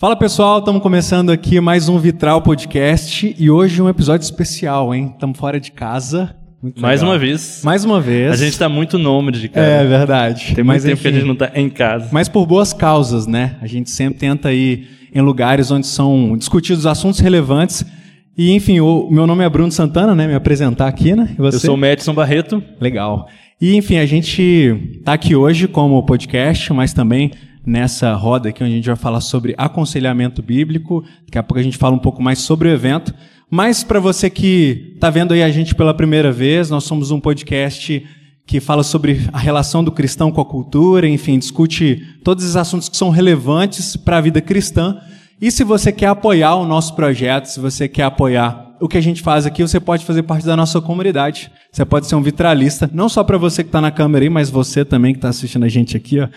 [0.00, 5.10] Fala pessoal, estamos começando aqui mais um Vitral Podcast e hoje um episódio especial, hein?
[5.12, 6.34] Estamos fora de casa.
[6.62, 7.12] Muito mais legal.
[7.12, 7.60] uma vez.
[7.62, 8.32] Mais uma vez.
[8.32, 9.66] A gente está muito nômade de casa.
[9.66, 10.54] É verdade.
[10.54, 12.08] Tem Mas, tempo enfim, que a gente não está em casa.
[12.12, 13.56] Mas por boas causas, né?
[13.60, 17.84] A gente sempre tenta ir em lugares onde são discutidos assuntos relevantes.
[18.38, 20.26] E enfim, o meu nome é Bruno Santana, né?
[20.26, 21.34] Me apresentar aqui, né?
[21.38, 22.62] Eu sou o Madison Barreto.
[22.80, 23.28] Legal.
[23.60, 27.32] E enfim, a gente está aqui hoje como podcast, mas também
[27.64, 31.04] nessa roda aqui, onde a gente vai falar sobre aconselhamento bíblico.
[31.26, 33.14] Daqui a pouco a gente fala um pouco mais sobre o evento.
[33.50, 37.20] Mas para você que está vendo aí a gente pela primeira vez, nós somos um
[37.20, 38.06] podcast
[38.46, 42.88] que fala sobre a relação do cristão com a cultura, enfim, discute todos os assuntos
[42.88, 45.00] que são relevantes para a vida cristã.
[45.40, 49.00] E se você quer apoiar o nosso projeto, se você quer apoiar o que a
[49.00, 51.52] gente faz aqui, você pode fazer parte da nossa comunidade.
[51.70, 54.48] Você pode ser um vitralista, não só para você que está na câmera aí, mas
[54.48, 56.28] você também que está assistindo a gente aqui, ó,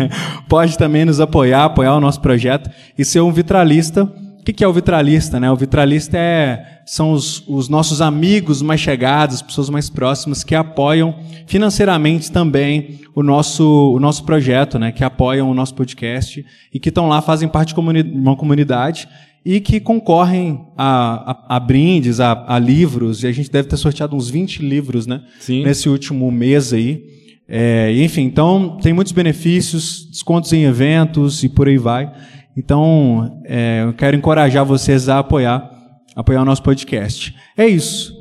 [0.48, 4.04] pode também nos apoiar, apoiar o nosso projeto e ser um vitralista.
[4.04, 5.38] O que é o vitralista?
[5.38, 5.48] Né?
[5.50, 11.14] O vitralista é, são os, os nossos amigos mais chegados, pessoas mais próximas que apoiam
[11.46, 14.90] financeiramente também o nosso, o nosso projeto, né?
[14.90, 19.06] que apoiam o nosso podcast e que estão lá, fazem parte de uma comunidade
[19.44, 23.76] e que concorrem a, a, a brindes, a, a, livros, e a gente deve ter
[23.76, 25.64] sorteado uns 20 livros né, Sim.
[25.64, 27.02] nesse último mês aí.
[27.48, 32.12] É, enfim, então tem muitos benefícios, descontos em eventos e por aí vai.
[32.56, 35.68] Então, é, eu quero encorajar vocês a apoiar,
[36.14, 37.34] apoiar o nosso podcast.
[37.56, 38.14] É isso.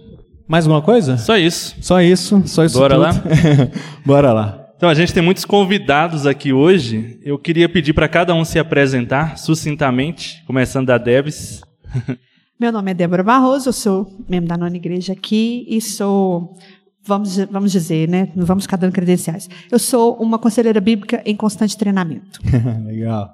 [0.47, 1.17] Mais alguma coisa?
[1.17, 1.75] Só isso.
[1.79, 2.79] Só isso, só isso.
[2.79, 3.03] Bora tudo.
[3.03, 3.13] lá?
[4.03, 4.58] Bora lá.
[4.79, 7.19] Então, a gente tem muitos convidados aqui hoje.
[7.21, 11.59] Eu queria pedir para cada um se apresentar sucintamente, começando da Debs.
[12.57, 16.55] Meu nome é Débora Barroso, eu sou membro da nona igreja aqui e sou,
[17.03, 19.49] vamos, vamos dizer, né, não vamos ficar dando credenciais.
[19.69, 22.39] Eu sou uma conselheira bíblica em constante treinamento.
[22.85, 23.31] Legal.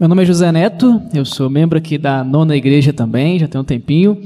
[0.00, 3.60] Meu nome é José Neto, eu sou membro aqui da nona igreja também, já tem
[3.60, 4.18] um tempinho.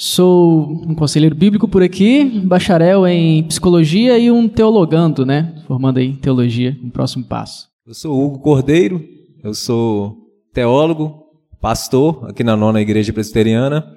[0.00, 5.60] Sou um conselheiro bíblico por aqui, bacharel em psicologia e um teologando, né?
[5.66, 7.68] Formando aí em teologia, um próximo passo.
[7.84, 9.04] Eu sou Hugo Cordeiro,
[9.42, 10.16] eu sou
[10.54, 11.26] teólogo,
[11.60, 13.92] pastor aqui na nona igreja presbiteriana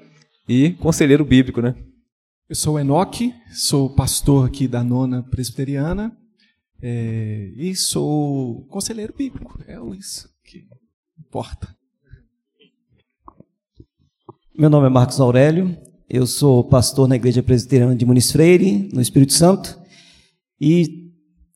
[0.50, 1.76] e conselheiro bíblico, né?
[2.50, 6.12] Eu sou Enoque, sou pastor aqui da nona presbiteriana
[6.82, 9.56] é, e sou conselheiro bíblico.
[9.68, 10.64] É isso que
[11.20, 11.76] importa.
[14.58, 15.78] Meu nome é Marcos Aurélio,
[16.14, 19.80] eu sou pastor na Igreja Presbiteriana de Muniz Freire, no Espírito Santo,
[20.60, 21.10] e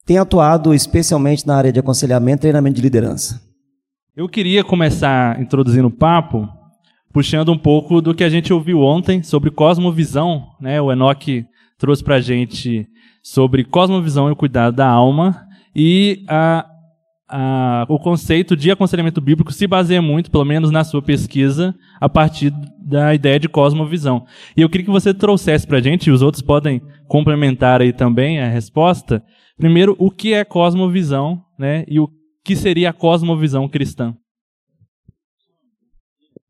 [0.06, 3.42] tenho atuado especialmente na área de aconselhamento e treinamento de liderança.
[4.16, 6.48] Eu queria começar introduzindo o papo,
[7.12, 10.48] puxando um pouco do que a gente ouviu ontem sobre cosmovisão.
[10.62, 10.80] Né?
[10.80, 11.46] O Enoque
[11.78, 12.88] trouxe para a gente
[13.22, 15.46] sobre cosmovisão e o cuidado da alma,
[15.76, 16.66] e a,
[17.28, 22.08] a, o conceito de aconselhamento bíblico se baseia muito, pelo menos na sua pesquisa, a
[22.08, 24.26] partir da ideia de cosmovisão.
[24.56, 27.92] E eu queria que você trouxesse para a gente, e os outros podem complementar aí
[27.92, 29.24] também a resposta.
[29.58, 31.84] Primeiro, o que é cosmovisão, né?
[31.88, 32.10] E o
[32.44, 34.16] que seria a cosmovisão cristã?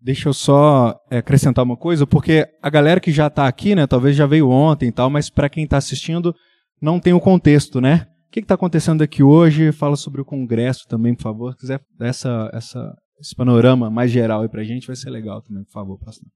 [0.01, 3.87] Deixa eu só é, acrescentar uma coisa, porque a galera que já está aqui, né,
[3.87, 6.35] talvez já veio ontem e tal, mas para quem está assistindo,
[6.79, 8.05] não tem o contexto, né?
[8.41, 9.71] Que está acontecendo aqui hoje?
[9.71, 11.53] Fala sobre o Congresso também, por favor.
[11.53, 15.41] Se quiser essa, essa, esse panorama mais geral aí para a gente, vai ser legal
[15.41, 16.27] também, por favor, pastor.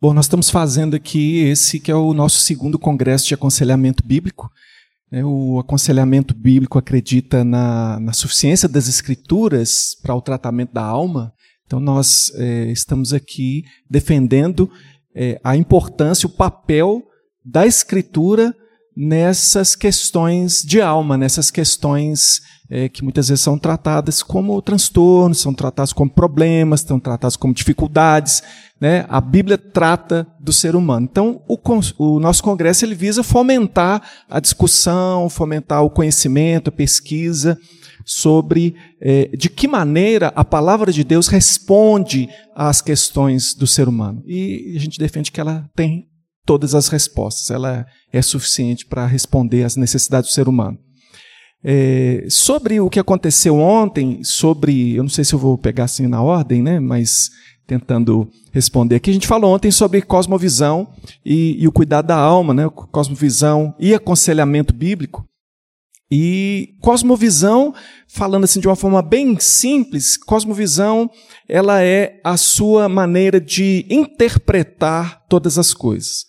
[0.00, 4.50] Bom, nós estamos fazendo aqui esse que é o nosso segundo congresso de aconselhamento bíblico.
[5.10, 11.32] É, o aconselhamento bíblico acredita na, na suficiência das escrituras para o tratamento da alma.
[11.66, 14.70] Então, nós é, estamos aqui defendendo
[15.14, 17.02] é, a importância, o papel
[17.44, 18.54] da escritura
[19.00, 25.54] nessas questões de alma, nessas questões é, que muitas vezes são tratadas como transtornos, são
[25.54, 28.42] tratadas como problemas, são tratadas como dificuldades.
[28.80, 29.06] Né?
[29.08, 31.06] A Bíblia trata do ser humano.
[31.08, 31.56] Então, o,
[31.96, 37.56] o nosso congresso ele visa fomentar a discussão, fomentar o conhecimento, a pesquisa
[38.04, 44.24] sobre é, de que maneira a palavra de Deus responde às questões do ser humano.
[44.26, 46.07] E a gente defende que ela tem
[46.48, 47.50] todas as respostas.
[47.50, 50.78] Ela é suficiente para responder às necessidades do ser humano.
[51.62, 56.06] É, sobre o que aconteceu ontem, sobre, eu não sei se eu vou pegar assim
[56.06, 57.28] na ordem, né, mas
[57.66, 60.88] tentando responder aqui, a gente falou ontem sobre cosmovisão
[61.22, 65.26] e, e o cuidado da alma, né, cosmovisão e aconselhamento bíblico.
[66.10, 67.74] E cosmovisão,
[68.08, 71.10] falando assim de uma forma bem simples, cosmovisão,
[71.46, 76.27] ela é a sua maneira de interpretar todas as coisas.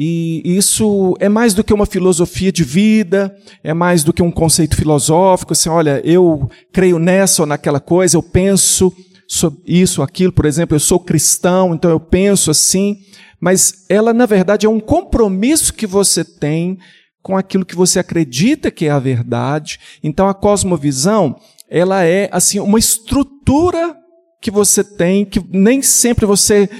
[0.00, 4.30] E isso é mais do que uma filosofia de vida, é mais do que um
[4.30, 8.94] conceito filosófico, assim, olha, eu creio nessa ou naquela coisa, eu penso
[9.26, 12.98] sobre isso, aquilo, por exemplo, eu sou cristão, então eu penso assim,
[13.40, 16.78] mas ela na verdade é um compromisso que você tem
[17.20, 19.80] com aquilo que você acredita que é a verdade.
[20.00, 21.34] Então a cosmovisão,
[21.68, 23.96] ela é assim uma estrutura
[24.40, 26.70] que você tem, que nem sempre você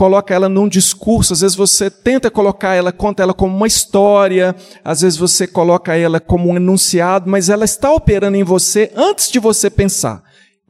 [0.00, 4.56] coloca ela num discurso, às vezes você tenta colocar ela, conta ela como uma história,
[4.82, 9.30] às vezes você coloca ela como um enunciado, mas ela está operando em você antes
[9.30, 10.22] de você pensar.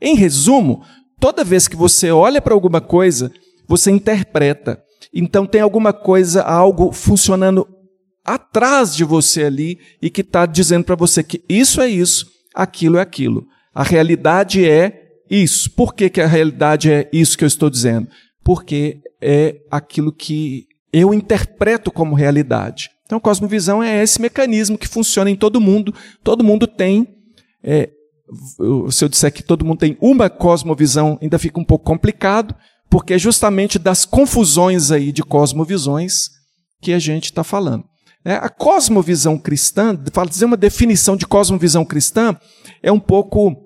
[0.03, 0.83] Em resumo,
[1.21, 3.31] toda vez que você olha para alguma coisa,
[3.69, 4.83] você interpreta.
[5.15, 7.69] Então tem alguma coisa, algo funcionando
[8.25, 12.99] atrás de você ali e que está dizendo para você que isso é isso, aquilo
[12.99, 13.47] é aquilo.
[13.73, 15.71] A realidade é isso.
[15.71, 18.09] Por que, que a realidade é isso que eu estou dizendo?
[18.43, 22.91] Porque é aquilo que eu interpreto como realidade.
[23.05, 25.95] Então, cosmovisão é esse mecanismo que funciona em todo mundo.
[26.23, 27.09] Todo mundo tem.
[27.63, 27.91] É,
[28.91, 32.55] se eu disser que todo mundo tem uma cosmovisão, ainda fica um pouco complicado,
[32.89, 36.31] porque é justamente das confusões aí de cosmovisões
[36.81, 37.85] que a gente está falando.
[38.25, 39.99] É, a cosmovisão cristã,
[40.29, 42.37] dizer uma definição de cosmovisão cristã,
[42.83, 43.57] é um pouco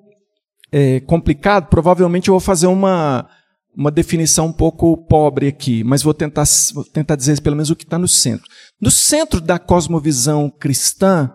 [0.71, 1.69] é, complicado.
[1.69, 3.29] Provavelmente eu vou fazer uma,
[3.77, 7.77] uma definição um pouco pobre aqui, mas vou tentar, vou tentar dizer pelo menos o
[7.77, 8.47] que está no centro.
[8.81, 11.31] No centro da cosmovisão cristã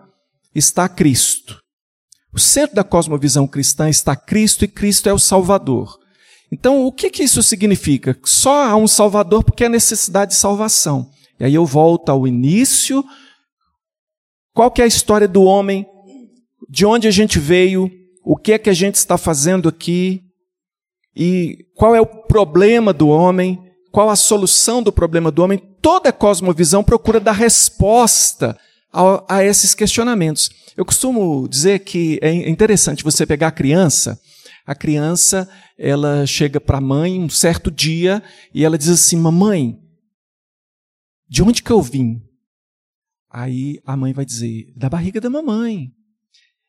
[0.54, 1.60] está Cristo.
[2.32, 5.98] O centro da cosmovisão cristã está Cristo e Cristo é o Salvador.
[6.52, 8.18] Então, o que, que isso significa?
[8.24, 11.10] Só há um Salvador porque há necessidade de salvação.
[11.38, 13.04] E aí eu volto ao início.
[14.52, 15.86] Qual que é a história do homem?
[16.68, 17.90] De onde a gente veio?
[18.24, 20.22] O que é que a gente está fazendo aqui?
[21.14, 23.58] E qual é o problema do homem?
[23.90, 25.58] Qual a solução do problema do homem?
[25.82, 28.56] Toda cosmovisão procura dar resposta
[28.92, 30.50] a, a esses questionamentos.
[30.76, 34.20] Eu costumo dizer que é interessante você pegar a criança,
[34.64, 38.22] a criança, ela chega para a mãe um certo dia
[38.54, 39.76] e ela diz assim: Mamãe,
[41.28, 42.22] de onde que eu vim?
[43.28, 45.90] Aí a mãe vai dizer: Da barriga da mamãe.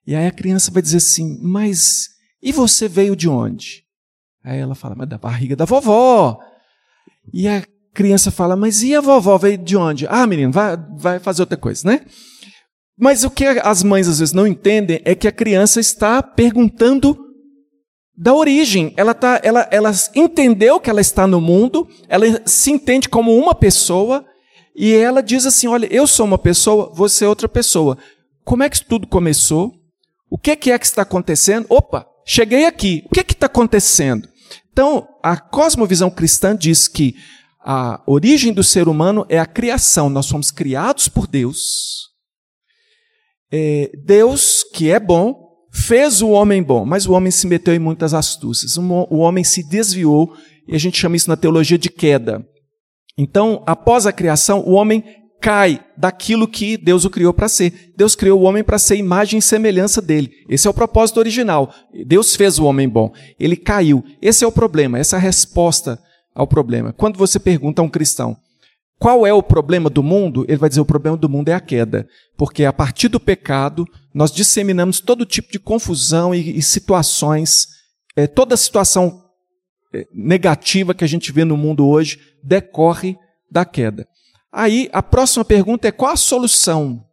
[0.06, 2.10] E aí a criança vai dizer assim: Mas
[2.42, 3.86] e você veio de onde?
[4.44, 6.40] Aí ela fala: Mas da barriga da vovó.
[7.34, 10.08] E a criança fala: Mas e a vovó veio de onde?
[10.08, 12.02] Ah, menino, vai, vai fazer outra coisa, né?
[12.98, 17.18] Mas o que as mães às vezes não entendem é que a criança está perguntando
[18.16, 18.94] da origem.
[18.96, 23.56] Ela, tá, ela, ela entendeu que ela está no mundo, ela se entende como uma
[23.56, 24.24] pessoa,
[24.76, 27.98] e ela diz assim: Olha, eu sou uma pessoa, você é outra pessoa.
[28.44, 29.74] Como é que isso tudo começou?
[30.30, 31.66] O que é que está acontecendo?
[31.70, 33.04] Opa, cheguei aqui.
[33.08, 34.30] O que é está acontecendo?
[34.72, 37.16] Então, a cosmovisão cristã diz que
[37.64, 40.10] a origem do ser humano é a criação.
[40.10, 42.10] Nós somos criados por Deus.
[43.52, 47.80] É, Deus, que é bom, fez o homem bom, mas o homem se meteu em
[47.80, 48.78] muitas astúcias.
[48.78, 50.34] O homem se desviou,
[50.68, 52.46] e a gente chama isso na teologia de queda.
[53.18, 55.04] Então, após a criação, o homem
[55.42, 57.92] cai daquilo que Deus o criou para ser.
[57.98, 60.32] Deus criou o homem para ser imagem e semelhança dele.
[60.48, 61.74] Esse é o propósito original.
[62.06, 63.12] Deus fez o homem bom.
[63.40, 64.04] Ele caiu.
[64.22, 66.00] Esse é o problema, essa é a resposta
[66.34, 66.94] ao problema.
[66.94, 68.38] Quando você pergunta a um cristão
[69.02, 71.60] qual é o problema do mundo, ele vai dizer o problema do mundo é a
[71.60, 72.08] queda.
[72.38, 73.84] Porque a partir do pecado,
[74.14, 77.66] nós disseminamos todo tipo de confusão e, e situações,
[78.16, 79.20] é, toda situação
[79.92, 83.18] é, negativa que a gente vê no mundo hoje decorre
[83.50, 84.06] da queda.
[84.52, 87.04] Aí a próxima pergunta é qual a solução?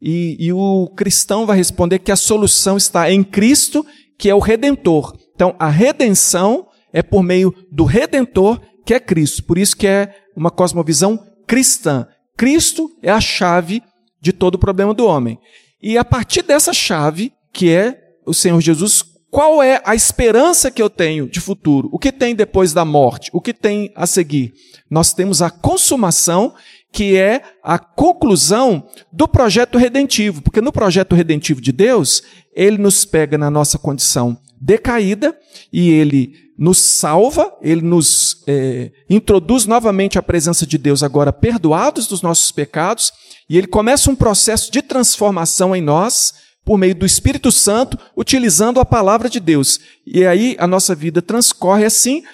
[0.00, 3.84] E, e, o cristão vai responder que a solução está em Cristo,
[4.18, 5.16] que é o Redentor.
[5.34, 9.42] Então a redenção é por meio do Redentor, que é Cristo.
[9.44, 12.06] Por isso que é uma cosmovisão cristã.
[12.36, 13.82] Cristo é a chave
[14.20, 15.38] de todo o problema do homem.
[15.82, 20.82] E a partir dessa chave, que é o Senhor Jesus, qual é a esperança que
[20.82, 21.88] eu tenho de futuro?
[21.92, 23.30] O que tem depois da morte?
[23.32, 24.52] O que tem a seguir?
[24.90, 26.54] Nós temos a consumação,
[26.92, 32.22] que é a conclusão do projeto redentivo, porque no projeto redentivo de Deus,
[32.54, 35.36] ele nos pega na nossa condição decaída
[35.72, 42.06] e ele nos salva, ele nos é, introduz novamente à presença de Deus, agora perdoados
[42.06, 43.12] dos nossos pecados,
[43.48, 48.80] e ele começa um processo de transformação em nós por meio do Espírito Santo, utilizando
[48.80, 49.78] a palavra de Deus.
[50.04, 52.24] E aí a nossa vida transcorre assim,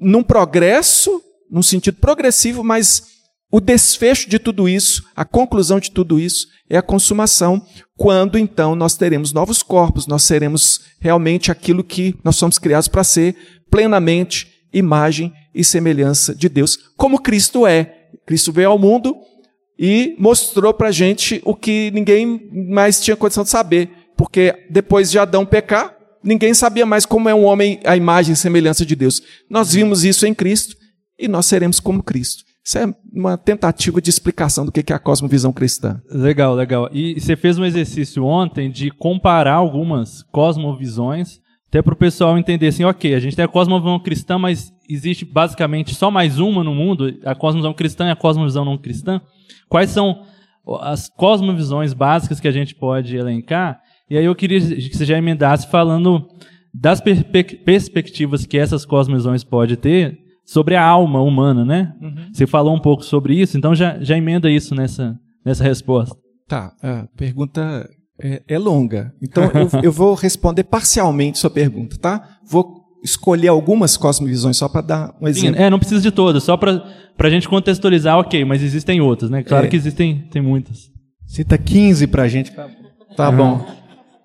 [0.00, 3.02] num progresso, num sentido progressivo, mas
[3.50, 7.64] o desfecho de tudo isso, a conclusão de tudo isso, é a consumação,
[7.96, 13.02] quando então nós teremos novos corpos, nós seremos realmente aquilo que nós somos criados para
[13.02, 13.34] ser,
[13.70, 17.94] plenamente imagem e semelhança de Deus, como Cristo é.
[18.26, 19.16] Cristo veio ao mundo
[19.78, 25.10] e mostrou para a gente o que ninguém mais tinha condição de saber, porque depois
[25.10, 28.94] de Adão pecar, ninguém sabia mais como é um homem a imagem e semelhança de
[28.94, 29.22] Deus.
[29.48, 30.76] Nós vimos isso em Cristo
[31.18, 32.44] e nós seremos como Cristo.
[32.64, 36.02] Isso é uma tentativa de explicação do que é a cosmovisão cristã.
[36.10, 36.90] Legal, legal.
[36.92, 42.68] E você fez um exercício ontem de comparar algumas cosmovisões, até para o pessoal entender
[42.68, 46.74] assim, ok, a gente tem a cosmovisão cristã, mas existe basicamente só mais uma no
[46.74, 49.20] mundo, a cosmovisão cristã e a cosmovisão não cristã.
[49.66, 50.24] Quais são
[50.82, 53.80] as cosmovisões básicas que a gente pode elencar?
[54.10, 56.28] E aí eu queria que você já emendasse falando
[56.72, 61.92] das perspectivas que essas cosmovisões podem ter sobre a alma humana, né?
[62.00, 62.30] Uhum.
[62.32, 65.14] Você falou um pouco sobre isso, então já, já emenda isso nessa,
[65.44, 66.16] nessa resposta.
[66.48, 67.86] Tá, a pergunta
[68.18, 69.12] é, é longa.
[69.20, 72.38] Então eu, eu, vou responder parcialmente sua pergunta, tá?
[72.50, 75.58] Vou escolher algumas cosmovisões só para dar um exemplo.
[75.58, 76.82] Sim, é, não precisa de todas, só para
[77.18, 79.42] a gente contextualizar, ok, mas existem outras, né?
[79.42, 79.68] Claro é.
[79.68, 80.90] que existem tem muitas.
[81.26, 82.50] Cita 15 para a gente.
[83.14, 83.66] Tá bom.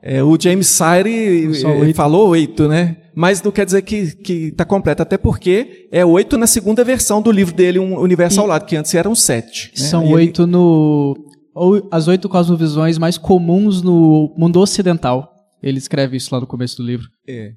[0.04, 2.98] É, o James Sire falou oito, né?
[3.16, 7.32] mas não quer dizer que está completo, até porque é oito na segunda versão do
[7.32, 9.72] livro dele, Um Universo ao Lado, que antes eram sete.
[9.78, 9.86] Né?
[9.86, 10.52] São oito ele...
[10.52, 11.16] no.
[11.56, 15.32] Ou as oito cosmovisões mais comuns no mundo ocidental.
[15.62, 17.08] Ele escreve isso lá no começo do livro.
[17.28, 17.52] É.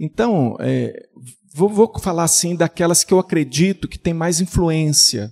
[0.00, 0.92] Então, é,
[1.54, 5.30] vou, vou falar assim daquelas que eu acredito que tem mais influência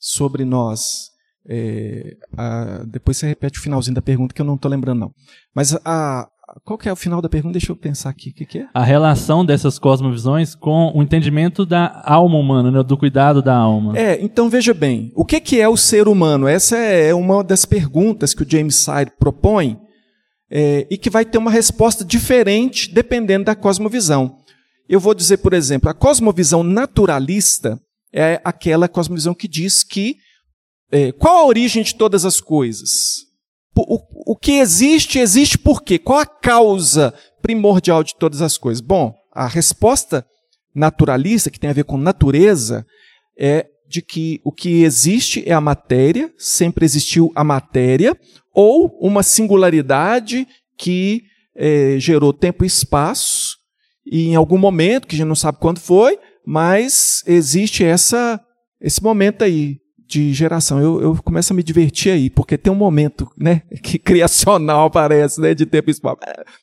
[0.00, 1.10] sobre nós.
[1.48, 5.14] É, a, depois você repete o finalzinho da pergunta que eu não estou lembrando não.
[5.54, 6.28] Mas a,
[6.64, 7.52] qual que é o final da pergunta?
[7.52, 8.30] Deixa eu pensar aqui.
[8.30, 8.68] O que, que, é?
[8.72, 12.82] A relação dessas cosmovisões com o entendimento da alma humana, né?
[12.82, 13.98] do cuidado da alma.
[13.98, 15.12] É, então veja bem.
[15.14, 16.46] O que, que é o ser humano?
[16.46, 19.78] Essa é uma das perguntas que o James Sire propõe
[20.50, 24.36] é, e que vai ter uma resposta diferente dependendo da cosmovisão.
[24.88, 27.78] Eu vou dizer, por exemplo, a cosmovisão naturalista
[28.12, 30.16] é aquela cosmovisão que diz que
[30.90, 33.28] é, qual a origem de todas as coisas?
[33.86, 35.98] o, o que existe, existe por quê?
[35.98, 38.80] Qual a causa primordial de todas as coisas?
[38.80, 40.26] Bom, a resposta
[40.74, 42.84] naturalista, que tem a ver com natureza,
[43.38, 48.18] é de que o que existe é a matéria, sempre existiu a matéria,
[48.52, 51.22] ou uma singularidade que
[51.56, 53.56] é, gerou tempo e espaço,
[54.04, 58.40] e em algum momento, que a gente não sabe quando foi, mas existe essa,
[58.80, 59.78] esse momento aí,
[60.08, 60.80] de geração.
[60.80, 65.40] Eu, eu começo a me divertir aí, porque tem um momento, né, que criacional parece,
[65.40, 66.16] né, de tempo espaço.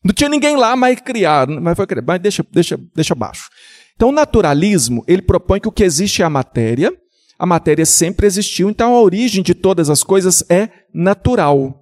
[0.04, 2.06] Não tinha ninguém lá, mas criaram, mas foi criado.
[2.08, 3.48] Mas deixa, deixa, deixa baixo.
[3.96, 6.92] Então, o naturalismo, ele propõe que o que existe é a matéria,
[7.38, 11.82] a matéria sempre existiu, então a origem de todas as coisas é natural.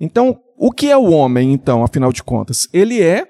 [0.00, 2.68] Então, o que é o homem, então, afinal de contas?
[2.72, 3.26] Ele é,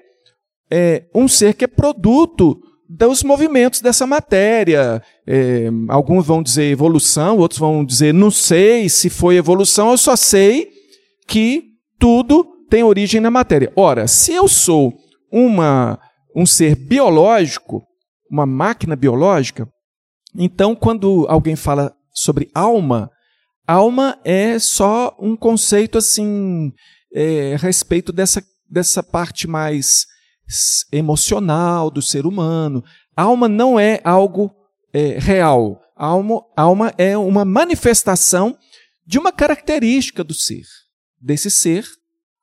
[0.71, 5.01] é um ser que é produto dos movimentos dessa matéria.
[5.27, 10.15] É, alguns vão dizer evolução, outros vão dizer não sei se foi evolução, eu só
[10.15, 10.71] sei
[11.27, 11.65] que
[11.99, 13.71] tudo tem origem na matéria.
[13.75, 14.97] Ora, se eu sou
[15.31, 15.99] uma,
[16.35, 17.83] um ser biológico,
[18.31, 19.67] uma máquina biológica,
[20.35, 23.11] então quando alguém fala sobre alma,
[23.67, 26.71] alma é só um conceito assim
[27.13, 30.05] é, a respeito dessa, dessa parte mais
[30.91, 32.83] emocional do ser humano.
[33.15, 34.53] alma não é algo
[34.93, 35.81] é, real.
[35.95, 38.57] alma, alma é uma manifestação
[39.05, 40.63] de uma característica do ser.
[41.19, 41.85] Desse ser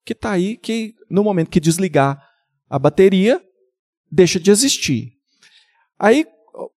[0.05, 2.23] que está aí, que no momento que desligar
[2.69, 3.43] a bateria,
[4.11, 5.13] deixa de existir.
[5.99, 6.27] Aí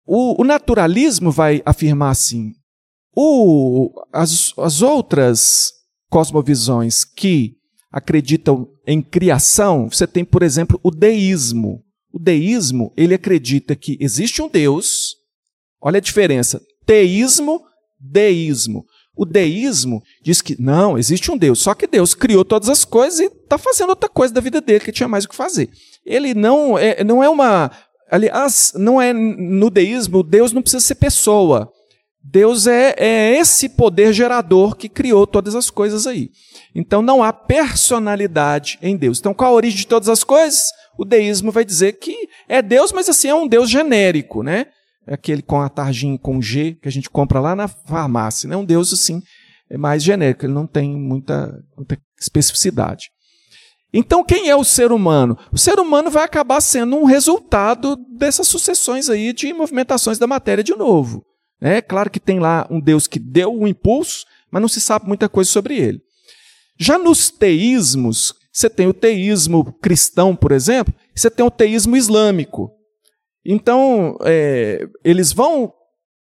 [0.06, 2.54] o, o naturalismo vai afirmar assim:
[3.16, 5.72] o, as, as outras
[6.10, 7.57] cosmovisões que
[7.98, 11.84] acreditam em criação, você tem, por exemplo, o deísmo.
[12.14, 15.16] O deísmo, ele acredita que existe um Deus.
[15.82, 16.62] Olha a diferença.
[16.86, 17.64] Teísmo,
[18.00, 18.86] deísmo.
[19.16, 23.20] O deísmo diz que não, existe um Deus, só que Deus criou todas as coisas
[23.20, 25.68] e está fazendo outra coisa da vida dele, que tinha mais o que fazer.
[26.06, 27.72] Ele não é, não é uma.
[28.12, 31.72] Aliás, não é no deísmo, Deus não precisa ser pessoa.
[32.30, 36.30] Deus é, é esse poder gerador que criou todas as coisas aí.
[36.76, 39.20] Então não há personalidade em Deus.
[39.20, 40.66] Então qual a origem de todas as coisas?
[40.98, 44.66] O deísmo vai dizer que é Deus, mas assim é um Deus genérico, né?
[45.08, 48.58] É aquele com a tarjinha com G que a gente compra lá na farmácia, né?
[48.58, 49.22] Um Deus assim
[49.70, 53.10] é mais genérico, ele não tem muita, muita especificidade.
[53.94, 55.38] Então, quem é o ser humano?
[55.52, 60.64] O ser humano vai acabar sendo um resultado dessas sucessões aí de movimentações da matéria
[60.64, 61.24] de novo.
[61.60, 64.80] É claro que tem lá um Deus que deu o um impulso, mas não se
[64.80, 66.02] sabe muita coisa sobre ele.
[66.78, 72.72] Já nos teísmos, você tem o teísmo cristão, por exemplo, você tem o teísmo islâmico.
[73.44, 75.74] Então, é, eles vão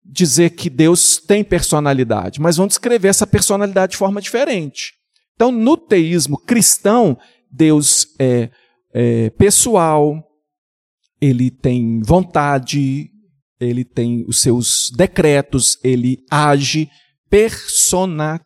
[0.05, 4.93] dizer que Deus tem personalidade, mas vão descrever essa personalidade de forma diferente.
[5.35, 7.17] Então, no teísmo cristão,
[7.51, 8.49] Deus é,
[8.93, 10.23] é pessoal,
[11.21, 13.11] ele tem vontade,
[13.59, 16.89] ele tem os seus decretos, ele age
[17.29, 18.41] persona,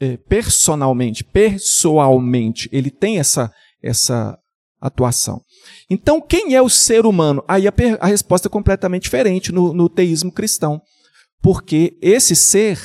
[0.00, 3.52] é, personalmente, pessoalmente, ele tem essa,
[3.82, 4.38] essa
[4.80, 5.42] atuação.
[5.88, 7.44] Então, quem é o ser humano?
[7.46, 10.80] Aí a, a resposta é completamente diferente no, no teísmo cristão.
[11.42, 12.78] Porque esse ser,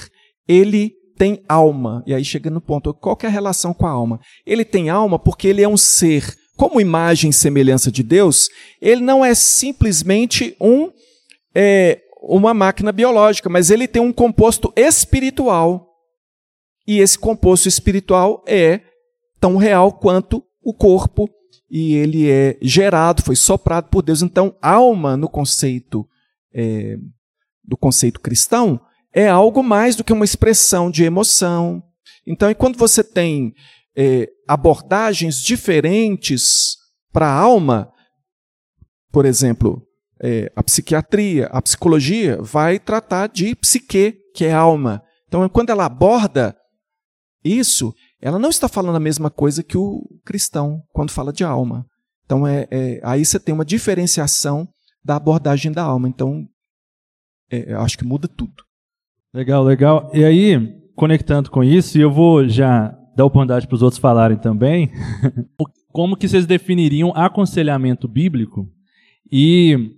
[0.48, 2.04] ele tem alma.
[2.06, 4.20] E aí chega no ponto, qual é a relação com a alma?
[4.46, 8.50] Ele tem alma porque ele é um ser, como imagem e semelhança de Deus,
[8.82, 10.92] ele não é simplesmente um
[11.56, 15.88] é, uma máquina biológica, mas ele tem um composto espiritual.
[16.88, 18.82] E esse composto espiritual é
[19.40, 21.30] tão real quanto o corpo
[21.70, 24.22] e ele é gerado, foi soprado por Deus.
[24.22, 26.08] Então, alma no conceito
[26.54, 26.98] é,
[27.64, 28.80] do conceito cristão
[29.14, 31.82] é algo mais do que uma expressão de emoção.
[32.28, 33.54] Então, quando você tem
[33.96, 36.78] é, abordagens diferentes
[37.12, 37.92] para a alma,
[39.12, 39.85] por exemplo,
[40.22, 45.02] é, a psiquiatria, a psicologia vai tratar de psique, que é alma.
[45.28, 46.56] Então, quando ela aborda
[47.44, 51.86] isso, ela não está falando a mesma coisa que o cristão quando fala de alma.
[52.26, 54.68] Então, é, é aí você tem uma diferenciação
[55.04, 56.08] da abordagem da alma.
[56.08, 56.46] Então,
[57.52, 58.64] é, eu acho que muda tudo.
[59.34, 60.10] Legal, legal.
[60.14, 60.58] E aí,
[60.96, 64.92] conectando com isso, e eu vou já dar oportunidade para os outros falarem também,
[65.92, 68.68] como que vocês definiriam aconselhamento bíblico
[69.32, 69.96] e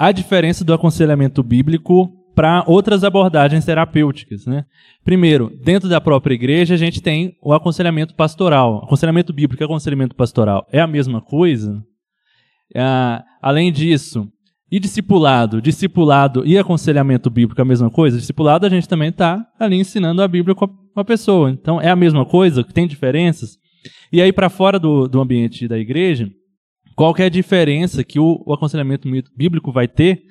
[0.00, 4.46] a diferença do aconselhamento bíblico para outras abordagens terapêuticas.
[4.46, 4.64] Né?
[5.04, 8.82] Primeiro, dentro da própria igreja, a gente tem o aconselhamento pastoral.
[8.82, 11.84] Aconselhamento bíblico e aconselhamento pastoral é a mesma coisa?
[12.74, 12.82] É,
[13.42, 14.26] além disso,
[14.72, 15.60] e discipulado?
[15.60, 18.16] Discipulado e aconselhamento bíblico é a mesma coisa?
[18.16, 21.50] Discipulado a gente também está ali ensinando a Bíblia com a, pessoa.
[21.50, 22.64] Então é a mesma coisa?
[22.64, 23.58] Tem diferenças?
[24.10, 26.30] E aí, para fora do, do ambiente da igreja,
[27.00, 30.22] qual que é a diferença que o, o aconselhamento bíblico vai ter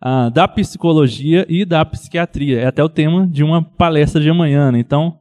[0.00, 2.60] ah, da psicologia e da psiquiatria.
[2.60, 4.78] É até o tema de uma palestra de amanhã, né?
[4.78, 5.18] Então,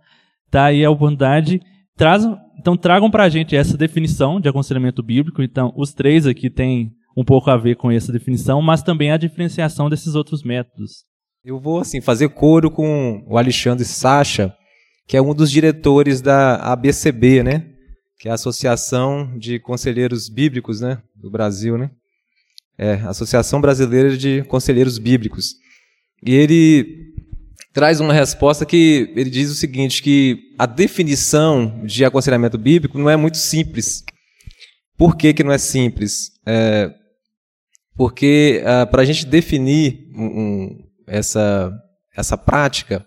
[0.52, 1.60] tá aí a oportunidade.
[1.98, 2.24] Traz,
[2.60, 5.42] então, tragam para a gente essa definição de aconselhamento bíblico.
[5.42, 9.18] Então, os três aqui têm um pouco a ver com essa definição, mas também a
[9.18, 11.06] diferenciação desses outros métodos.
[11.44, 14.54] Eu vou, assim, fazer coro com o Alexandre Sacha,
[15.08, 17.73] que é um dos diretores da ABCB, né?
[18.20, 21.02] Que é a Associação de Conselheiros Bíblicos, né?
[21.16, 21.92] Do Brasil, né?
[22.78, 25.56] é, Associação Brasileira de Conselheiros Bíblicos.
[26.26, 27.14] E ele
[27.74, 33.10] traz uma resposta que ele diz o seguinte, que a definição de aconselhamento bíblico não
[33.10, 34.04] é muito simples.
[34.98, 36.32] Por que, que não é simples?
[36.46, 36.94] É,
[37.96, 41.74] porque ah, para a gente definir um, um, essa,
[42.16, 43.06] essa prática,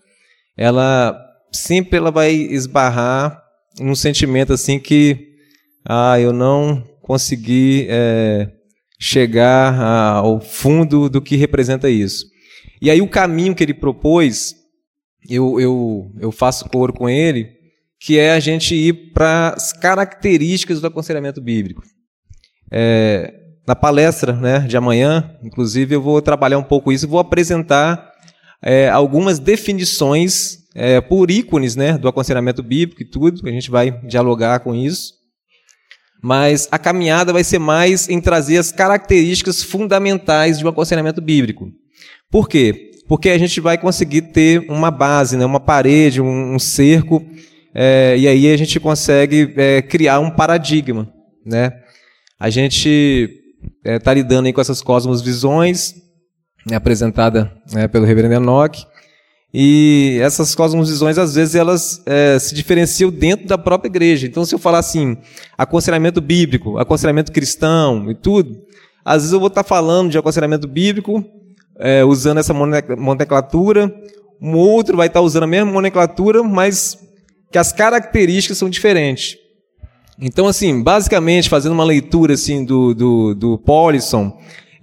[0.56, 1.16] ela
[1.52, 3.40] sempre ela vai esbarrar
[3.80, 5.34] num sentimento assim que
[5.84, 8.50] ah, eu não consegui é,
[8.98, 12.26] chegar ao fundo do que representa isso.
[12.80, 14.54] E aí o caminho que ele propôs,
[15.28, 17.50] eu, eu, eu faço coro com ele,
[17.98, 21.82] que é a gente ir para as características do aconselhamento bíblico.
[22.70, 23.32] É,
[23.66, 28.12] na palestra né, de amanhã, inclusive, eu vou trabalhar um pouco isso, vou apresentar
[28.62, 33.90] é, algumas definições é, por ícones né, do aconselhamento bíblico e tudo, a gente vai
[34.06, 35.16] dialogar com isso
[36.22, 41.70] mas a caminhada vai ser mais em trazer as características fundamentais de um aconselhamento bíblico.
[42.30, 42.90] Por quê?
[43.06, 47.24] Porque a gente vai conseguir ter uma base, né, uma parede, um, um cerco,
[47.72, 51.08] é, e aí a gente consegue é, criar um paradigma.
[51.44, 51.70] Né?
[52.40, 53.30] A gente
[53.84, 56.05] está é, lidando com essas cosmosvisões, né,
[56.74, 58.86] apresentada né, pelo reverendo Enoch,
[59.58, 64.26] e essas cosmovisões, às vezes, elas é, se diferenciam dentro da própria igreja.
[64.26, 65.16] Então, se eu falar assim,
[65.56, 68.60] aconselhamento bíblico, aconselhamento cristão e tudo,
[69.04, 71.24] às vezes eu vou estar falando de aconselhamento bíblico,
[71.78, 73.94] é, usando essa nomenclatura,
[74.42, 76.98] um outro vai estar usando a mesma nomenclatura, mas
[77.50, 79.38] que as características são diferentes.
[80.20, 84.36] Então, assim, basicamente, fazendo uma leitura assim do, do, do Paulison,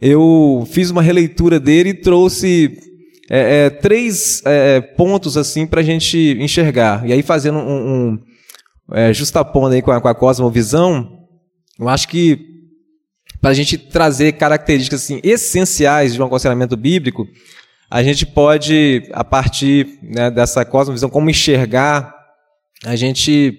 [0.05, 2.77] eu fiz uma releitura dele e trouxe
[3.29, 7.07] é, é, três é, pontos assim para a gente enxergar.
[7.07, 8.19] E aí fazendo um, um
[8.91, 11.09] é, justapondo aí com a, com a cosmovisão,
[11.79, 12.37] eu acho que
[13.39, 17.25] para a gente trazer características assim, essenciais de um aconselhamento bíblico,
[17.89, 22.13] a gente pode, a partir né, dessa cosmovisão, como enxergar,
[22.83, 23.57] a gente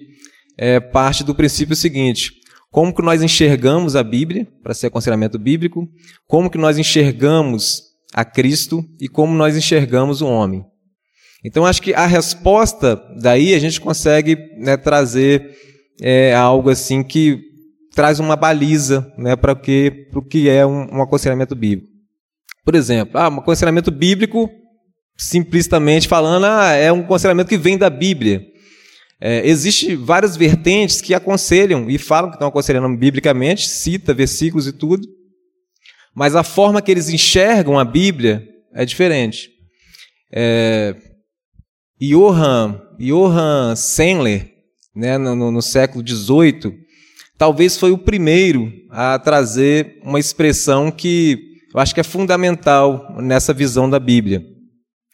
[0.59, 2.33] é, parte do princípio seguinte:
[2.75, 5.87] como que nós enxergamos a Bíblia para ser aconselhamento bíblico,
[6.27, 7.83] como que nós enxergamos
[8.13, 10.61] a Cristo e como nós enxergamos o homem.
[11.41, 15.55] Então, acho que a resposta daí a gente consegue né, trazer
[16.01, 17.39] é, algo assim que
[17.95, 21.89] traz uma baliza né, para o que, que é um, um aconselhamento bíblico.
[22.65, 24.49] Por exemplo, ah, um aconselhamento bíblico,
[25.15, 28.45] simplesmente falando, ah, é um aconselhamento que vem da Bíblia.
[29.19, 34.73] É, Existem várias vertentes que aconselham e falam que estão aconselhando biblicamente, cita versículos e
[34.73, 35.07] tudo,
[36.13, 39.49] mas a forma que eles enxergam a Bíblia é diferente.
[40.31, 40.95] É,
[42.01, 43.73] Johann, Johann
[44.95, 46.73] né, no, no século XVIII,
[47.37, 53.53] talvez foi o primeiro a trazer uma expressão que eu acho que é fundamental nessa
[53.53, 54.41] visão da Bíblia.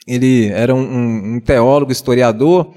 [0.08, 2.76] Ele era um, um teólogo, historiador,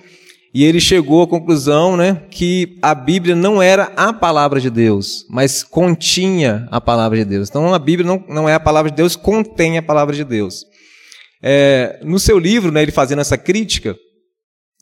[0.54, 5.26] e ele chegou à conclusão né, que a Bíblia não era a palavra de Deus,
[5.28, 7.48] mas continha a palavra de Deus.
[7.48, 10.64] Então a Bíblia não, não é a palavra de Deus, contém a palavra de Deus.
[11.42, 13.96] É, no seu livro, né, ele fazendo essa crítica,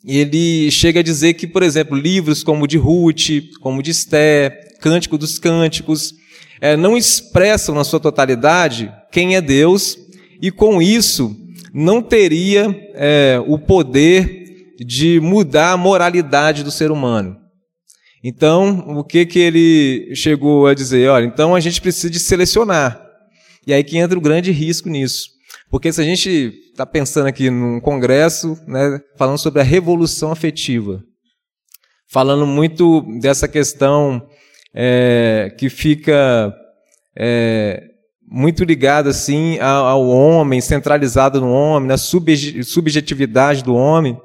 [0.05, 3.89] ele chega a dizer que, por exemplo, livros como o de Ruth, como o de
[3.89, 6.13] Esté, Cântico dos Cânticos,
[6.61, 9.97] é, não expressam na sua totalidade quem é Deus,
[10.39, 11.35] e com isso
[11.73, 14.42] não teria é, o poder
[14.79, 17.37] de mudar a moralidade do ser humano.
[18.23, 21.09] Então, o que, que ele chegou a dizer?
[21.09, 23.01] Olha, então a gente precisa de selecionar.
[23.67, 25.27] E aí que entra o grande risco nisso.
[25.69, 31.01] Porque se a gente está pensando aqui num congresso, né, falando sobre a revolução afetiva,
[32.11, 34.25] falando muito dessa questão
[34.73, 36.53] é, que fica
[37.17, 37.83] é,
[38.29, 44.17] muito ligada assim ao, homem, centralizada no homem, na subjetividade do homem.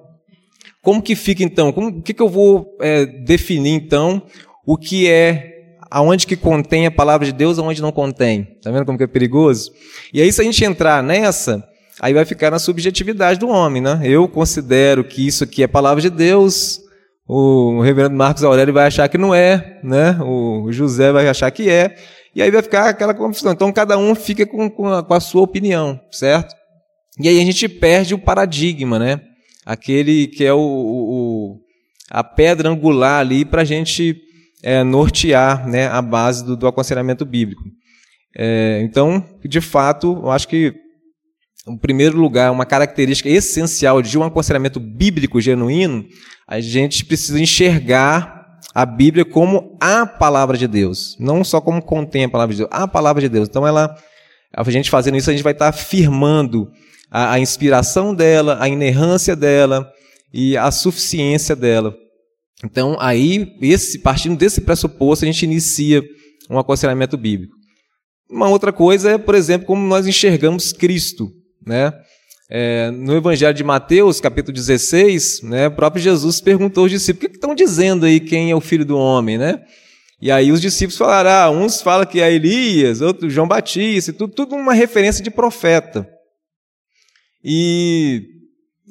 [0.82, 1.72] Como que fica então?
[1.72, 4.22] Como, o que, que eu vou é, definir então
[4.66, 5.58] o que é
[5.90, 8.44] aonde que contém a palavra de Deus, aonde não contém?
[8.62, 9.72] Tá vendo como que é perigoso?
[10.12, 11.66] E aí se a gente entrar nessa,
[12.00, 14.00] aí vai ficar na subjetividade do homem, né?
[14.04, 16.80] Eu considero que isso aqui é palavra de Deus.
[17.26, 20.18] O reverendo Marcos Aurélio vai achar que não é, né?
[20.22, 21.96] O José vai achar que é.
[22.34, 23.52] E aí vai ficar aquela confusão.
[23.52, 26.54] Então cada um fica com, com, a, com a sua opinião, certo?
[27.20, 29.20] E aí a gente perde o paradigma, né?
[29.68, 31.61] Aquele que é o, o
[32.11, 34.18] a pedra angular ali para a gente
[34.62, 37.62] é, nortear né, a base do, do aconselhamento bíblico.
[38.35, 40.72] É, então, de fato, eu acho que,
[41.68, 46.07] em primeiro lugar, uma característica essencial de um aconselhamento bíblico genuíno,
[46.46, 52.24] a gente precisa enxergar a Bíblia como a palavra de Deus, não só como contém
[52.24, 53.48] a palavra de Deus, a palavra de Deus.
[53.50, 53.94] Então, ela,
[54.50, 56.70] a gente fazendo isso, a gente vai estar afirmando
[57.10, 59.90] a, a inspiração dela, a inerrância dela
[60.32, 61.94] e a suficiência dela.
[62.64, 66.02] Então, aí, esse, partindo desse pressuposto, a gente inicia
[66.50, 67.54] um aconselhamento bíblico.
[68.28, 71.30] Uma outra coisa é, por exemplo, como nós enxergamos Cristo.
[71.64, 71.92] Né?
[72.50, 77.30] É, no Evangelho de Mateus, capítulo 16, né, o próprio Jesus perguntou aos discípulos: o
[77.30, 79.38] que estão dizendo aí quem é o filho do homem?
[79.38, 79.60] Né?
[80.20, 84.34] E aí os discípulos falaram: ah, uns falam que é Elias, outros João Batista, tudo,
[84.34, 86.08] tudo uma referência de profeta.
[87.44, 88.22] E,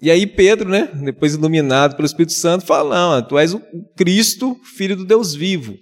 [0.01, 3.61] e aí Pedro, né, depois iluminado pelo Espírito Santo, fala, não, tu és o
[3.95, 5.75] Cristo, filho do Deus vivo.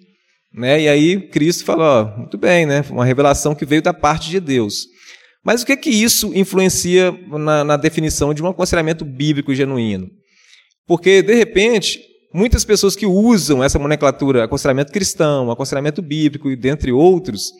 [0.53, 0.83] Né?
[0.83, 4.85] E aí Cristo fala, muito bem, né, uma revelação que veio da parte de Deus.
[5.43, 10.09] Mas o que é que isso influencia na, na definição de um aconselhamento bíblico genuíno?
[10.87, 11.99] Porque, de repente,
[12.33, 17.51] muitas pessoas que usam essa nomenclatura, aconselhamento cristão, aconselhamento bíblico e dentre outros,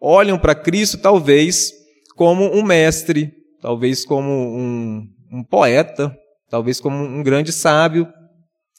[0.00, 1.72] olham para Cristo talvez
[2.14, 6.14] como um mestre, talvez como um, um poeta,
[6.48, 8.08] talvez como um grande sábio,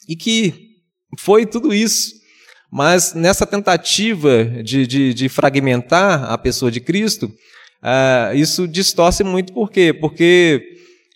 [0.08, 0.54] e que
[1.18, 2.12] foi tudo isso.
[2.70, 7.26] Mas nessa tentativa de, de, de fragmentar a pessoa de Cristo,
[7.82, 9.92] uh, isso distorce muito, por quê?
[9.92, 10.62] Porque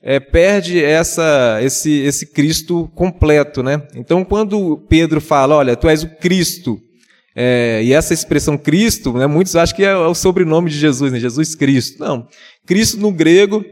[0.03, 3.62] é, perde essa, esse, esse Cristo completo.
[3.62, 3.87] Né?
[3.94, 6.81] Então, quando Pedro fala, olha, tu és o Cristo,
[7.34, 11.18] é, e essa expressão Cristo, né, muitos acham que é o sobrenome de Jesus, né,
[11.18, 11.98] Jesus Cristo.
[11.98, 12.26] Não.
[12.66, 13.64] Cristo no grego,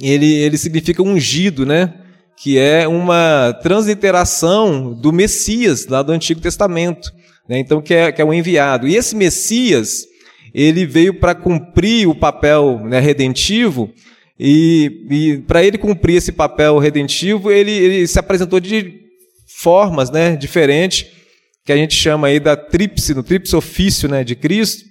[0.00, 1.94] ele, ele significa ungido, né?
[2.36, 7.12] que é uma transliteração do Messias, lá do Antigo Testamento.
[7.48, 7.58] Né?
[7.58, 8.88] Então, que é, que é o enviado.
[8.88, 10.04] E esse Messias,
[10.52, 13.92] ele veio para cumprir o papel né, redentivo,
[14.38, 19.00] e, e para ele cumprir esse papel redentivo, ele, ele se apresentou de
[19.46, 21.06] formas né, diferentes,
[21.64, 24.84] que a gente chama aí da tríplice, no tríplice ofício né, de Cristo,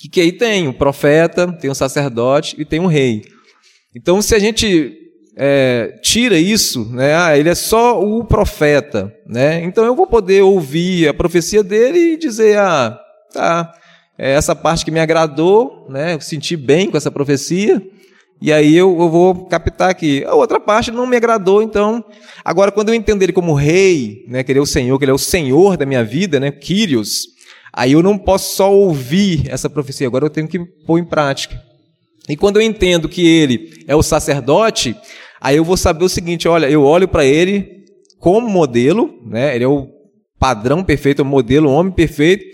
[0.00, 3.22] que, que aí tem um profeta, tem um sacerdote e tem um rei.
[3.94, 4.96] Então, se a gente
[5.36, 10.42] é, tira isso, né, ah, ele é só o profeta, né, então eu vou poder
[10.42, 12.98] ouvir a profecia dele e dizer, ah,
[13.32, 13.72] tá,
[14.18, 17.80] é essa parte que me agradou, né, eu senti bem com essa profecia,
[18.40, 20.24] E aí eu, eu, vou captar aqui.
[20.24, 22.04] A outra parte não me agradou, então.
[22.44, 25.10] Agora, quando eu entender ele como rei, né, que ele é o Senhor, que ele
[25.10, 27.26] é o Senhor da minha vida, né, Kyrios,
[27.72, 31.60] aí eu não posso só ouvir essa profecia, agora eu tenho que pôr em prática.
[32.28, 34.96] E quando eu entendo que ele é o sacerdote,
[35.40, 37.84] aí eu vou saber o seguinte: olha, eu olho para ele
[38.20, 39.88] como modelo, né, ele é o
[40.38, 42.44] padrão perfeito, o modelo, o homem perfeito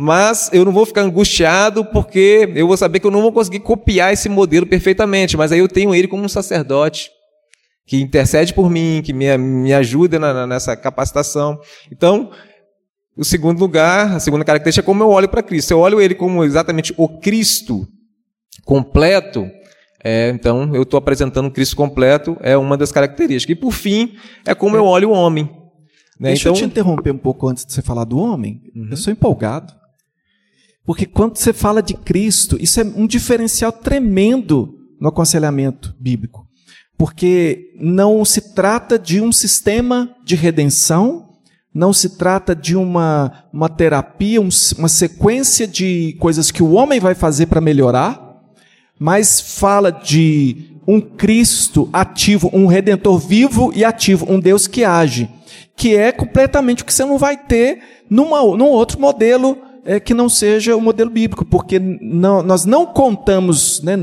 [0.00, 3.58] mas eu não vou ficar angustiado porque eu vou saber que eu não vou conseguir
[3.58, 7.10] copiar esse modelo perfeitamente, mas aí eu tenho ele como um sacerdote
[7.84, 11.58] que intercede por mim, que me, me ajuda na, nessa capacitação.
[11.90, 12.30] Então,
[13.16, 15.72] o segundo lugar, a segunda característica é como eu olho para Cristo.
[15.72, 17.88] Eu olho ele como exatamente o Cristo
[18.64, 19.50] completo.
[20.04, 23.56] É, então, eu estou apresentando Cristo completo, é uma das características.
[23.56, 24.14] E por fim,
[24.46, 25.46] é como eu olho o homem.
[26.20, 26.28] Né?
[26.28, 28.62] Deixa então, eu te interromper um pouco antes de você falar do homem.
[28.76, 28.88] Uhum.
[28.92, 29.78] Eu sou empolgado.
[30.88, 36.46] Porque quando você fala de Cristo, isso é um diferencial tremendo no aconselhamento bíblico.
[36.96, 41.28] Porque não se trata de um sistema de redenção,
[41.74, 44.48] não se trata de uma, uma terapia, um,
[44.78, 48.40] uma sequência de coisas que o homem vai fazer para melhorar,
[48.98, 55.28] mas fala de um Cristo ativo, um redentor vivo e ativo, um Deus que age,
[55.76, 60.12] que é completamente o que você não vai ter numa, num outro modelo é, que
[60.12, 63.96] não seja o modelo bíblico, porque não, nós não contamos né,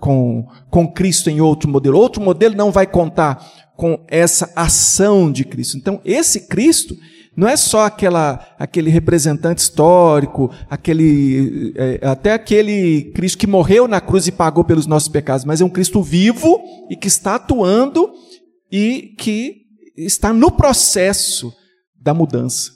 [0.00, 1.96] com, com Cristo em outro modelo.
[1.96, 3.40] Outro modelo não vai contar
[3.76, 5.76] com essa ação de Cristo.
[5.76, 6.96] Então, esse Cristo
[7.36, 14.00] não é só aquela, aquele representante histórico, aquele, é, até aquele Cristo que morreu na
[14.00, 18.10] cruz e pagou pelos nossos pecados, mas é um Cristo vivo e que está atuando
[18.68, 19.58] e que
[19.96, 21.52] está no processo
[21.94, 22.72] da mudança.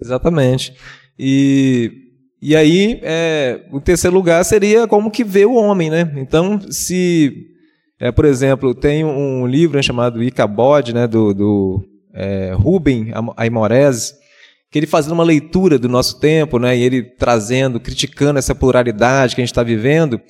[0.00, 0.72] Exatamente.
[1.18, 1.92] E,
[2.40, 6.12] e aí, é, o terceiro lugar seria como que vê o homem, né?
[6.16, 7.46] Então, se,
[7.98, 14.14] é, por exemplo, tem um livro chamado Icabod, né, do, do é, Rubem Aimorés,
[14.70, 19.34] que ele fazendo uma leitura do nosso tempo, né, e ele trazendo, criticando essa pluralidade
[19.34, 20.20] que a gente está vivendo,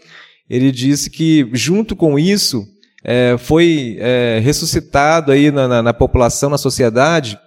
[0.49, 2.65] ele disse que, junto com isso,
[3.03, 7.39] é, foi é, ressuscitado aí na, na, na população, na sociedade,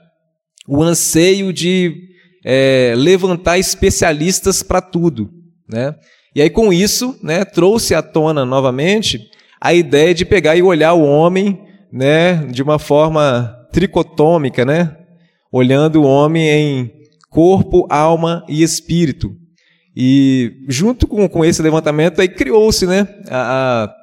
[0.67, 2.09] o anseio de
[2.51, 5.29] é, levantar especialistas para tudo.
[5.71, 5.93] Né?
[6.35, 9.21] E aí, com isso, né, trouxe à tona novamente
[9.61, 11.61] a ideia de pegar e olhar o homem
[11.93, 14.97] né, de uma forma tricotômica, né?
[15.51, 16.91] olhando o homem em
[17.29, 19.31] corpo, alma e espírito.
[19.95, 23.95] E junto com, com esse levantamento, aí criou-se né, a, a,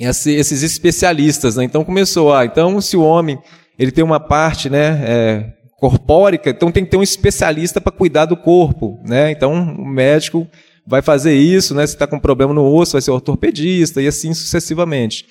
[0.00, 1.56] esses especialistas.
[1.56, 1.64] Né?
[1.64, 3.38] Então começou, ah, então se o homem
[3.78, 8.24] ele tem uma parte né, é, corpórica, então tem que ter um especialista para cuidar
[8.24, 9.30] do corpo, né?
[9.30, 10.46] Então o médico
[10.86, 11.86] vai fazer isso, né?
[11.86, 15.26] Se está com problema no osso, vai ser ortopedista e assim sucessivamente.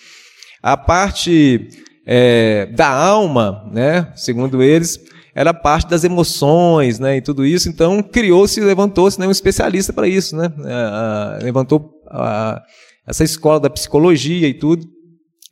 [0.61, 1.69] A parte
[2.05, 4.11] é, da alma, né?
[4.15, 4.99] Segundo eles,
[5.33, 7.17] era parte das emoções, né?
[7.17, 7.67] E tudo isso.
[7.67, 10.51] Então criou-se, levantou-se né, um especialista para isso, né?
[10.65, 12.61] É, levantou a,
[13.07, 14.85] essa escola da psicologia e tudo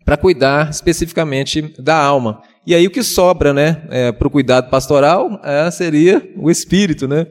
[0.06, 2.42] para cuidar especificamente da alma.
[2.66, 7.08] E aí o que sobra, né, é, para o cuidado pastoral é, seria o espírito,
[7.08, 7.28] né?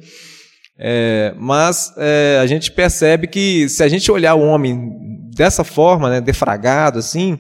[0.79, 4.91] É, mas é, a gente percebe que se a gente olhar o homem
[5.35, 7.39] dessa forma, né, defragado assim,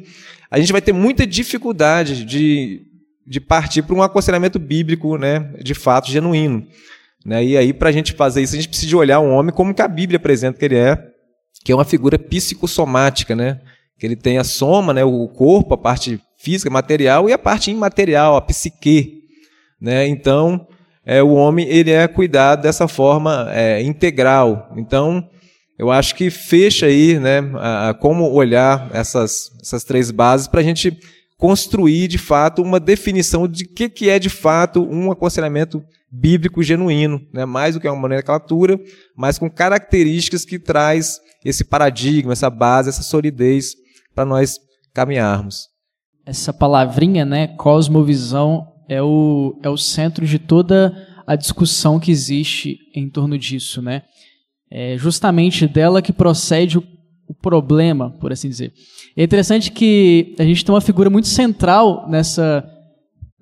[0.50, 2.82] a gente vai ter muita dificuldade de,
[3.26, 6.66] de partir para um aconselhamento bíblico, né, de fato genuíno.
[7.26, 7.44] Né?
[7.44, 9.82] E aí para a gente fazer isso a gente precisa olhar o homem como que
[9.82, 10.96] a Bíblia apresenta que ele é,
[11.64, 13.60] que é uma figura psicossomática, né?
[13.98, 17.70] Que ele tem a soma, né, o corpo, a parte física, material, e a parte
[17.70, 19.22] imaterial, a psique.
[19.80, 20.08] Né?
[20.08, 20.66] Então,
[21.06, 24.72] é, o homem ele é cuidado dessa forma é, integral.
[24.76, 25.28] Então,
[25.78, 30.60] eu acho que fecha aí né, a, a como olhar essas, essas três bases para
[30.60, 30.98] a gente
[31.38, 37.20] construir, de fato, uma definição de que, que é, de fato, um aconselhamento bíblico genuíno,
[37.32, 37.44] né?
[37.44, 38.78] mais do que uma nomenclatura,
[39.16, 43.74] mas com características que traz esse paradigma, essa base, essa solidez
[44.14, 44.58] para nós
[44.92, 45.71] caminharmos
[46.24, 50.94] essa palavrinha, né, cosmovisão, é o, é o centro de toda
[51.26, 54.02] a discussão que existe em torno disso, né?
[54.70, 56.84] É justamente dela que procede o,
[57.28, 58.72] o problema, por assim dizer.
[59.16, 62.68] É interessante que a gente tem uma figura muito central nessa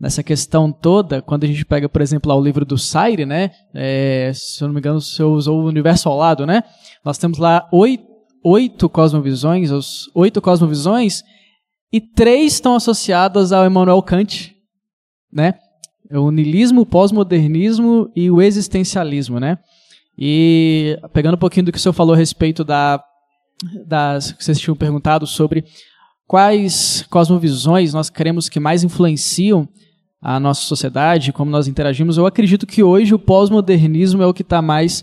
[0.00, 3.50] nessa questão toda, quando a gente pega, por exemplo, lá o livro do Saire, né?
[3.74, 6.64] É, se eu não me engano, você usou o universo ao lado, né?
[7.04, 8.02] Nós temos lá oito,
[8.42, 11.22] oito cosmovisões, os oito cosmovisões
[11.92, 14.56] e três estão associadas ao Emmanuel Kant,
[15.32, 15.54] né?
[16.08, 19.58] É o niilismo, o pós-modernismo e o existencialismo, né?
[20.18, 23.02] E pegando um pouquinho do que o senhor falou a respeito da,
[23.86, 25.64] das que vocês tinham perguntado sobre
[26.26, 29.68] quais cosmovisões nós queremos que mais influenciam
[30.20, 34.42] a nossa sociedade, como nós interagimos, eu acredito que hoje o pós-modernismo é o que
[34.42, 35.02] está mais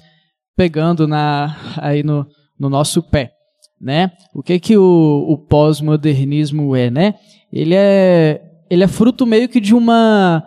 [0.56, 2.26] pegando na, aí no,
[2.60, 3.37] no nosso pé.
[3.80, 4.12] Né?
[4.34, 7.16] O que que o, o pós-modernismo é, né?
[7.54, 10.44] Ele é ele é fruto meio que de uma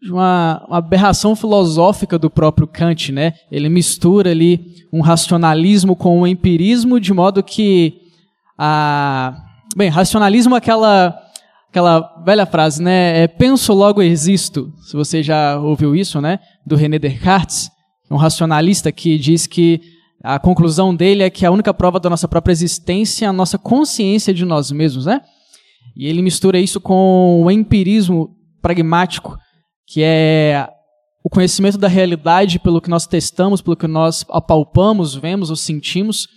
[0.00, 3.34] de uma, uma, aberração filosófica do próprio Kant, né?
[3.50, 7.98] Ele mistura ali um racionalismo com um empirismo de modo que
[8.56, 9.36] a
[9.76, 11.18] bem, racionalismo é aquela
[11.68, 13.22] aquela velha frase, né?
[13.22, 14.72] É penso logo existo.
[14.82, 16.38] Se você já ouviu isso, né?
[16.66, 17.70] Do René Descartes,
[18.10, 19.80] um racionalista que diz que
[20.22, 23.58] a conclusão dele é que a única prova da nossa própria existência é a nossa
[23.58, 25.22] consciência de nós mesmos, né?
[25.96, 29.36] E ele mistura isso com o empirismo pragmático,
[29.86, 30.68] que é
[31.24, 36.28] o conhecimento da realidade pelo que nós testamos, pelo que nós apalpamos, vemos ou sentimos.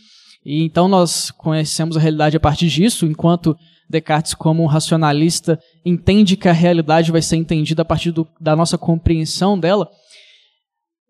[0.45, 3.55] E então nós conhecemos a realidade a partir disso, enquanto
[3.89, 8.55] Descartes, como um racionalista, entende que a realidade vai ser entendida a partir do, da
[8.55, 9.89] nossa compreensão dela.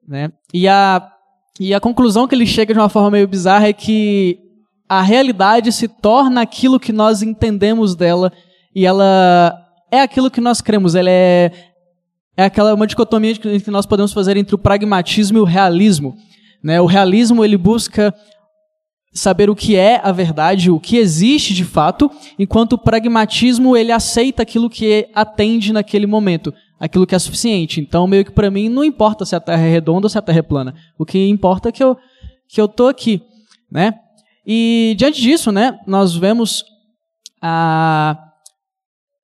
[0.05, 0.31] Né?
[0.53, 1.12] E, a,
[1.59, 4.39] e a conclusão que ele chega de uma forma meio bizarra é que
[4.89, 8.31] a realidade se torna aquilo que nós entendemos dela
[8.75, 9.59] e ela
[9.91, 10.95] é aquilo que nós cremos.
[10.95, 11.51] Ela é,
[12.35, 16.15] é aquela uma dicotomia que nós podemos fazer entre o pragmatismo e o realismo.
[16.63, 16.81] Né?
[16.81, 18.13] O realismo ele busca
[19.13, 23.91] saber o que é a verdade, o que existe de fato, enquanto o pragmatismo ele
[23.91, 26.51] aceita aquilo que atende naquele momento,
[26.83, 27.79] aquilo que é suficiente.
[27.79, 30.21] Então, meio que para mim não importa se a Terra é redonda ou se a
[30.21, 30.75] Terra é plana.
[30.99, 31.95] O que importa é que eu
[32.45, 33.21] que eu tô aqui,
[33.71, 33.93] né?
[34.45, 36.65] E diante disso, né, nós vemos
[37.41, 38.19] a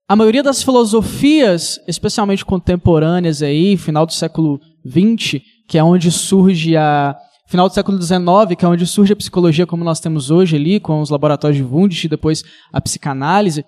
[0.07, 6.77] a maioria das filosofias, especialmente contemporâneas aí, final do século XX, que é onde surge
[6.77, 7.13] a
[7.45, 10.79] final do século XIX, que é onde surge a psicologia como nós temos hoje ali,
[10.79, 12.41] com os laboratórios de Wundt e depois
[12.71, 13.65] a psicanálise,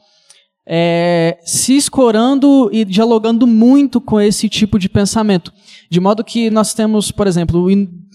[0.65, 5.51] é, se escorando e dialogando muito com esse tipo de pensamento.
[5.89, 7.67] De modo que nós temos, por exemplo,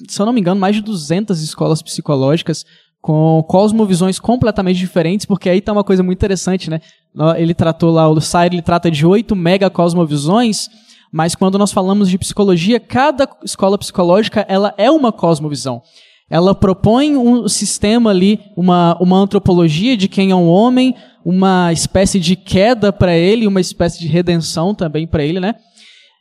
[0.09, 2.65] se eu não me engano, mais de 200 escolas psicológicas
[3.01, 6.81] com cosmovisões completamente diferentes, porque aí está uma coisa muito interessante, né?
[7.37, 10.69] Ele tratou lá, o Sair, ele trata de oito mega cosmovisões,
[11.13, 15.83] mas quando nós falamos de psicologia, cada escola psicológica ela é uma cosmovisão.
[16.29, 22.19] Ela propõe um sistema ali, uma, uma antropologia de quem é um homem, uma espécie
[22.19, 25.55] de queda para ele, uma espécie de redenção também para ele, né?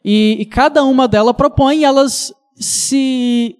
[0.03, 3.55] E, e cada uma delas propõe, elas se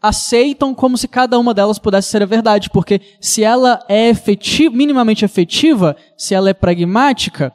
[0.00, 4.74] aceitam como se cada uma delas pudesse ser a verdade, porque se ela é efetiva,
[4.74, 7.52] minimamente efetiva, se ela é pragmática,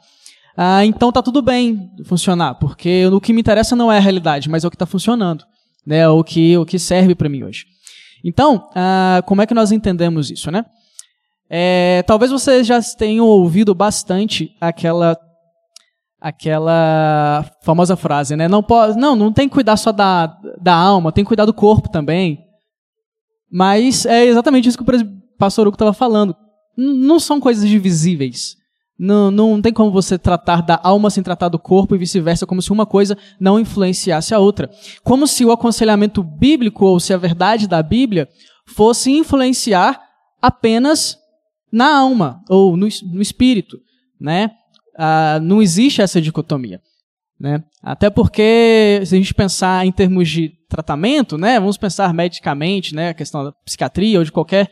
[0.56, 4.48] ah, então tá tudo bem funcionar, porque o que me interessa não é a realidade,
[4.48, 5.44] mas é o que está funcionando,
[5.84, 6.08] né?
[6.08, 7.66] O que o que serve para mim hoje.
[8.26, 10.64] Então, ah, como é que nós entendemos isso, né?
[11.48, 15.16] É, talvez vocês já tenham ouvido bastante aquela
[16.20, 18.48] aquela famosa frase, né?
[18.48, 20.26] Não pode, não, não tem que cuidar só da,
[20.60, 22.44] da alma, tem que cuidar do corpo também.
[23.48, 26.34] Mas é exatamente isso que o pastor Hugo estava falando.
[26.76, 28.56] Não são coisas divisíveis.
[28.98, 32.62] Não, não tem como você tratar da alma sem tratar do corpo e vice-versa, como
[32.62, 34.70] se uma coisa não influenciasse a outra.
[35.04, 38.26] Como se o aconselhamento bíblico ou se a verdade da Bíblia
[38.66, 40.00] fosse influenciar
[40.40, 41.18] apenas
[41.70, 43.78] na alma ou no, no espírito,
[44.18, 44.50] né?
[44.96, 46.80] Ah, não existe essa dicotomia,
[47.38, 47.62] né?
[47.82, 51.60] Até porque se a gente pensar em termos de tratamento, né?
[51.60, 53.10] Vamos pensar medicamente, né?
[53.10, 54.70] A questão da psiquiatria ou de qualquer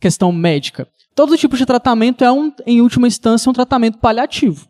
[0.00, 0.88] questão médica.
[1.14, 4.68] Todo tipo de tratamento é, um, em última instância, um tratamento paliativo.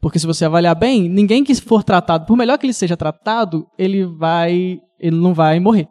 [0.00, 3.68] Porque se você avaliar bem, ninguém que for tratado, por melhor que ele seja tratado,
[3.76, 5.88] ele vai, ele não vai morrer.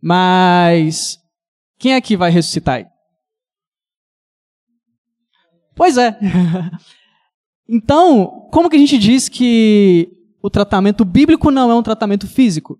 [0.00, 1.18] Mas
[1.78, 2.90] quem aqui vai ressuscitar?
[5.74, 6.18] Pois é.
[7.68, 10.10] então, como que a gente diz que
[10.42, 12.78] o tratamento bíblico não é um tratamento físico?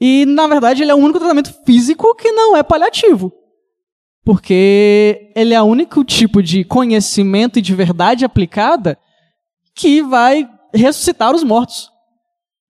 [0.00, 3.45] E, na verdade, ele é o único tratamento físico que não é paliativo
[4.26, 8.98] porque ele é o único tipo de conhecimento e de verdade aplicada
[9.72, 11.92] que vai ressuscitar os mortos,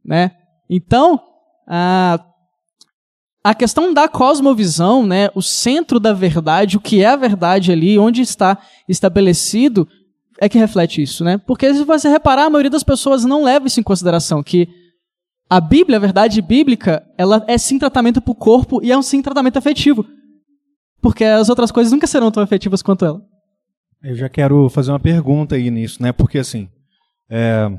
[0.05, 0.33] né?
[0.69, 1.19] Então,
[1.67, 2.23] a,
[3.43, 7.99] a questão da cosmovisão, né, o centro da verdade, o que é a verdade ali,
[7.99, 9.89] onde está estabelecido,
[10.39, 11.39] é que reflete isso, né?
[11.39, 14.69] Porque se você reparar, a maioria das pessoas não leva isso em consideração, que
[15.49, 19.01] a Bíblia, a verdade bíblica, ela é sim tratamento para o corpo e é um
[19.01, 20.05] sim tratamento afetivo
[21.07, 23.23] porque as outras coisas nunca serão tão efetivas quanto ela.
[24.03, 26.11] Eu já quero fazer uma pergunta aí nisso, né?
[26.11, 26.69] Porque assim,
[27.31, 27.71] é,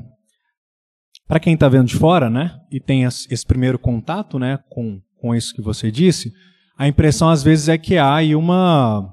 [1.26, 5.34] para quem está vendo de fora, né, e tem esse primeiro contato, né, com, com
[5.34, 6.32] isso que você disse,
[6.78, 9.12] a impressão às vezes é que há aí uma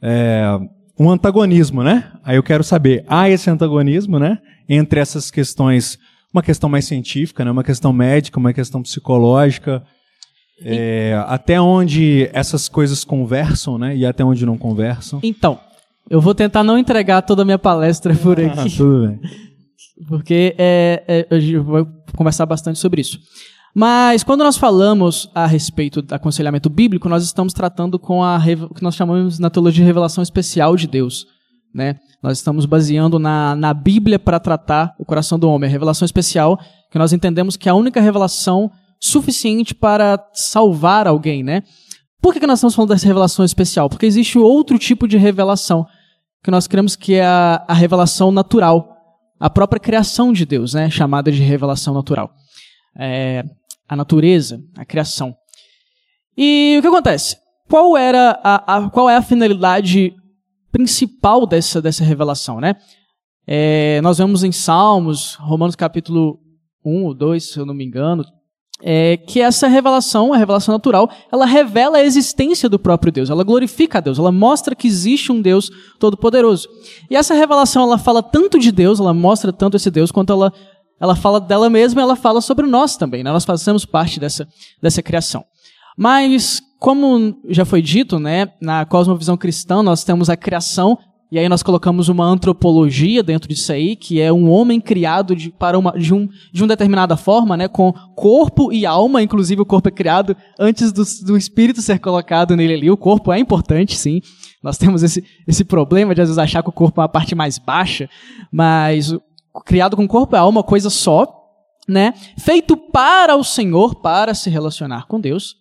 [0.00, 0.56] é,
[0.96, 2.12] um antagonismo, né?
[2.22, 4.38] Aí eu quero saber, há esse antagonismo, né?
[4.68, 5.98] Entre essas questões,
[6.32, 7.50] uma questão mais científica, né?
[7.50, 9.82] Uma questão médica, uma questão psicológica,
[10.62, 13.96] é, até onde essas coisas conversam, né?
[13.96, 15.20] E até onde não conversam.
[15.22, 15.58] Então,
[16.08, 18.76] eu vou tentar não entregar toda a minha palestra por Ah, aqui.
[18.76, 19.20] tudo bem.
[20.08, 21.86] porque é, é, eu vou
[22.16, 23.18] conversar bastante sobre isso.
[23.74, 28.36] Mas quando nós falamos a respeito do aconselhamento bíblico, nós estamos tratando com a,
[28.68, 31.26] o que nós chamamos na teologia de revelação especial de Deus.
[31.72, 31.94] Né?
[32.20, 36.58] Nós estamos baseando na, na Bíblia para tratar o coração do homem, a revelação especial,
[36.90, 41.42] que nós entendemos que é a única revelação suficiente para salvar alguém.
[41.42, 41.62] Né?
[42.20, 43.88] Por que, que nós estamos falando dessa revelação especial?
[43.88, 45.86] Porque existe outro tipo de revelação,
[46.44, 48.96] que nós cremos que é a, a revelação natural
[49.40, 52.30] a própria criação de Deus, né, chamada de revelação natural.
[52.94, 53.42] É,
[53.88, 55.34] a natureza, a criação.
[56.36, 57.38] E o que acontece?
[57.66, 60.14] Qual era a, a- qual é a finalidade
[60.70, 62.76] principal dessa, dessa revelação, né?
[63.46, 66.38] É, nós vemos em Salmos, Romanos capítulo
[66.84, 68.22] 1 ou 2, se eu não me engano,
[68.82, 73.44] é, que essa revelação, a revelação natural, ela revela a existência do próprio Deus, ela
[73.44, 76.68] glorifica a Deus, ela mostra que existe um Deus todo-poderoso.
[77.10, 80.52] E essa revelação, ela fala tanto de Deus, ela mostra tanto esse Deus, quanto ela,
[80.98, 83.30] ela fala dela mesma, ela fala sobre nós também, né?
[83.32, 84.46] nós fazemos parte dessa,
[84.82, 85.44] dessa criação.
[85.96, 90.98] Mas, como já foi dito, né, na cosmovisão cristã, nós temos a criação,
[91.30, 95.50] e aí nós colocamos uma antropologia dentro disso aí, que é um homem criado de,
[95.50, 99.66] para uma, de, um, de uma determinada forma, né, com corpo e alma, inclusive o
[99.66, 102.90] corpo é criado antes do, do espírito ser colocado nele ali.
[102.90, 104.20] O corpo é importante, sim.
[104.60, 107.34] Nós temos esse, esse problema de às vezes achar que o corpo é a parte
[107.34, 108.10] mais baixa,
[108.50, 109.14] mas
[109.64, 111.32] criado com corpo e alma, uma coisa só,
[111.88, 112.12] né?
[112.38, 115.56] Feito para o Senhor, para se relacionar com Deus.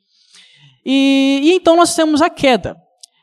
[0.84, 2.76] E, e então nós temos a queda.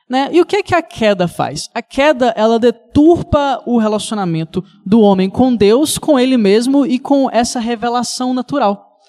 [0.08, 0.28] Né?
[0.32, 1.68] E o que, que a queda faz?
[1.74, 7.28] A queda ela deturpa o relacionamento do homem com Deus, com ele mesmo e com
[7.30, 9.00] essa revelação natural.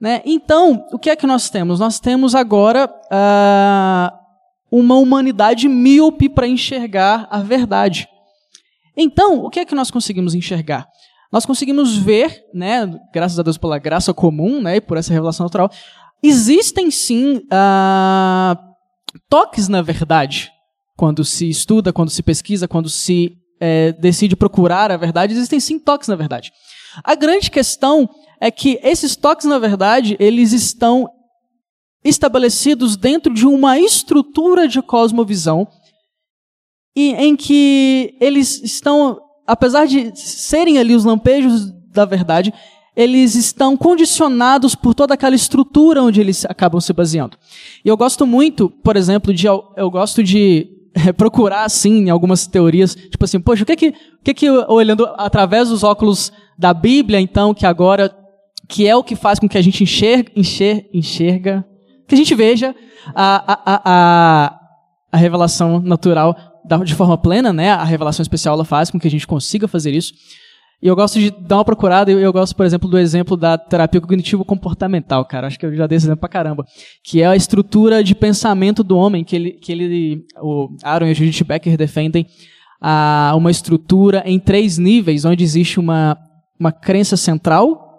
[0.00, 0.22] Né?
[0.24, 1.80] Então, o que é que nós temos?
[1.80, 4.14] Nós temos agora ah,
[4.70, 8.08] uma humanidade míope para enxergar a verdade.
[8.96, 10.86] Então, o que é que nós conseguimos enxergar?
[11.32, 15.44] Nós conseguimos ver, né, graças a Deus pela graça comum, né, e por essa revelação
[15.44, 15.70] natural,
[16.22, 18.56] existem sim ah,
[19.28, 20.50] toques na verdade.
[20.96, 25.78] Quando se estuda, quando se pesquisa, quando se eh, decide procurar a verdade, existem sim
[25.78, 26.52] toques na verdade.
[27.04, 28.08] A grande questão
[28.40, 31.08] é que esses toques na verdade, eles estão
[32.04, 35.68] estabelecidos dentro de uma estrutura de cosmovisão
[36.96, 42.52] e em que eles estão, apesar de serem ali os lampejos da verdade,
[43.00, 47.38] eles estão condicionados por toda aquela estrutura onde eles acabam se baseando.
[47.82, 52.94] E eu gosto muito, por exemplo, de eu gosto de eh, procurar assim algumas teorias,
[52.94, 57.18] tipo assim, poxa, o que que, o que que olhando através dos óculos da Bíblia,
[57.18, 58.14] então, que agora
[58.68, 61.64] que é o que faz com que a gente enxerga, enxer, enxerga
[62.06, 62.74] que a gente veja
[63.14, 64.60] a, a, a,
[65.10, 66.36] a, revelação natural
[66.84, 67.70] de forma plena, né?
[67.70, 70.12] A revelação especial ela faz com que a gente consiga fazer isso.
[70.82, 73.58] E eu gosto de dar uma procurada, eu, eu gosto, por exemplo, do exemplo da
[73.58, 75.46] terapia cognitivo-comportamental, cara.
[75.46, 76.64] Acho que eu já dei esse exemplo pra caramba.
[77.04, 81.10] Que é a estrutura de pensamento do homem, que ele, que ele o Aaron e
[81.10, 82.26] a Judith Becker defendem
[82.80, 86.16] a, uma estrutura em três níveis, onde existe uma,
[86.58, 87.89] uma crença central,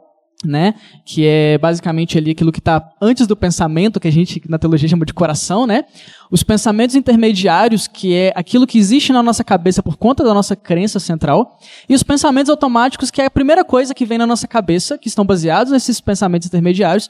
[0.43, 0.73] né,
[1.05, 4.89] que é basicamente ali aquilo que está antes do pensamento, que a gente na teologia
[4.89, 5.85] chama de coração, né?
[6.31, 10.55] Os pensamentos intermediários, que é aquilo que existe na nossa cabeça por conta da nossa
[10.55, 14.47] crença central, e os pensamentos automáticos, que é a primeira coisa que vem na nossa
[14.47, 17.07] cabeça, que estão baseados nesses pensamentos intermediários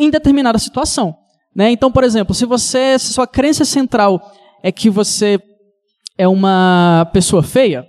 [0.00, 1.14] em determinada situação,
[1.54, 1.70] né?
[1.70, 4.32] Então, por exemplo, se você, se sua crença central
[4.62, 5.38] é que você
[6.16, 7.86] é uma pessoa feia,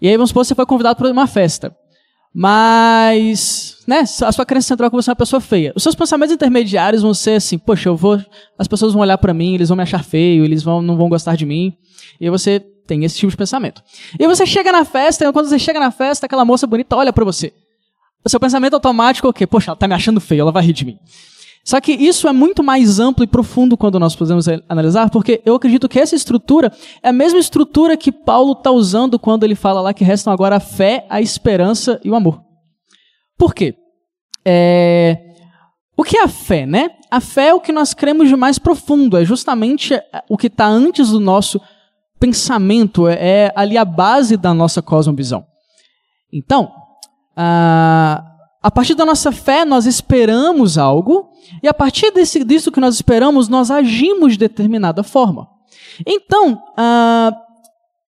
[0.00, 1.74] e aí vamos supor que você foi convidado para uma festa.
[2.38, 5.72] Mas, né, a sua crença central é que você é uma pessoa feia.
[5.74, 8.22] Os seus pensamentos intermediários vão ser assim, poxa, eu vou,
[8.58, 11.08] as pessoas vão olhar para mim, eles vão me achar feio, eles vão, não vão
[11.08, 11.74] gostar de mim.
[12.20, 13.82] E você tem esse tipo de pensamento.
[14.20, 17.10] E você chega na festa, e quando você chega na festa, aquela moça bonita olha
[17.10, 17.54] para você.
[18.22, 19.46] O seu pensamento automático é o quê?
[19.46, 20.98] Poxa, ela tá me achando feio, ela vai rir de mim.
[21.66, 25.56] Só que isso é muito mais amplo e profundo quando nós podemos analisar, porque eu
[25.56, 29.80] acredito que essa estrutura é a mesma estrutura que Paulo está usando quando ele fala
[29.80, 32.40] lá que restam agora a fé, a esperança e o amor.
[33.36, 33.74] Por quê?
[34.46, 35.18] É...
[35.96, 36.90] O que é a fé, né?
[37.10, 40.66] A fé é o que nós cremos de mais profundo, é justamente o que está
[40.68, 41.60] antes do nosso
[42.20, 45.44] pensamento, é ali a base da nossa cosmovisão.
[46.32, 46.70] Então,
[47.36, 48.35] a
[48.66, 51.30] A partir da nossa fé, nós esperamos algo,
[51.62, 55.46] e a partir desse, disso que nós esperamos, nós agimos de determinada forma.
[56.04, 57.30] Então, ah,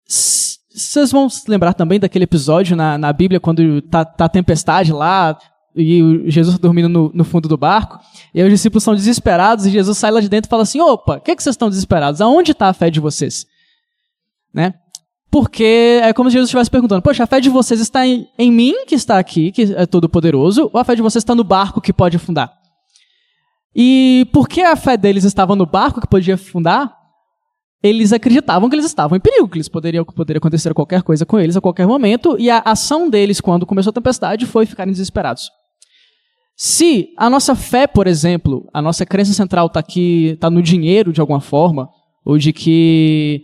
[0.08, 4.92] vocês vão se lembrar também daquele episódio na, na Bíblia, quando tá, tá a tempestade
[4.92, 5.38] lá,
[5.76, 8.00] e Jesus dormindo no, no, fundo do barco,
[8.34, 11.18] e os discípulos são desesperados, e Jesus sai lá de dentro e fala assim: opa,
[11.18, 12.20] o que, é que vocês estão desesperados?
[12.20, 13.46] Aonde está a fé de vocês?
[14.52, 14.74] Né?
[15.30, 18.52] Porque é como se Jesus estivesse perguntando: Poxa, a fé de vocês está em, em
[18.52, 21.44] mim, que está aqui, que é todo poderoso, ou a fé de vocês está no
[21.44, 22.52] barco que pode afundar?
[23.76, 26.96] E por que a fé deles estava no barco que podia afundar?
[27.84, 31.40] Eles acreditavam que eles estavam em perigo, que eles poderiam poderia acontecer qualquer coisa com
[31.40, 35.52] eles a qualquer momento, e a ação deles quando começou a tempestade foi ficarem desesperados.
[36.56, 41.14] Se a nossa fé, por exemplo, a nossa crença central está aqui, está no dinheiro
[41.14, 41.88] de alguma forma,
[42.26, 43.44] ou de que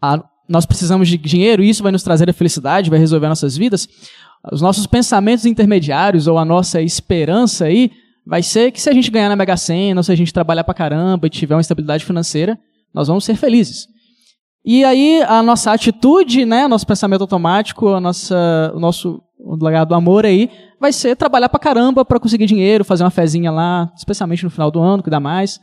[0.00, 0.22] a,
[0.52, 3.88] nós precisamos de dinheiro e isso vai nos trazer a felicidade, vai resolver nossas vidas,
[4.52, 7.90] os nossos pensamentos intermediários ou a nossa esperança aí
[8.24, 10.62] vai ser que se a gente ganhar na Mega Sena, ou se a gente trabalhar
[10.62, 12.58] pra caramba e tiver uma estabilidade financeira,
[12.94, 13.88] nós vamos ser felizes.
[14.64, 19.88] E aí a nossa atitude, né, nosso pensamento automático, a nossa, o nosso o legado
[19.88, 20.48] do amor aí,
[20.78, 24.70] vai ser trabalhar pra caramba para conseguir dinheiro, fazer uma fezinha lá, especialmente no final
[24.70, 25.58] do ano, que dá mais,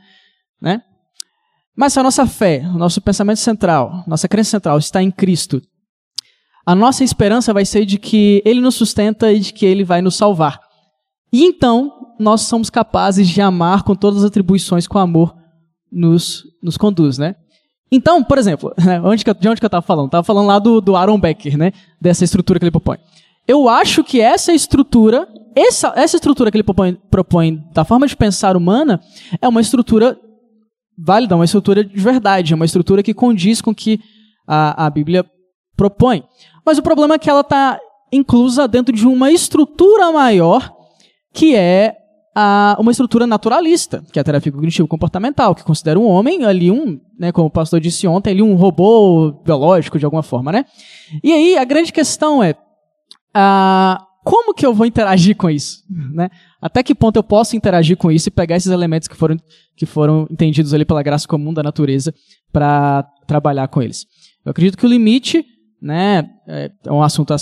[0.62, 0.82] né?
[1.76, 5.62] Mas se a nossa fé, o nosso pensamento central, nossa crença central está em Cristo,
[6.66, 10.02] a nossa esperança vai ser de que Ele nos sustenta e de que Ele vai
[10.02, 10.60] nos salvar.
[11.32, 15.36] E então, nós somos capazes de amar com todas as atribuições que o amor
[15.92, 17.36] nos, nos conduz, né?
[17.92, 20.08] Então, por exemplo, que, de onde que eu estava falando?
[20.08, 21.72] Estava falando lá do, do Aaron Becker, né?
[22.00, 22.98] Dessa estrutura que ele propõe.
[23.48, 28.16] Eu acho que essa estrutura, essa, essa estrutura que ele propõe, propõe da forma de
[28.16, 29.02] pensar humana,
[29.42, 30.16] é uma estrutura
[31.02, 34.00] válida, uma estrutura de verdade, uma estrutura que condiz com o que
[34.48, 35.26] a, a Bíblia
[35.76, 36.24] propõe.
[36.66, 37.80] Mas o problema é que ela está
[38.12, 40.74] inclusa dentro de uma estrutura maior,
[41.34, 41.96] que é
[42.36, 47.00] a, uma estrutura naturalista, que é a terapia cognitivo-comportamental, que considera um homem ali um,
[47.18, 50.66] né, como o pastor disse ontem, ali um robô biológico de alguma forma, né?
[51.24, 52.56] E aí a grande questão é
[53.34, 55.84] a, como que eu vou interagir com isso?
[55.90, 56.30] Né?
[56.62, 59.38] Até que ponto eu posso interagir com isso e pegar esses elementos que foram,
[59.76, 62.14] que foram entendidos ali pela graça comum da natureza
[62.52, 64.06] para trabalhar com eles?
[64.46, 65.46] Eu acredito que o limite
[65.82, 67.38] né, é, é um assunto a,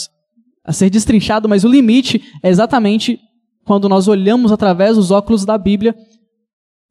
[0.63, 3.19] a ser destrinchado, mas o limite é exatamente
[3.65, 5.95] quando nós olhamos através dos óculos da Bíblia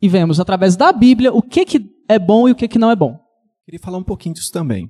[0.02, 2.90] e vemos através da Bíblia o que, que é bom e o que, que não
[2.90, 3.18] é bom.
[3.64, 4.88] Queria falar um pouquinho disso também.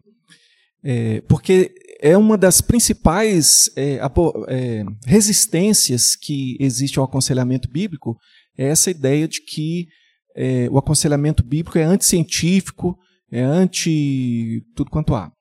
[0.83, 4.01] É, porque é uma das principais é,
[4.49, 8.17] é, resistências que existe ao aconselhamento bíblico,
[8.57, 9.89] é essa ideia de que
[10.35, 12.99] é, o aconselhamento bíblico é anticientífico,
[13.31, 15.33] é anti tudo quanto há.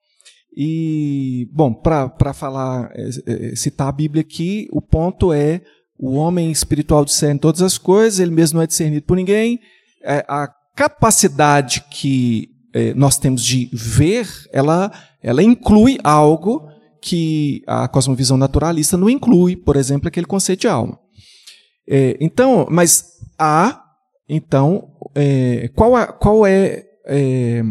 [0.56, 5.60] E, bom, para falar, é, é, citar a Bíblia aqui, o ponto é
[5.98, 9.60] o homem espiritual discerne todas as coisas, ele mesmo não é discernido por ninguém,
[10.28, 12.50] a capacidade que
[12.94, 16.68] nós temos de ver, ela ela inclui algo
[17.02, 20.98] que a cosmovisão naturalista não inclui, por exemplo, aquele conceito de alma.
[21.88, 23.04] É, então, mas
[23.38, 23.82] há,
[24.28, 27.62] então, é, qual, a, qual é, é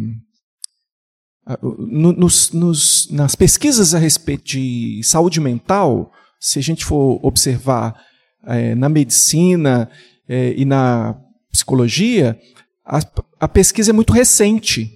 [1.61, 7.95] no, nos, nos, nas pesquisas a respeito de saúde mental, se a gente for observar
[8.47, 9.89] é, na medicina
[10.27, 11.15] é, e na
[11.51, 12.37] psicologia,
[12.85, 12.99] a,
[13.39, 14.91] a pesquisa é muito recente.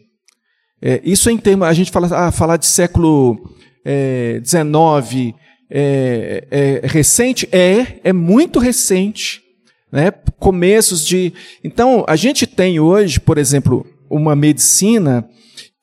[0.82, 3.54] É, isso em termos, a gente fala, ah, falar de século
[4.44, 5.36] XIX
[5.70, 7.48] é, é, é, recente?
[7.52, 9.42] É, é muito recente.
[9.92, 10.12] Né?
[10.38, 11.34] Começos de.
[11.64, 15.28] Então, a gente tem hoje, por exemplo, uma medicina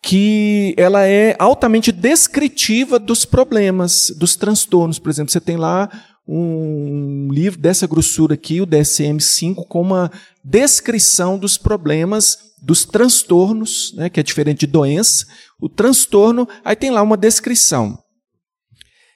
[0.03, 4.99] que ela é altamente descritiva dos problemas, dos transtornos.
[5.01, 5.91] Por exemplo, você tem lá
[6.27, 10.11] um livro dessa grossura aqui, o DSM-5, com uma
[10.43, 15.27] descrição dos problemas dos transtornos, né, que é diferente de doença,
[15.61, 17.97] o transtorno, aí tem lá uma descrição.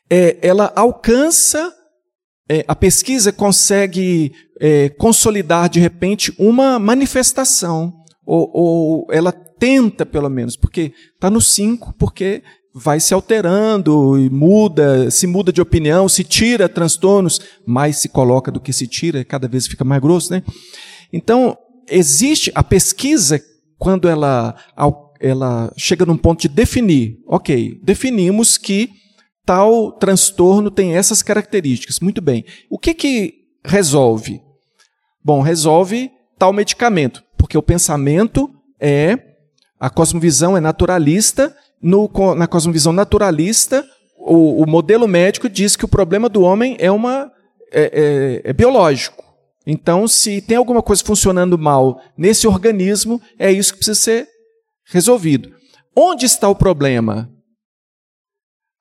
[0.08, 1.74] É, ela alcança,
[2.48, 7.92] é, a pesquisa consegue é, consolidar de repente uma manifestação,
[8.24, 12.42] ou, ou ela tenta pelo menos, porque está no 5, porque
[12.74, 18.50] vai se alterando e muda, se muda de opinião, se tira transtornos, mais se coloca
[18.50, 20.42] do que se tira, cada vez fica mais grosso, né?
[21.12, 21.56] Então,
[21.88, 23.40] existe a pesquisa,
[23.76, 24.54] quando ela,
[25.18, 28.90] ela chega num ponto de definir, ok, definimos que
[29.44, 31.98] tal transtorno tem essas características.
[31.98, 32.44] Muito bem.
[32.68, 34.40] O que que resolve?
[35.24, 39.18] Bom, resolve tal medicamento, porque o pensamento é,
[39.78, 43.86] a cosmovisão é naturalista, no, na cosmovisão naturalista,
[44.18, 47.30] o, o modelo médico diz que o problema do homem é uma
[47.72, 49.24] é, é, é biológico.
[49.66, 54.28] Então, se tem alguma coisa funcionando mal nesse organismo, é isso que precisa ser
[54.86, 55.54] resolvido.
[55.96, 57.30] Onde está o problema?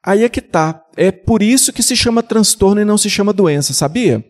[0.04, 0.84] Aí é que está.
[0.96, 4.24] É por isso que se chama transtorno e não se chama doença, sabia?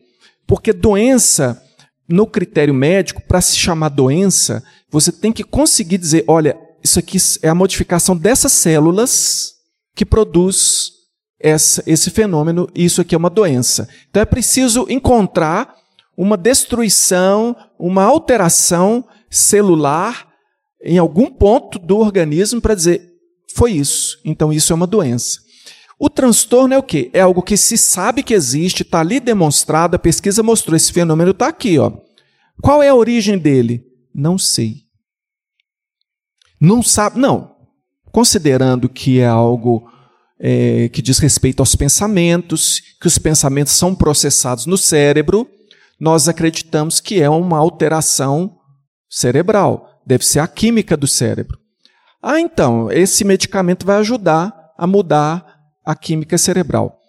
[0.48, 1.62] Porque doença,
[2.08, 7.18] no critério médico, para se chamar doença, você tem que conseguir dizer: olha, isso aqui
[7.42, 9.54] é a modificação dessas células
[9.96, 10.92] que produz
[11.40, 13.88] essa, esse fenômeno, e isso aqui é uma doença.
[14.10, 15.76] Então é preciso encontrar
[16.18, 20.28] uma destruição, uma alteração celular
[20.84, 23.10] em algum ponto do organismo para dizer
[23.56, 24.20] foi isso.
[24.24, 25.40] Então isso é uma doença.
[25.98, 27.10] O transtorno é o quê?
[27.14, 31.32] É algo que se sabe que existe, está ali demonstrado, a pesquisa mostrou, esse fenômeno
[31.32, 31.78] está aqui.
[31.78, 31.92] Ó.
[32.62, 33.86] Qual é a origem dele?
[34.14, 34.89] Não sei.
[36.60, 37.56] Não sabe, não.
[38.12, 39.90] Considerando que é algo
[40.40, 45.48] é, que diz respeito aos pensamentos, que os pensamentos são processados no cérebro,
[46.00, 48.58] nós acreditamos que é uma alteração
[49.10, 50.02] cerebral.
[50.06, 51.58] Deve ser a química do cérebro.
[52.22, 55.46] Ah, então, esse medicamento vai ajudar a mudar
[55.86, 57.00] a química cerebral.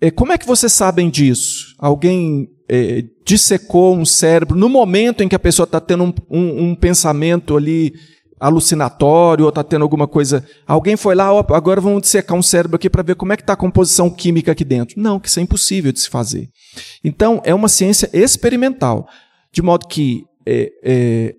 [0.00, 1.74] É, como é que vocês sabem disso?
[1.78, 6.64] Alguém é, dissecou um cérebro no momento em que a pessoa está tendo um, um,
[6.64, 7.94] um, pensamento ali
[8.38, 10.44] alucinatório ou está tendo alguma coisa.
[10.66, 13.42] Alguém foi lá, ó, agora vamos dissecar um cérebro aqui para ver como é que
[13.42, 15.00] está a composição química aqui dentro.
[15.00, 16.48] Não, que isso é impossível de se fazer.
[17.02, 19.06] Então, é uma ciência experimental.
[19.52, 21.34] De modo que é, é,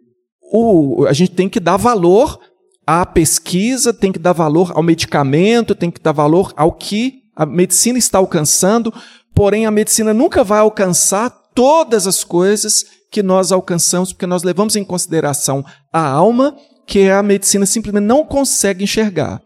[0.51, 2.39] o, a gente tem que dar valor
[2.85, 7.45] à pesquisa, tem que dar valor ao medicamento, tem que dar valor ao que a
[7.45, 8.93] medicina está alcançando,
[9.33, 14.75] porém a medicina nunca vai alcançar todas as coisas que nós alcançamos, porque nós levamos
[14.75, 16.55] em consideração a alma,
[16.89, 19.39] que a medicina simplesmente não consegue enxergar.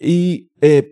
[0.00, 0.84] E é,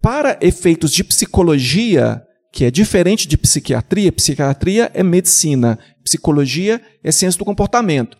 [0.00, 7.36] para efeitos de psicologia, que é diferente de psiquiatria, psiquiatria é medicina, psicologia é ciência
[7.36, 8.16] do comportamento.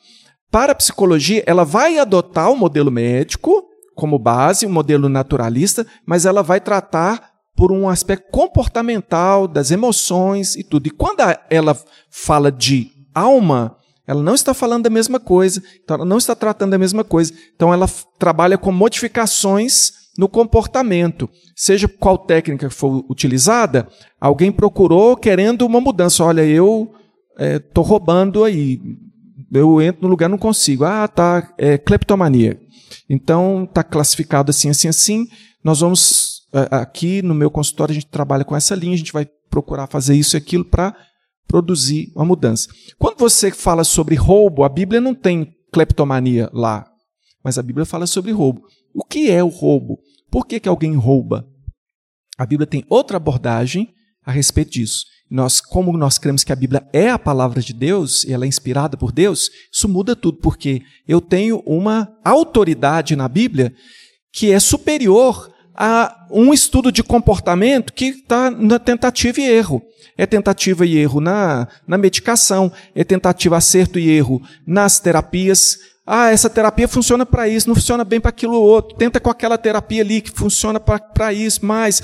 [0.50, 3.62] Para a psicologia, ela vai adotar o modelo médico
[3.94, 10.56] como base, o modelo naturalista, mas ela vai tratar por um aspecto comportamental, das emoções
[10.56, 10.88] e tudo.
[10.88, 11.78] E quando ela
[12.10, 13.76] fala de alma,
[14.08, 17.30] ela não está falando da mesma coisa, então ela não está tratando da mesma coisa.
[17.54, 17.86] Então ela
[18.18, 21.28] trabalha com modificações no comportamento.
[21.54, 23.86] Seja qual técnica for utilizada,
[24.18, 26.24] alguém procurou querendo uma mudança.
[26.24, 26.90] Olha, eu
[27.38, 28.80] estou é, roubando aí,
[29.52, 30.84] eu entro no lugar não consigo.
[30.84, 32.58] Ah, tá, é cleptomania.
[33.10, 35.26] Então tá classificado assim, assim, assim.
[35.62, 39.12] Nós vamos é, aqui no meu consultório a gente trabalha com essa linha, a gente
[39.12, 40.96] vai procurar fazer isso e aquilo para
[41.48, 42.68] produzir uma mudança.
[42.98, 46.88] Quando você fala sobre roubo, a Bíblia não tem cleptomania lá,
[47.42, 48.62] mas a Bíblia fala sobre roubo.
[48.94, 49.98] O que é o roubo?
[50.30, 51.48] Por que, que alguém rouba?
[52.36, 53.88] A Bíblia tem outra abordagem
[54.24, 58.24] a respeito disso nós, como nós cremos que a Bíblia é a palavra de Deus,
[58.24, 63.28] e ela é inspirada por Deus, isso muda tudo, porque eu tenho uma autoridade na
[63.28, 63.74] Bíblia
[64.32, 69.80] que é superior a um estudo de comportamento que está na tentativa e erro.
[70.16, 75.78] É tentativa e erro na, na medicação, é tentativa, acerto e erro nas terapias.
[76.04, 78.96] Ah, essa terapia funciona para isso, não funciona bem para aquilo outro.
[78.96, 82.02] Tenta com aquela terapia ali que funciona para isso, mas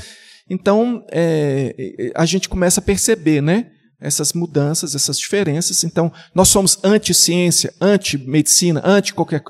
[0.48, 3.70] então, é, a gente começa a perceber, né?
[4.00, 5.82] Essas mudanças, essas diferenças.
[5.82, 8.82] Então, nós somos anti-ciência, anti-medicina,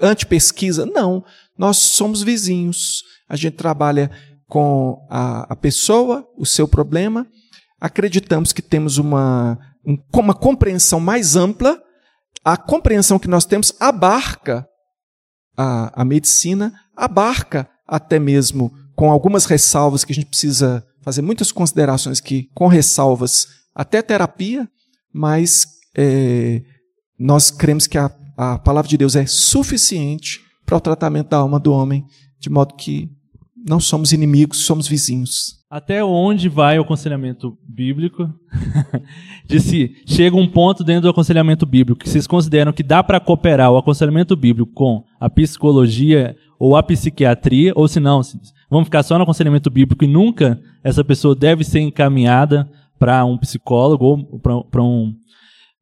[0.01, 0.87] anti-pesquisa.
[0.87, 1.25] Não.
[1.59, 3.03] Nós somos vizinhos.
[3.29, 4.11] A gente trabalha
[4.47, 7.27] com a, a pessoa, o seu problema.
[7.81, 9.59] Acreditamos que temos uma,
[10.13, 11.81] uma compreensão mais ampla.
[12.45, 14.67] A compreensão que nós temos abarca
[15.57, 21.53] a, a medicina, abarca até mesmo com algumas ressalvas que a gente precisa fazer muitas
[21.53, 24.69] considerações que, com ressalvas, até terapia,
[25.13, 25.67] mas
[25.97, 26.63] é,
[27.19, 31.61] nós cremos que a, a palavra de Deus é suficiente para o tratamento da alma
[31.61, 32.07] do homem,
[32.45, 33.11] de modo que
[33.67, 35.65] não somos inimigos, somos vizinhos.
[35.71, 38.29] Até onde vai o aconselhamento bíblico?
[39.49, 43.19] de se chega um ponto dentro do aconselhamento bíblico que vocês consideram que dá para
[43.19, 48.21] cooperar o aconselhamento bíblico com a psicologia ou a psiquiatria, ou se não,
[48.71, 53.39] vamos ficar só no aconselhamento bíblico e nunca essa pessoa deve ser encaminhada para um
[53.39, 55.15] psicólogo ou para um,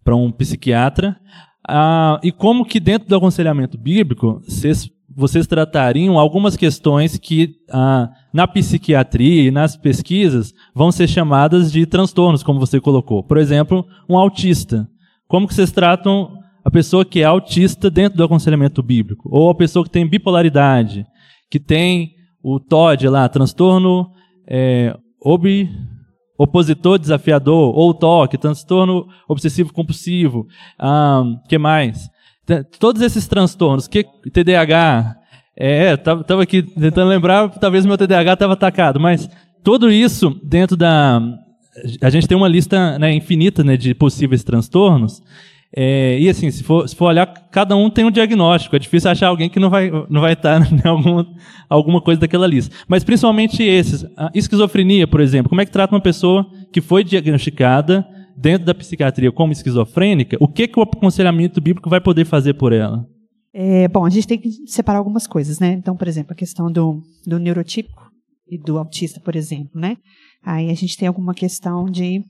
[0.09, 1.21] um psiquiatra.
[1.69, 8.11] Ah, e como que dentro do aconselhamento bíblico vocês, vocês tratariam algumas questões que ah,
[8.33, 13.23] na psiquiatria e nas pesquisas vão ser chamadas de transtornos, como você colocou.
[13.23, 14.89] Por exemplo, um autista.
[15.29, 16.31] Como que vocês tratam
[16.65, 21.07] a pessoa que é autista dentro do aconselhamento bíblico, ou a pessoa que tem bipolaridade,
[21.51, 24.11] que tem o TOD lá, transtorno
[24.49, 25.69] é, ob,
[26.39, 30.47] opositor desafiador, ou TOC, transtorno obsessivo compulsivo,
[30.79, 32.12] ah, que mais?
[32.79, 35.17] Todos esses transtornos, que TDAH,
[35.57, 39.29] é, tava, tava aqui tentando lembrar, talvez meu TDAH estava atacado, mas
[39.63, 41.21] tudo isso dentro da
[42.03, 45.23] a gente tem uma lista né, infinita né, de possíveis transtornos.
[45.75, 48.77] É, e assim, se for, se for olhar, cada um tem um diagnóstico.
[48.77, 51.27] É difícil achar alguém que não vai, não vai estar em alguma,
[51.69, 52.75] alguma coisa daquela lista.
[52.87, 54.05] Mas principalmente esses.
[54.17, 55.49] A esquizofrenia, por exemplo.
[55.49, 58.07] Como é que trata uma pessoa que foi diagnosticada
[58.37, 60.37] dentro da psiquiatria como esquizofrênica?
[60.41, 63.07] O que, que o aconselhamento bíblico vai poder fazer por ela?
[63.53, 65.73] É, bom, a gente tem que separar algumas coisas, né?
[65.73, 68.11] Então, por exemplo, a questão do, do neurotípico
[68.49, 69.97] e do autista, por exemplo, né?
[70.43, 72.25] Aí a gente tem alguma questão de,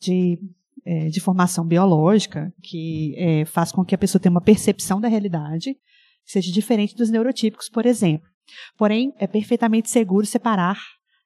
[0.00, 0.38] de,
[0.84, 5.08] é, de formação biológica que é, faz com que a pessoa tenha uma percepção da
[5.08, 5.74] realidade
[6.24, 8.26] que seja diferente dos neurotípicos, por exemplo.
[8.76, 10.78] Porém, é perfeitamente seguro separar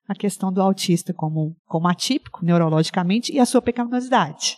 [0.09, 4.57] a questão do autista como, como atípico, neurologicamente, e a sua pecaminosidade.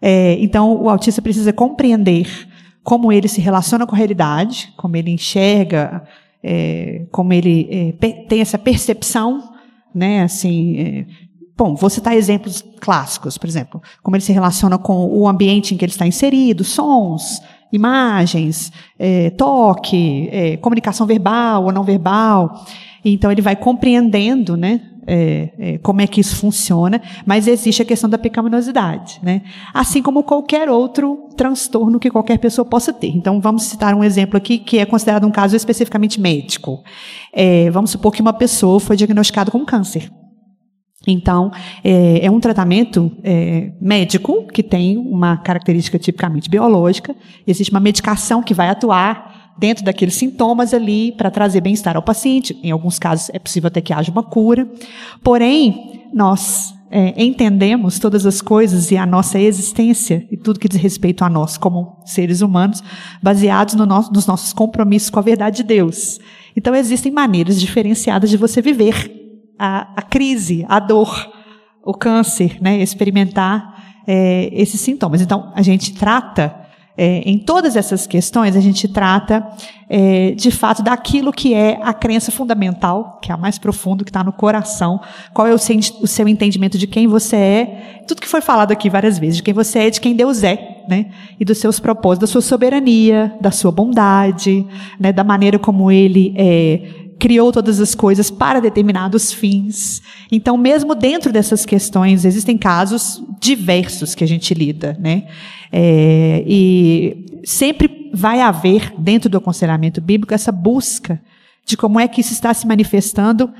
[0.00, 2.48] É, então, o autista precisa compreender
[2.82, 6.06] como ele se relaciona com a realidade, como ele enxerga,
[6.42, 7.68] é, como ele
[8.00, 9.52] é, tem essa percepção,
[9.94, 11.06] né, assim, é,
[11.56, 15.76] bom, vou citar exemplos clássicos, por exemplo, como ele se relaciona com o ambiente em
[15.76, 17.42] que ele está inserido, sons,
[17.72, 22.64] imagens, é, toque, é, comunicação verbal ou não verbal,
[23.12, 27.84] então ele vai compreendendo, né, é, é, como é que isso funciona, mas existe a
[27.84, 29.42] questão da pecaminosidade, né?
[29.72, 33.08] Assim como qualquer outro transtorno que qualquer pessoa possa ter.
[33.08, 36.82] Então, vamos citar um exemplo aqui que é considerado um caso especificamente médico.
[37.32, 40.10] É, vamos supor que uma pessoa foi diagnosticada com câncer.
[41.06, 41.52] Então,
[41.84, 47.14] é, é um tratamento é, médico que tem uma característica tipicamente biológica.
[47.46, 52.58] Existe uma medicação que vai atuar dentro daqueles sintomas ali para trazer bem-estar ao paciente.
[52.62, 54.68] Em alguns casos é possível até que haja uma cura.
[55.22, 60.80] Porém, nós é, entendemos todas as coisas e a nossa existência e tudo que diz
[60.80, 62.82] respeito a nós como seres humanos,
[63.22, 66.18] baseados no nosso, nos nossos compromissos com a verdade de Deus.
[66.56, 69.12] Então, existem maneiras diferenciadas de você viver
[69.58, 71.30] a, a crise, a dor,
[71.84, 75.20] o câncer, né, experimentar é, esses sintomas.
[75.20, 76.65] Então, a gente trata
[76.98, 79.46] é, em todas essas questões, a gente trata,
[79.88, 84.10] é, de fato, daquilo que é a crença fundamental, que é a mais profunda, que
[84.10, 85.00] está no coração.
[85.34, 88.02] Qual é o seu, o seu entendimento de quem você é?
[88.08, 90.84] Tudo que foi falado aqui várias vezes, de quem você é, de quem Deus é,
[90.88, 91.06] né?
[91.38, 94.66] E dos seus propósitos, da sua soberania, da sua bondade,
[94.98, 95.12] né?
[95.12, 100.02] Da maneira como Ele é, criou todas as coisas para determinados fins.
[100.30, 105.26] Então, mesmo dentro dessas questões, existem casos diversos que a gente lida, né?
[105.72, 111.20] É, e sempre vai haver, dentro do aconselhamento bíblico, essa busca
[111.66, 113.52] de como é que isso está se manifestando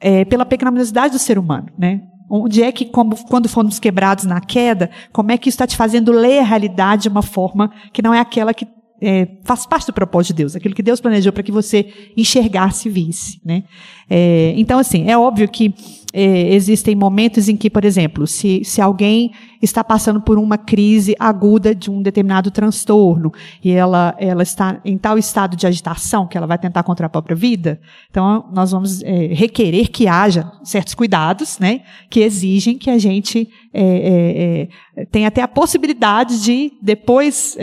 [0.00, 2.02] é, pela pecaminosidade do ser humano, né?
[2.28, 5.76] Onde é que, como, quando fomos quebrados na queda, como é que isso está te
[5.76, 8.66] fazendo ler a realidade de uma forma que não é aquela que
[9.00, 12.88] é, faz parte do propósito de Deus, aquilo que Deus planejou para que você enxergasse
[12.88, 13.40] e visse.
[13.44, 13.64] Né?
[14.08, 15.74] É, então, assim, é óbvio que
[16.12, 21.14] é, existem momentos em que, por exemplo, se, se alguém está passando por uma crise
[21.18, 23.32] aguda de um determinado transtorno
[23.62, 27.10] e ela, ela está em tal estado de agitação que ela vai tentar contra a
[27.10, 27.78] própria vida,
[28.10, 33.48] então nós vamos é, requerer que haja certos cuidados, né, que exigem que a gente
[33.74, 37.58] é, é, tenha até a possibilidade de depois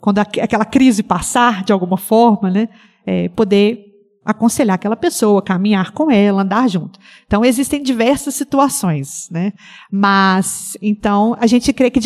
[0.00, 2.68] quando aquela crise passar de alguma forma, né,
[3.06, 3.84] é, poder
[4.24, 6.98] aconselhar aquela pessoa, caminhar com ela, andar junto.
[7.26, 9.54] Então existem diversas situações, né?
[9.90, 12.00] Mas então a gente crê que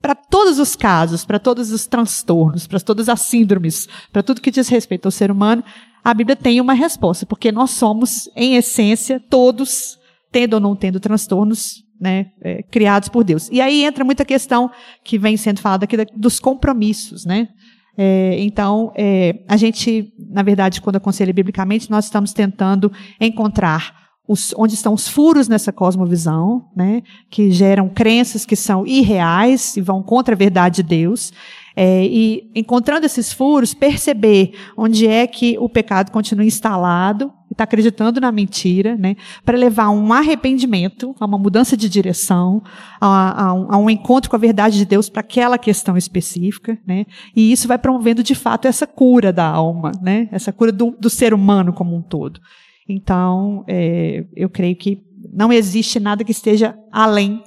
[0.00, 4.50] para todos os casos, para todos os transtornos, para todas as síndromes, para tudo que
[4.50, 5.62] diz respeito ao ser humano,
[6.04, 9.98] a Bíblia tem uma resposta, porque nós somos, em essência, todos,
[10.30, 13.48] tendo ou não tendo transtornos, né, é, criados por Deus.
[13.52, 14.68] E aí entra muita questão
[15.04, 17.48] que vem sendo falada aqui dos compromissos, né?
[17.96, 22.90] É, então, é, a gente, na verdade, quando aconselha biblicamente, nós estamos tentando
[23.20, 29.76] encontrar os, onde estão os furos nessa cosmovisão, né, que geram crenças que são irreais
[29.76, 31.32] e vão contra a verdade de Deus.
[31.76, 38.20] É, e encontrando esses furos, perceber onde é que o pecado continua instalado, está acreditando
[38.20, 42.62] na mentira, né, para levar a um arrependimento, a uma mudança de direção,
[43.00, 46.78] a, a, um, a um, encontro com a verdade de Deus para aquela questão específica,
[46.86, 50.96] né, e isso vai promovendo de fato essa cura da alma, né, essa cura do,
[50.98, 52.40] do ser humano como um todo.
[52.88, 55.00] Então, é, eu creio que
[55.32, 57.42] não existe nada que esteja além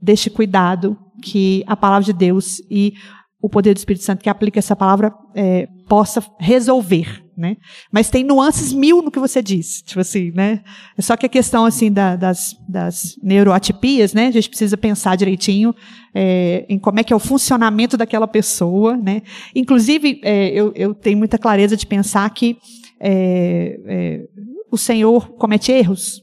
[0.00, 2.94] deste cuidado que a palavra de Deus e
[3.40, 7.56] o poder do Espírito Santo que aplica essa palavra é, possa resolver né?
[7.90, 10.62] Mas tem nuances mil no que você diz, tipo assim, né?
[10.98, 14.26] Só que a questão, assim, da, das, das neuroatipias, né?
[14.26, 15.74] A gente precisa pensar direitinho
[16.14, 19.22] é, em como é que é o funcionamento daquela pessoa, né?
[19.54, 22.58] Inclusive, é, eu, eu tenho muita clareza de pensar que
[23.00, 24.20] é, é
[24.70, 26.22] o Senhor comete erros,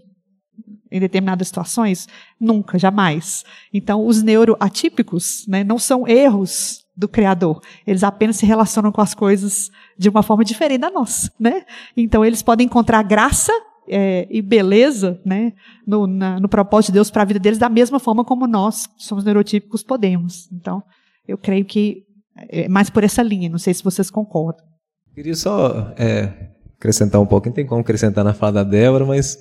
[0.92, 2.08] em determinadas situações?
[2.40, 3.44] Nunca, jamais.
[3.74, 7.62] Então, os neuroatípicos né, não são erros do Criador.
[7.88, 11.32] Eles apenas se relacionam com as coisas de uma forma diferente da nossa.
[11.40, 11.64] Né?
[11.96, 13.54] Então, eles podem encontrar graça
[13.88, 15.54] é, e beleza né,
[15.88, 18.86] no, na, no propósito de Deus para a vida deles, da mesma forma como nós,
[18.86, 20.50] que somos neurotípicos, podemos.
[20.52, 20.84] Então,
[21.28, 22.04] eu creio que
[22.48, 23.50] é mais por essa linha.
[23.50, 24.64] Não sei se vocês concordam.
[25.14, 27.48] Queria só é, acrescentar um pouco.
[27.48, 29.38] Não tem como acrescentar na fala da Débora, mas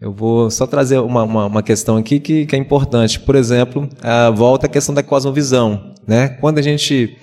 [0.00, 3.18] eu vou só trazer uma, uma, uma questão aqui que, que, é importante.
[3.18, 5.92] Por exemplo, a volta à questão da cosmovisão.
[6.06, 6.28] Né?
[6.28, 7.16] Quando a gente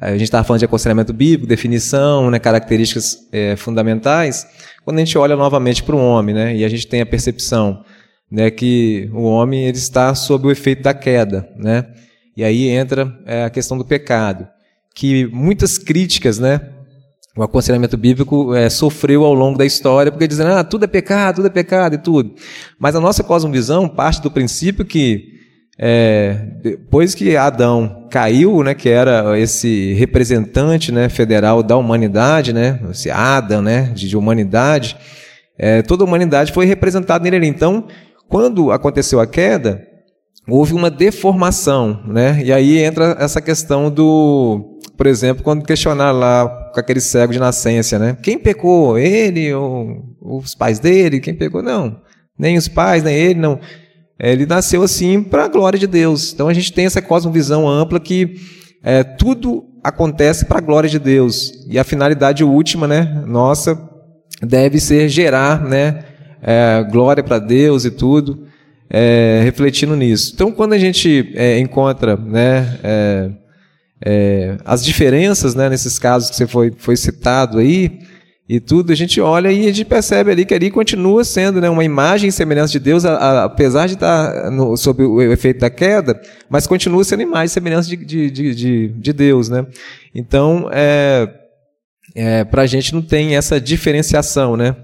[0.00, 4.44] a gente estava falando de aconselhamento bíblico, definição, né, características é, fundamentais,
[4.84, 7.84] quando a gente olha novamente para o homem, né, e a gente tem a percepção
[8.28, 11.86] né, que o homem ele está sob o efeito da queda, né,
[12.36, 14.48] e aí entra é, a questão do pecado,
[14.92, 16.60] que muitas críticas, né,
[17.36, 21.36] o aconselhamento bíblico é, sofreu ao longo da história, porque dizendo, ah, tudo é pecado,
[21.36, 22.34] tudo é pecado e tudo.
[22.78, 25.24] Mas a nossa cosmovisão parte do princípio que,
[25.78, 32.78] é, depois que Adão caiu, né, que era esse representante né, federal da humanidade, né,
[32.90, 34.96] esse Adam né, de, de humanidade,
[35.58, 37.46] é, toda a humanidade foi representada nele.
[37.46, 37.86] Então,
[38.28, 39.82] quando aconteceu a queda,
[40.46, 42.42] houve uma deformação, né?
[42.42, 44.71] E aí entra essa questão do,
[45.02, 48.16] por exemplo, quando questionar lá com aquele cego de nascença, né?
[48.22, 48.96] Quem pecou?
[48.96, 51.18] Ele ou os pais dele?
[51.18, 51.60] Quem pecou?
[51.60, 52.00] Não,
[52.38, 53.58] nem os pais, nem ele, não.
[54.16, 56.32] Ele nasceu assim para a glória de Deus.
[56.32, 58.36] Então a gente tem essa cosmovisão ampla que
[58.80, 63.24] é, tudo acontece para a glória de Deus e a finalidade última, né?
[63.26, 63.76] Nossa,
[64.40, 66.04] deve ser gerar, né?
[66.40, 68.46] É, glória para Deus e tudo
[68.88, 70.30] é, refletindo nisso.
[70.32, 72.78] Então, quando a gente é, encontra né,
[74.04, 78.00] é, as diferenças né, nesses casos que você foi, foi citado aí,
[78.48, 81.70] e tudo, a gente olha e a gente percebe ali que ali continua sendo né,
[81.70, 85.60] uma imagem e semelhança de Deus, a, a, apesar de estar no, sob o efeito
[85.60, 89.48] da queda, mas continua sendo imagem e semelhança de, de, de, de Deus.
[89.48, 89.64] Né?
[90.14, 91.32] Então, é,
[92.14, 94.76] é, para a gente não tem essa diferenciação, né?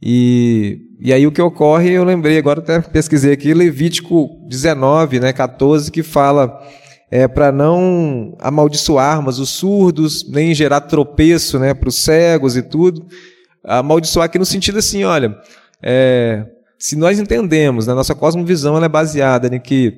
[0.00, 5.32] E, e aí o que ocorre, eu lembrei, agora até pesquisei aqui, Levítico 19, né,
[5.32, 6.60] 14, que fala
[7.14, 13.06] é, para não amaldiçoarmos os surdos, nem gerar tropeço né, para os cegos e tudo.
[13.62, 15.32] Amaldiçoar aqui no sentido assim, olha,
[15.80, 16.44] é,
[16.76, 19.96] se nós entendemos, né, nossa cosmovisão ela é baseada em que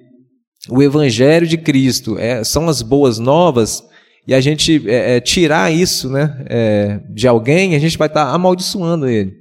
[0.68, 3.82] o Evangelho de Cristo é, são as boas novas,
[4.28, 8.26] e a gente é, é tirar isso né, é, de alguém, a gente vai estar
[8.26, 9.32] tá amaldiçoando ele.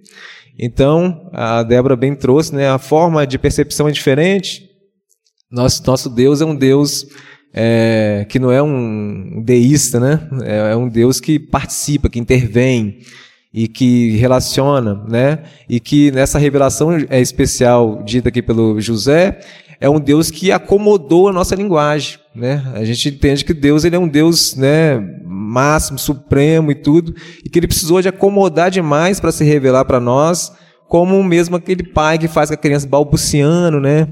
[0.57, 4.63] Então, a Débora bem trouxe, né, a forma de percepção é diferente.
[5.51, 7.05] Nosso, nosso Deus é um Deus
[7.57, 10.27] é, que não é um deísta, né?
[10.43, 12.99] É, é um Deus que participa, que intervém
[13.53, 15.39] e que relaciona, né?
[15.69, 19.39] E que nessa revelação é especial dita aqui pelo José,
[19.79, 22.61] é um Deus que acomodou a nossa linguagem, né?
[22.73, 27.49] A gente entende que Deus ele é um Deus, né, máximo, supremo e tudo, e
[27.49, 30.51] que ele precisou de acomodar demais para se revelar para nós,
[30.89, 34.09] como mesmo aquele pai que faz com a criança balbuciando, né?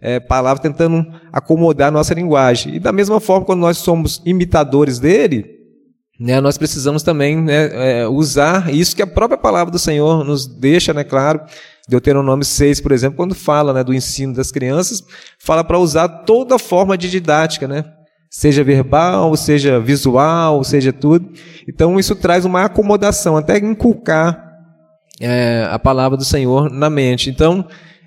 [0.00, 2.76] É, palavra tentando acomodar a nossa linguagem.
[2.76, 5.56] E da mesma forma, quando nós somos imitadores dele,
[6.18, 10.46] né, nós precisamos também né, é, usar isso que a própria palavra do Senhor nos
[10.46, 11.40] deixa, né, claro,
[11.88, 15.02] Deuteronômio 6, por exemplo, quando fala né, do ensino das crianças,
[15.38, 17.84] fala para usar toda forma de didática, né?
[18.28, 21.30] Seja verbal, seja visual, seja tudo.
[21.68, 24.46] Então isso traz uma acomodação, até inculcar
[25.20, 27.30] é, a palavra do Senhor na mente.
[27.30, 27.66] Então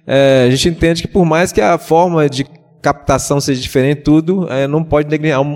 [0.09, 2.45] é, a gente entende que por mais que a forma de
[2.81, 5.07] captação seja diferente, tudo é, não pode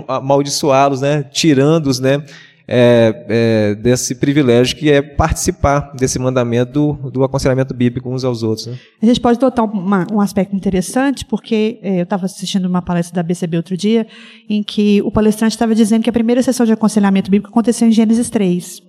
[0.06, 1.24] amaldiçoá-los, né?
[1.32, 2.22] Tirando-os, né?
[2.66, 8.42] é, é, desse privilégio que é participar desse mandamento do, do aconselhamento bíblico uns aos
[8.42, 8.66] outros.
[8.66, 8.78] Né?
[9.02, 13.14] A gente pode notar uma, um aspecto interessante, porque é, eu estava assistindo uma palestra
[13.14, 14.06] da BCB outro dia,
[14.48, 17.92] em que o palestrante estava dizendo que a primeira sessão de aconselhamento bíblico aconteceu em
[17.92, 18.82] Gênesis 3.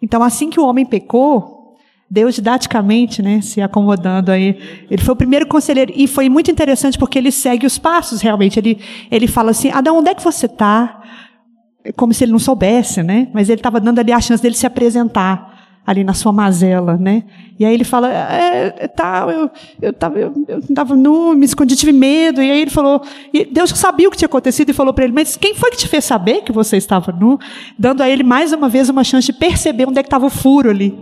[0.00, 1.57] Então, assim que o homem pecou,
[2.10, 4.58] Deus didaticamente, né, se acomodando aí.
[4.90, 8.58] Ele foi o primeiro conselheiro e foi muito interessante porque ele segue os passos realmente.
[8.58, 8.78] Ele
[9.10, 11.02] ele fala assim: Adão, onde é que você está?
[11.96, 13.28] como se ele não soubesse, né?
[13.32, 15.56] Mas ele estava dando ali a chance dele se apresentar.
[15.86, 17.24] ali na sua mazela, né?
[17.58, 19.50] E aí ele fala, é, é tal, eu,
[19.80, 22.42] eu, tava, eu, eu tava nu, me escondi, tive medo.
[22.42, 23.00] E aí ele falou,
[23.32, 25.78] e Deus sabia o que tinha acontecido e falou para ele, mas quem foi que
[25.78, 27.38] te fez saber que você estava nu?
[27.78, 30.30] Dando a ele mais uma vez uma chance de perceber onde é que estava o
[30.30, 30.94] furo ali,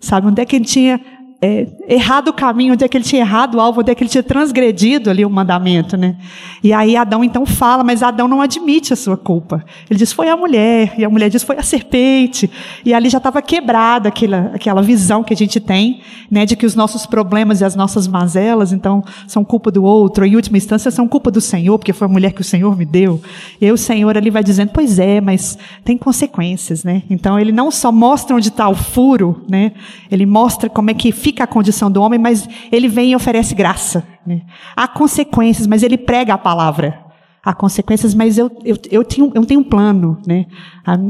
[0.00, 0.26] sabe?
[0.26, 1.00] Onde é que ele tinha
[1.40, 4.02] é, errado o caminho, onde é que ele tinha errado o alvo, onde é que
[4.02, 6.16] ele tinha transgredido ali o mandamento, né?
[6.62, 9.62] E aí Adão então fala, mas Adão não admite a sua culpa.
[9.90, 12.50] Ele diz, foi a mulher, e a mulher diz, foi a serpente.
[12.84, 16.64] E ali já estava quebrada aquela, aquela visão que a gente tem, né, de que
[16.64, 20.90] os nossos problemas e as nossas mazelas, então, são culpa do outro, em última instância,
[20.90, 23.20] são culpa do Senhor, porque foi a mulher que o Senhor me deu.
[23.60, 27.02] E aí o Senhor ali vai dizendo, pois é, mas tem consequências, né?
[27.10, 29.72] Então, ele não só mostra onde está o furo, né?
[30.10, 33.52] Ele mostra como é que fica a condição do homem, mas ele vem e oferece
[33.52, 34.06] graça.
[34.24, 34.42] Né?
[34.76, 37.00] Há consequências, mas ele prega a palavra.
[37.44, 40.18] Há consequências, mas eu, eu, eu, tenho, eu tenho um plano.
[40.24, 40.46] Né?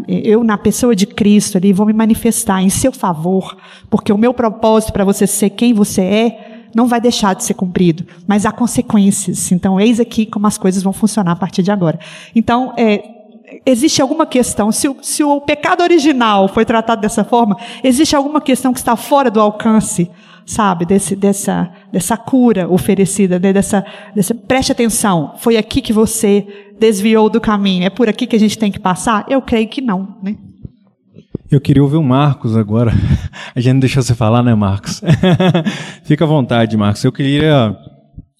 [0.08, 3.58] Eu, na pessoa de Cristo, ali, vou me manifestar em seu favor,
[3.90, 7.54] porque o meu propósito para você ser quem você é não vai deixar de ser
[7.54, 9.52] cumprido, mas há consequências.
[9.52, 11.98] Então, eis aqui como as coisas vão funcionar a partir de agora.
[12.34, 13.15] Então, é,
[13.64, 18.40] existe alguma questão, se o, se o pecado original foi tratado dessa forma, existe alguma
[18.40, 20.10] questão que está fora do alcance,
[20.44, 23.52] sabe, desse, dessa, dessa cura oferecida, né?
[23.52, 23.84] dessa,
[24.14, 26.46] dessa, preste atenção, foi aqui que você
[26.78, 29.24] desviou do caminho, é por aqui que a gente tem que passar?
[29.28, 30.36] Eu creio que não, né?
[31.48, 32.92] Eu queria ouvir o Marcos agora.
[33.54, 35.00] A gente não deixou você falar, né, Marcos?
[36.02, 37.04] Fica à vontade, Marcos.
[37.04, 37.76] Eu queria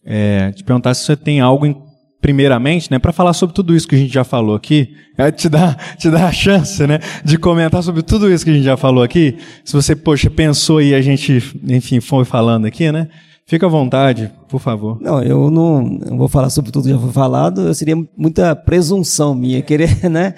[0.05, 1.86] é, te perguntar se você tem algo em
[2.27, 5.49] primeiramente, né, para falar sobre tudo isso que a gente já falou aqui, é te
[5.49, 8.77] dar, te dar a chance, né, de comentar sobre tudo isso que a gente já
[8.77, 9.37] falou aqui.
[9.65, 13.07] Se você, poxa, pensou e a gente, enfim, foi falando aqui, né?
[13.47, 15.01] Fica à vontade, por favor.
[15.01, 19.33] Não, eu não, não vou falar sobre tudo que já foi falado, seria muita presunção
[19.33, 20.35] minha querer, né?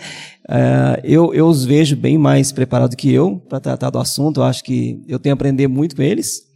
[0.46, 4.44] Uh, eu, eu os vejo bem mais preparados que eu para tratar do assunto, eu
[4.44, 6.47] acho que eu tenho a aprender muito com eles.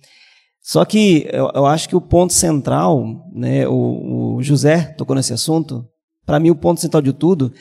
[0.63, 5.33] Só que eu, eu acho que o ponto central, né, o, o José tocou nesse
[5.33, 5.85] assunto,
[6.25, 7.53] para mim o ponto central de tudo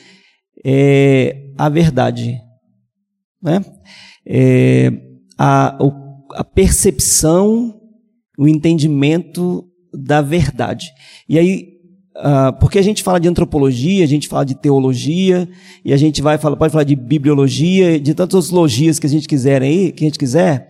[0.64, 2.38] é a verdade.
[3.42, 3.64] Né?
[4.24, 4.92] É
[5.36, 5.76] a,
[6.34, 7.74] a percepção,
[8.38, 10.90] o entendimento da verdade.
[11.28, 11.72] E aí,
[12.14, 15.48] Uh, porque a gente fala de antropologia, a gente fala de teologia,
[15.82, 19.26] e a gente vai falar, pode falar de bibliologia, de tantas logias que a gente
[19.26, 20.68] quiser aí, que a gente quiser,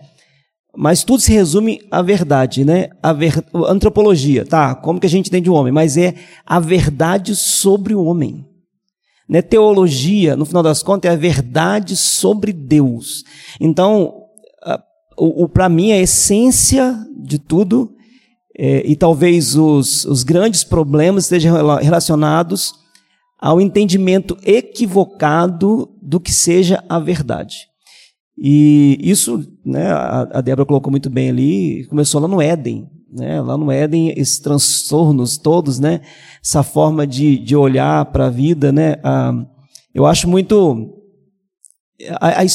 [0.75, 2.89] mas tudo se resume à verdade, né?
[3.01, 3.43] A, ver...
[3.67, 4.73] antropologia, tá?
[4.73, 5.71] Como que a gente entende o homem?
[5.71, 6.15] Mas é
[6.45, 8.45] a verdade sobre o homem.
[9.29, 9.41] Né?
[9.41, 13.23] Teologia, no final das contas, é a verdade sobre Deus.
[13.59, 14.23] Então,
[15.17, 17.93] o, o para mim, a essência de tudo,
[18.57, 22.73] é, e talvez os, os grandes problemas estejam relacionados
[23.39, 27.67] ao entendimento equivocado do que seja a verdade.
[28.37, 32.89] E isso, né, a, Débora colocou muito bem ali, começou lá no Éden.
[33.11, 33.39] Né?
[33.39, 36.01] Lá no Éden, esses transtornos todos, né?
[36.43, 38.71] essa forma de, de olhar para a vida.
[38.71, 38.95] Né?
[39.03, 39.45] Ah,
[39.93, 40.99] eu acho muito.
[42.19, 42.45] A, a,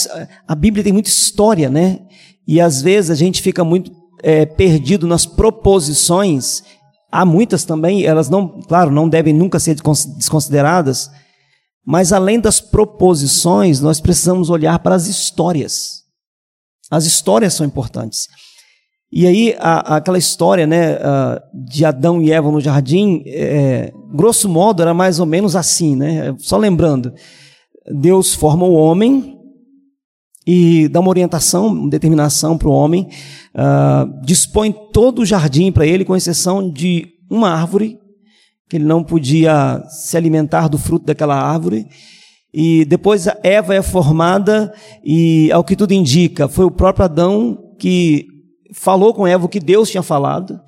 [0.48, 2.00] a, Bíblia tem muita história, né?
[2.46, 6.64] E às vezes a gente fica muito é, perdido nas proposições.
[7.10, 9.76] Há muitas também, elas não, claro, não devem nunca ser
[10.16, 11.10] desconsideradas,
[11.91, 16.03] mas além das proposições, nós precisamos olhar para as histórias.
[16.91, 18.28] As histórias são importantes.
[19.11, 20.99] E aí, a, aquela história né,
[21.55, 26.36] de Adão e Eva no jardim, é, grosso modo, era mais ou menos assim, né?
[26.36, 27.11] Só lembrando,
[27.91, 29.39] Deus forma o homem
[30.47, 33.09] e dá uma orientação, uma determinação para o homem,
[33.55, 37.99] uh, dispõe todo o jardim para ele, com exceção de uma árvore
[38.68, 41.86] que ele não podia se alimentar do fruto daquela árvore.
[42.52, 44.72] E depois Eva é formada,
[45.04, 48.26] e ao que tudo indica, foi o próprio Adão que
[48.72, 50.60] falou com Eva o que Deus tinha falado.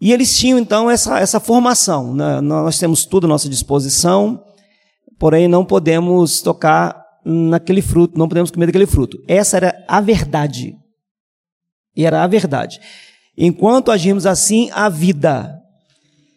[0.00, 2.14] E eles tinham então essa, essa formação.
[2.14, 2.40] Né?
[2.40, 4.42] Nós temos tudo à nossa disposição,
[5.18, 9.22] porém não podemos tocar naquele fruto, não podemos comer daquele fruto.
[9.28, 10.74] Essa era a verdade.
[11.94, 12.80] E era a verdade.
[13.36, 15.59] Enquanto agimos assim, a vida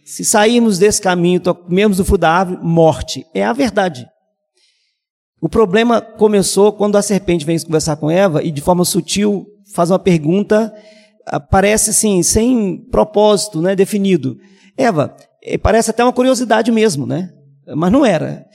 [0.04, 3.26] se sairmos desse caminho, comemos o fruto da árvore, morte.
[3.34, 4.08] É a verdade.
[5.42, 9.92] O problema começou quando a serpente vem conversar com Eva e, de forma sutil, faz
[9.92, 10.74] uma pergunta,
[11.26, 14.38] ah, parece assim, sem propósito né, definido.
[14.78, 17.34] Eva, eh, parece até uma curiosidade mesmo, né?
[17.76, 18.46] Mas não era.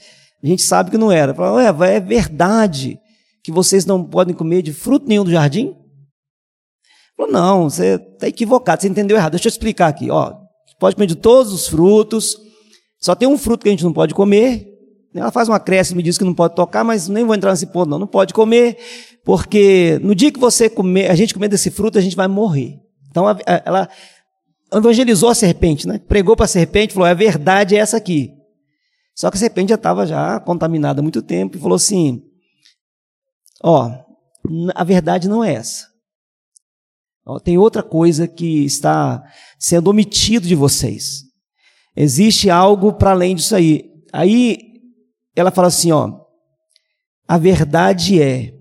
[0.43, 1.33] A gente sabe que não era.
[1.33, 2.99] Fala, Eva, é verdade
[3.43, 5.75] que vocês não podem comer de fruto nenhum do jardim?
[7.15, 9.33] Falou, não, você está equivocado, você entendeu errado.
[9.33, 10.09] Deixa eu explicar aqui.
[10.09, 10.33] Ó,
[10.79, 12.37] pode comer de todos os frutos,
[12.99, 14.67] só tem um fruto que a gente não pode comer,
[15.13, 17.67] Ela faz um acréscimo e diz que não pode tocar, mas nem vou entrar nesse
[17.67, 17.99] ponto, não.
[17.99, 18.77] Não pode comer,
[19.25, 22.79] porque no dia que você comer, a gente comer desse fruto, a gente vai morrer.
[23.09, 23.89] Então ela
[24.71, 25.99] evangelizou a serpente, né?
[26.07, 28.31] Pregou para a serpente, falou: a verdade é essa aqui.
[29.15, 32.21] Só que a serpente já estava já contaminada há muito tempo e falou assim:
[33.63, 33.91] ó,
[34.75, 35.88] a verdade não é essa.
[37.37, 39.21] Tem outra coisa que está
[39.59, 41.23] sendo omitido de vocês.
[41.95, 43.91] Existe algo para além disso aí.
[44.13, 44.57] Aí
[45.35, 46.21] ela fala assim, ó,
[47.27, 48.53] a verdade é,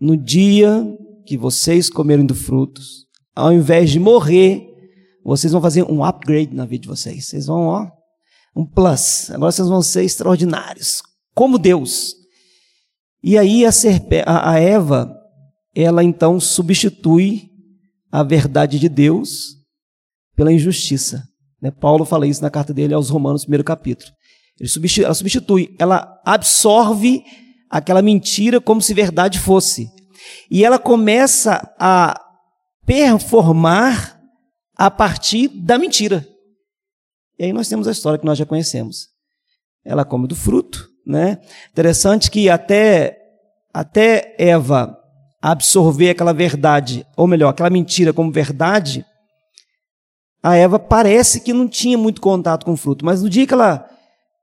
[0.00, 0.84] no dia
[1.26, 3.06] que vocês comerem do frutos,
[3.36, 4.66] ao invés de morrer,
[5.24, 7.26] vocês vão fazer um upgrade na vida de vocês.
[7.26, 7.88] Vocês vão, ó,
[8.56, 9.30] um plus.
[9.30, 11.02] Agora vocês vão ser extraordinários,
[11.34, 12.14] como Deus.
[13.22, 15.14] E aí a, a Eva,
[15.74, 17.51] ela então substitui
[18.12, 19.56] a verdade de Deus
[20.36, 21.26] pela injustiça.
[21.60, 21.70] Né?
[21.70, 24.12] Paulo fala isso na carta dele aos Romanos, primeiro capítulo.
[24.66, 27.24] Substitui, ela substitui, ela absorve
[27.70, 29.88] aquela mentira como se verdade fosse.
[30.50, 32.20] E ela começa a
[32.84, 34.20] performar
[34.76, 36.26] a partir da mentira.
[37.38, 39.08] E aí nós temos a história que nós já conhecemos.
[39.84, 41.40] Ela come do fruto, né?
[41.70, 43.18] Interessante que até
[43.72, 45.01] até Eva
[45.42, 49.04] absorver aquela verdade, ou melhor, aquela mentira como verdade,
[50.40, 53.52] a Eva parece que não tinha muito contato com o fruto, mas no dia que
[53.52, 53.88] ela,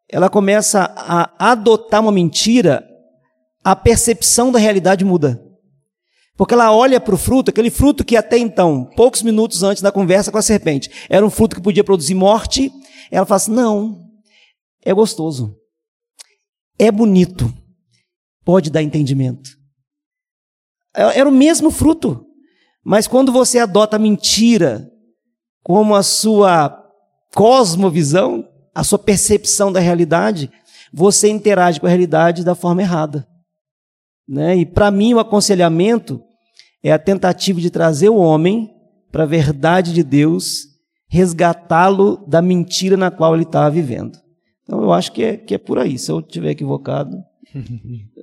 [0.09, 2.85] ela começa a adotar uma mentira,
[3.63, 5.41] a percepção da realidade muda.
[6.37, 9.91] Porque ela olha para o fruto, aquele fruto que até então, poucos minutos antes da
[9.91, 12.71] conversa com a serpente, era um fruto que podia produzir morte,
[13.11, 14.05] ela fala assim: não,
[14.83, 15.53] é gostoso,
[16.77, 17.53] é bonito,
[18.45, 19.58] pode dar entendimento.
[20.95, 22.25] É, era o mesmo fruto,
[22.83, 24.89] mas quando você adota a mentira
[25.63, 26.75] como a sua
[27.33, 30.51] cosmovisão, a sua percepção da realidade,
[30.93, 33.27] você interage com a realidade da forma errada.
[34.27, 34.57] Né?
[34.57, 36.21] E para mim, o aconselhamento
[36.83, 38.69] é a tentativa de trazer o homem
[39.11, 40.67] para a verdade de Deus,
[41.07, 44.17] resgatá-lo da mentira na qual ele estava vivendo.
[44.63, 45.97] Então, eu acho que é, que é por aí.
[45.97, 47.17] Se eu estiver equivocado,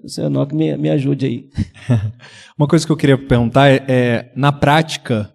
[0.03, 1.51] o senhor Enoque me, me ajude aí.
[2.59, 5.33] Uma coisa que eu queria perguntar é, é na prática,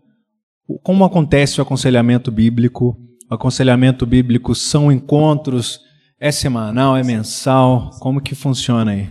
[0.84, 2.98] como acontece o aconselhamento bíblico?
[3.30, 5.80] O aconselhamento bíblico são encontros,
[6.20, 7.90] é semanal, é mensal?
[8.00, 9.10] Como que funciona aí?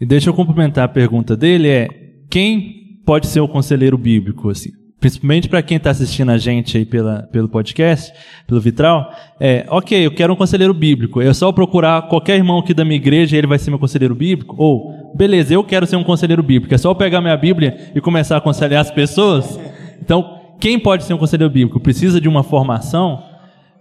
[0.00, 1.88] E deixa eu complementar a pergunta dele é
[2.30, 4.70] quem pode ser o conselheiro bíblico assim?
[4.98, 8.12] Principalmente para quem está assistindo a gente aí pela, pelo podcast,
[8.46, 11.20] pelo Vitral, é, ok, eu quero um conselheiro bíblico.
[11.20, 14.14] É só procurar qualquer irmão aqui da minha igreja e ele vai ser meu conselheiro
[14.14, 14.56] bíblico?
[14.58, 16.74] Ou, beleza, eu quero ser um conselheiro bíblico.
[16.74, 19.60] É só eu pegar minha Bíblia e começar a aconselhar as pessoas?
[20.00, 21.78] Então, quem pode ser um conselheiro bíblico?
[21.78, 23.22] Precisa de uma formação?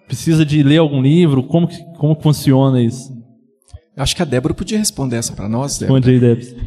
[0.07, 1.43] Precisa de ler algum livro?
[1.43, 3.15] Como, como funciona isso?
[3.95, 5.79] Acho que a Débora podia responder essa para nós.
[5.79, 5.99] Débora.
[5.99, 6.65] Responde aí, Débora.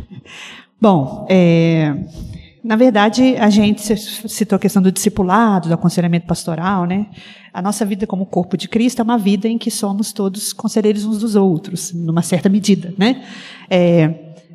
[0.81, 1.95] Bom, é,
[2.69, 7.07] na verdade, a gente citou a questão do discipulado, do aconselhamento pastoral, né?
[7.51, 11.07] A nossa vida como corpo de Cristo é uma vida em que somos todos conselheiros
[11.07, 13.23] uns dos outros, numa certa medida, né?
[13.71, 14.13] É,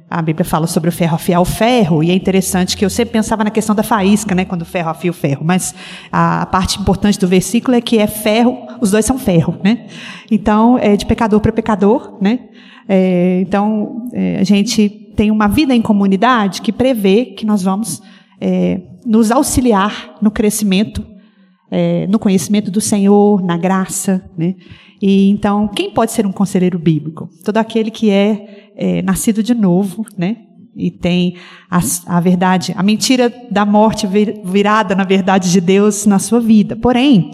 [0.07, 3.13] a Bíblia fala sobre o ferro afiar o ferro, e é interessante que eu sempre
[3.13, 5.73] pensava na questão da faísca, né, quando o ferro afia o ferro, mas
[6.11, 9.87] a parte importante do versículo é que é ferro, os dois são ferro, né?
[10.29, 12.41] Então, é de pecador para pecador, né?
[12.87, 18.01] É, então, é, a gente tem uma vida em comunidade que prevê que nós vamos
[18.39, 21.05] é, nos auxiliar no crescimento,
[21.71, 24.55] é, no conhecimento do Senhor, na graça, né?
[25.01, 27.29] E então, quem pode ser um conselheiro bíblico?
[27.43, 30.37] Todo aquele que é, é nascido de novo, né?
[30.75, 31.35] E tem
[31.69, 36.75] a, a, verdade, a mentira da morte virada na verdade de Deus na sua vida.
[36.75, 37.31] Porém,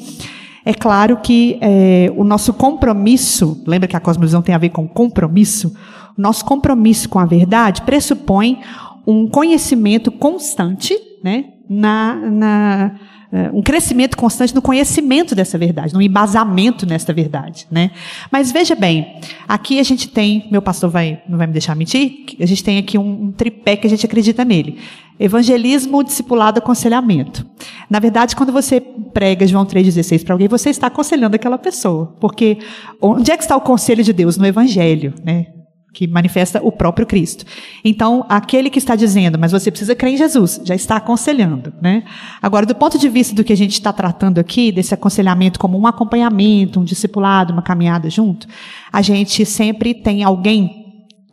[0.66, 4.88] é claro que é, o nosso compromisso, lembra que a cosmovisão tem a ver com
[4.88, 5.74] compromisso?
[6.18, 8.60] Nosso compromisso com a verdade pressupõe
[9.06, 11.46] um conhecimento constante, né?
[11.70, 12.96] Na, na
[13.32, 17.92] eh, um crescimento constante no conhecimento dessa verdade, no embasamento nesta verdade, né?
[18.32, 22.26] Mas veja bem, aqui a gente tem, meu pastor vai, não vai me deixar mentir,
[22.40, 24.80] a gente tem aqui um, um tripé que a gente acredita nele.
[25.20, 27.46] Evangelismo, discipulado, aconselhamento.
[27.88, 28.82] Na verdade, quando você
[29.14, 32.16] prega João 3,16 para alguém, você está aconselhando aquela pessoa.
[32.20, 32.58] Porque
[33.00, 34.38] onde é que está o conselho de Deus?
[34.38, 35.48] No Evangelho, né?
[35.94, 37.46] Que manifesta o próprio Cristo.
[37.84, 42.04] Então, aquele que está dizendo, mas você precisa crer em Jesus, já está aconselhando, né?
[42.42, 45.80] Agora, do ponto de vista do que a gente está tratando aqui, desse aconselhamento como
[45.80, 48.48] um acompanhamento, um discipulado, uma caminhada junto,
[48.92, 50.80] a gente sempre tem alguém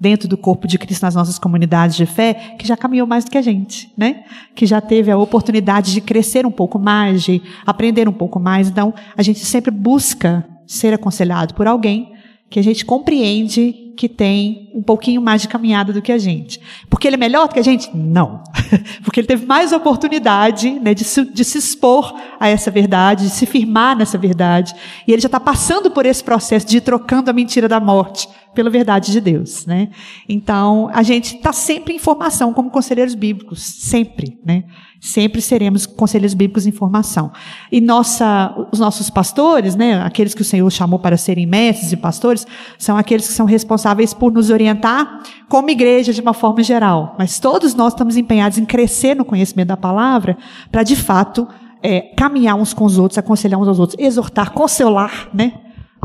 [0.01, 3.31] dentro do corpo de Cristo nas nossas comunidades de fé que já caminhou mais do
[3.31, 4.25] que a gente, né?
[4.55, 8.69] Que já teve a oportunidade de crescer um pouco mais, de aprender um pouco mais.
[8.69, 12.16] Então, a gente sempre busca ser aconselhado por alguém
[12.49, 16.61] que a gente compreende que tem um pouquinho mais de caminhada do que a gente.
[16.89, 17.91] Porque ele é melhor do que a gente?
[17.97, 18.45] Não.
[19.03, 23.31] Porque ele teve mais oportunidade né, de, se, de se expor a essa verdade, de
[23.31, 24.75] se firmar nessa verdade.
[25.09, 28.29] E ele já está passando por esse processo de ir trocando a mentira da morte
[28.55, 29.91] pela verdade de Deus, né?
[30.29, 34.65] Então, a gente está sempre em formação como conselheiros bíblicos, sempre, né?
[35.01, 37.31] Sempre seremos conselheiros bíblicos em formação.
[37.71, 41.97] E nossa, os nossos pastores, né, aqueles que o Senhor chamou para serem mestres e
[41.97, 42.47] pastores,
[42.79, 47.15] são aqueles que são responsáveis por nos orientar como igreja de uma forma geral.
[47.19, 50.37] Mas todos nós estamos empenhados em crescer no conhecimento da palavra
[50.73, 51.47] para, de fato,
[51.83, 55.53] é, caminhar uns com os outros, aconselhar uns aos outros, exortar, consolar, né?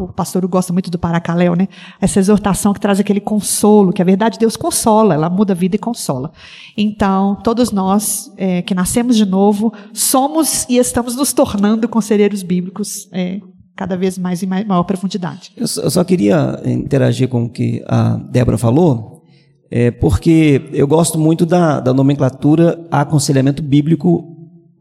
[0.06, 1.68] O pastor gosta muito do Paracaléu, né?
[2.00, 5.76] Essa exortação que traz aquele consolo, que a verdade Deus consola, ela muda a vida
[5.76, 6.32] e consola.
[6.78, 13.08] Então, todos nós é, que nascemos de novo, somos e estamos nos tornando conselheiros bíblicos
[13.12, 13.40] é,
[13.76, 15.52] cada vez mais em maior profundidade.
[15.56, 19.24] Eu só queria interagir com o que a Débora falou,
[19.72, 24.31] é, porque eu gosto muito da, da nomenclatura aconselhamento bíblico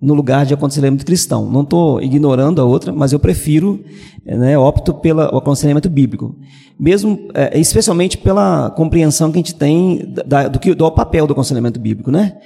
[0.01, 1.51] no lugar de aconselhamento cristão.
[1.51, 3.85] Não estou ignorando a outra, mas eu prefiro,
[4.25, 6.35] né, opto pelo aconselhamento bíblico.
[6.79, 11.33] Mesmo, é, especialmente pela compreensão que a gente tem da, do, que, do papel do
[11.33, 12.39] aconselhamento bíblico, né?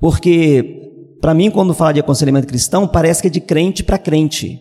[0.00, 4.58] Porque, para mim, quando fala de aconselhamento cristão, parece que é de crente para crente.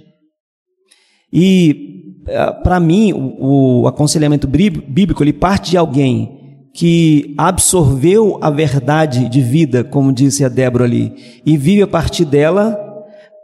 [1.34, 6.37] E, é, para mim, o, o aconselhamento bíblico, ele parte de alguém
[6.78, 11.12] que absorveu a verdade de vida, como disse a Débora ali,
[11.44, 12.78] e vive a partir dela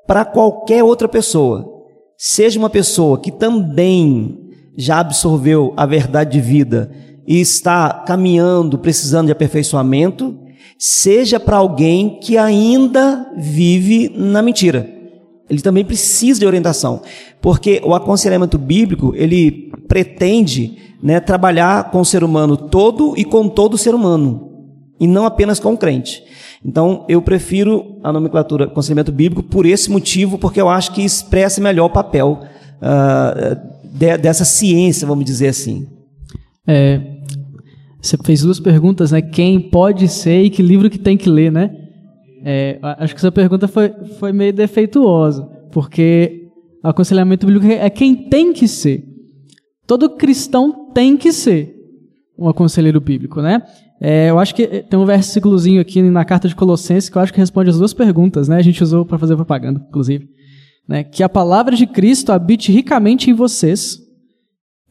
[0.05, 1.67] para qualquer outra pessoa.
[2.15, 4.37] Seja uma pessoa que também
[4.77, 6.91] já absorveu a verdade de vida
[7.25, 10.37] e está caminhando, precisando de aperfeiçoamento,
[10.77, 14.87] seja para alguém que ainda vive na mentira.
[15.53, 17.01] Ele também precisa de orientação,
[17.41, 23.47] porque o aconselhamento bíblico, ele pretende né, trabalhar com o ser humano todo e com
[23.47, 24.51] todo o ser humano,
[24.99, 26.23] e não apenas com o crente.
[26.65, 31.59] Então, eu prefiro a nomenclatura aconselhamento bíblico por esse motivo, porque eu acho que expressa
[31.59, 32.39] melhor o papel
[32.81, 35.87] uh, de, dessa ciência, vamos dizer assim.
[36.65, 37.01] É,
[38.01, 39.21] você fez duas perguntas, né?
[39.21, 41.82] Quem pode ser e que livro que tem que ler, né?
[42.43, 43.89] É, acho que essa pergunta foi,
[44.19, 46.49] foi meio defeituosa, porque
[46.83, 49.05] aconselhamento bíblico é quem tem que ser.
[49.87, 51.73] Todo cristão tem que ser
[52.37, 53.61] um aconselheiro bíblico, né?
[54.01, 57.31] É, eu acho que tem um versículozinho aqui na carta de Colossenses que eu acho
[57.31, 58.57] que responde as duas perguntas, né?
[58.57, 60.27] A gente usou para fazer propaganda, inclusive.
[60.87, 61.03] Né?
[61.03, 63.99] Que a palavra de Cristo habite ricamente em vocês,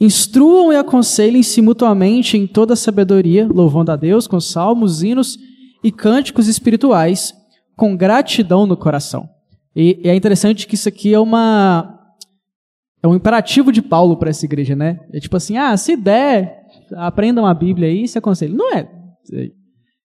[0.00, 5.38] instruam e aconselhem-se mutuamente em toda sabedoria, louvando a Deus com salmos, hinos
[5.84, 7.34] e cânticos espirituais,
[7.76, 9.28] com gratidão no coração.
[9.74, 11.98] E, e é interessante que isso aqui é uma
[13.02, 15.00] é um imperativo de Paulo para essa igreja, né?
[15.12, 18.54] É tipo assim, ah, se der, aprendam a Bíblia aí se aconselhem.
[18.54, 18.88] Não é.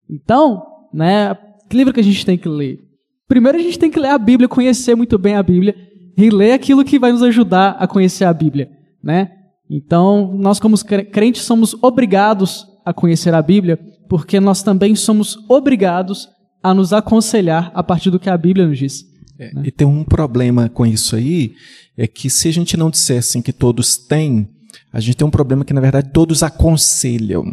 [0.09, 0.63] Então,
[0.93, 1.37] né,
[1.69, 2.81] que livro que a gente tem que ler?
[3.29, 5.75] Primeiro a gente tem que ler a Bíblia, conhecer muito bem a Bíblia
[6.17, 8.71] e ler aquilo que vai nos ajudar a conhecer a Bíblia,
[9.03, 9.33] né?
[9.71, 10.77] Então, nós como
[11.13, 13.79] crentes somos obrigados a conhecer a Bíblia,
[14.09, 16.27] porque nós também somos obrigados
[16.63, 19.05] a nos aconselhar a partir do que a Bíblia nos diz.
[19.39, 19.63] É, né?
[19.67, 21.55] E tem um problema com isso aí,
[21.97, 24.49] é que se a gente não dissesse que todos têm,
[24.93, 27.45] a gente tem um problema que, na verdade, todos aconselham.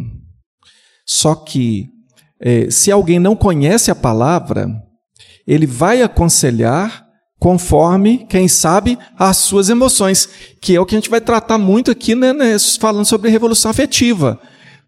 [1.05, 1.87] Só que,
[2.39, 4.67] é, se alguém não conhece a palavra,
[5.45, 7.05] ele vai aconselhar
[7.37, 10.27] conforme, quem sabe, as suas emoções,
[10.59, 13.69] que é o que a gente vai tratar muito aqui, né, né falando sobre revolução
[13.69, 14.39] afetiva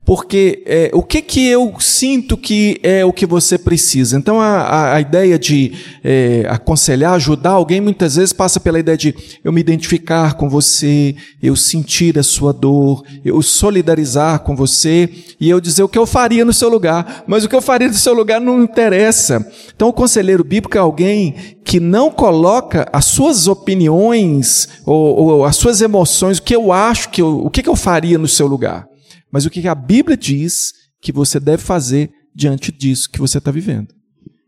[0.07, 4.17] porque é, o que, que eu sinto que é o que você precisa.
[4.17, 9.13] Então, a, a, ideia de é, aconselhar, ajudar alguém, muitas vezes passa pela ideia de
[9.43, 11.13] eu me identificar com você,
[11.43, 15.09] eu sentir a sua dor, eu solidarizar com você
[15.41, 17.25] e eu dizer o que eu faria no seu lugar.
[17.27, 19.45] Mas o que eu faria no seu lugar não interessa.
[19.75, 21.35] Então, o conselheiro bíblico é alguém
[21.65, 27.09] que não coloca as suas opiniões ou, ou as suas emoções, o que eu acho
[27.09, 28.87] que eu, o que, que eu faria no seu lugar
[29.31, 33.51] mas o que a Bíblia diz que você deve fazer diante disso que você está
[33.51, 33.87] vivendo.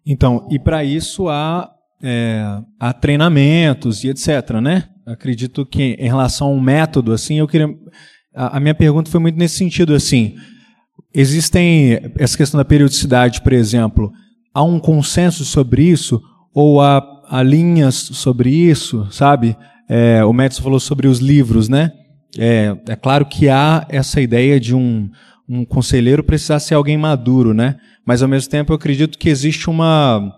[0.05, 1.69] Então, e para isso há,
[2.01, 4.89] é, há treinamentos e etc, né?
[5.05, 7.67] Acredito que em relação a um método, assim, eu queria...
[8.33, 10.35] A, a minha pergunta foi muito nesse sentido, assim,
[11.13, 14.11] existem, essa questão da periodicidade, por exemplo,
[14.53, 16.21] há um consenso sobre isso
[16.53, 19.55] ou há, há linhas sobre isso, sabe?
[19.87, 21.91] É, o Médici falou sobre os livros, né?
[22.37, 25.09] É, é claro que há essa ideia de um,
[25.47, 27.77] um conselheiro precisar ser alguém maduro, né?
[28.05, 30.33] Mas ao mesmo tempo eu acredito que existe uma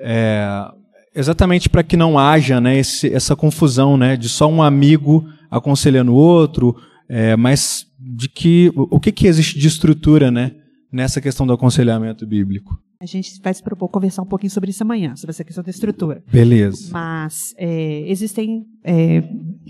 [0.00, 0.66] é,
[1.14, 6.12] exatamente para que não haja né, esse, essa confusão né, de só um amigo aconselhando
[6.12, 6.74] o outro,
[7.08, 10.52] é, mas de que o que, que existe de estrutura, né,
[10.92, 12.78] nessa questão do aconselhamento bíblico?
[13.04, 15.68] A gente vai se propor conversar um pouquinho sobre isso amanhã, sobre essa questão da
[15.68, 16.22] estrutura.
[16.32, 16.88] Beleza.
[16.90, 19.22] Mas é, existem é,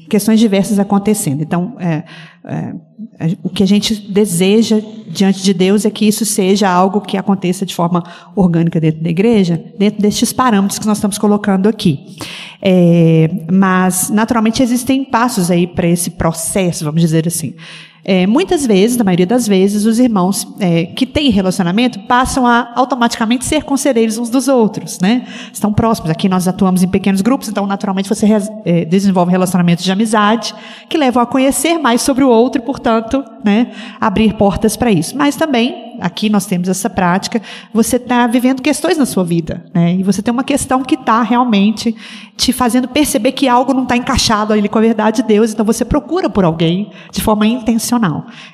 [0.08, 1.42] questões diversas acontecendo.
[1.42, 2.04] Então, é,
[2.44, 7.16] é, o que a gente deseja diante de Deus é que isso seja algo que
[7.16, 8.04] aconteça de forma
[8.36, 12.16] orgânica dentro da igreja, dentro destes parâmetros que nós estamos colocando aqui.
[12.62, 17.56] É, mas, naturalmente, existem passos aí para esse processo, vamos dizer assim.
[18.04, 22.70] É, muitas vezes, na maioria das vezes, os irmãos é, que têm relacionamento passam a
[22.76, 25.26] automaticamente ser conselheiros uns dos outros, né?
[25.50, 26.10] Estão próximos.
[26.10, 28.26] Aqui nós atuamos em pequenos grupos, então naturalmente você
[28.64, 30.54] é, desenvolve relacionamentos de amizade
[30.88, 35.16] que levam a conhecer mais sobre o outro e, portanto, né, abrir portas para isso.
[35.16, 37.40] Mas também aqui nós temos essa prática,
[37.72, 39.94] você está vivendo questões na sua vida, né?
[39.94, 41.94] E você tem uma questão que está realmente
[42.36, 45.64] te fazendo perceber que algo não está encaixado ali com a verdade de Deus, então
[45.64, 47.93] você procura por alguém de forma intencional,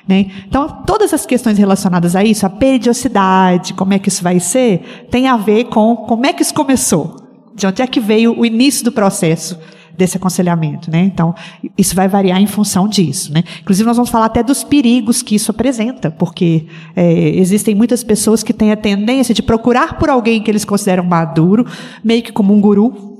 [0.07, 0.27] né?
[0.47, 5.07] Então, todas as questões relacionadas a isso, a periodicidade, como é que isso vai ser,
[5.09, 7.15] tem a ver com como é que isso começou,
[7.55, 9.57] de onde é que veio o início do processo
[9.97, 11.01] desse aconselhamento, né?
[11.01, 11.35] Então,
[11.77, 13.43] isso vai variar em função disso, né?
[13.61, 16.65] Inclusive, nós vamos falar até dos perigos que isso apresenta, porque
[16.95, 21.03] é, existem muitas pessoas que têm a tendência de procurar por alguém que eles consideram
[21.03, 21.65] maduro,
[22.03, 23.10] meio que como um guru,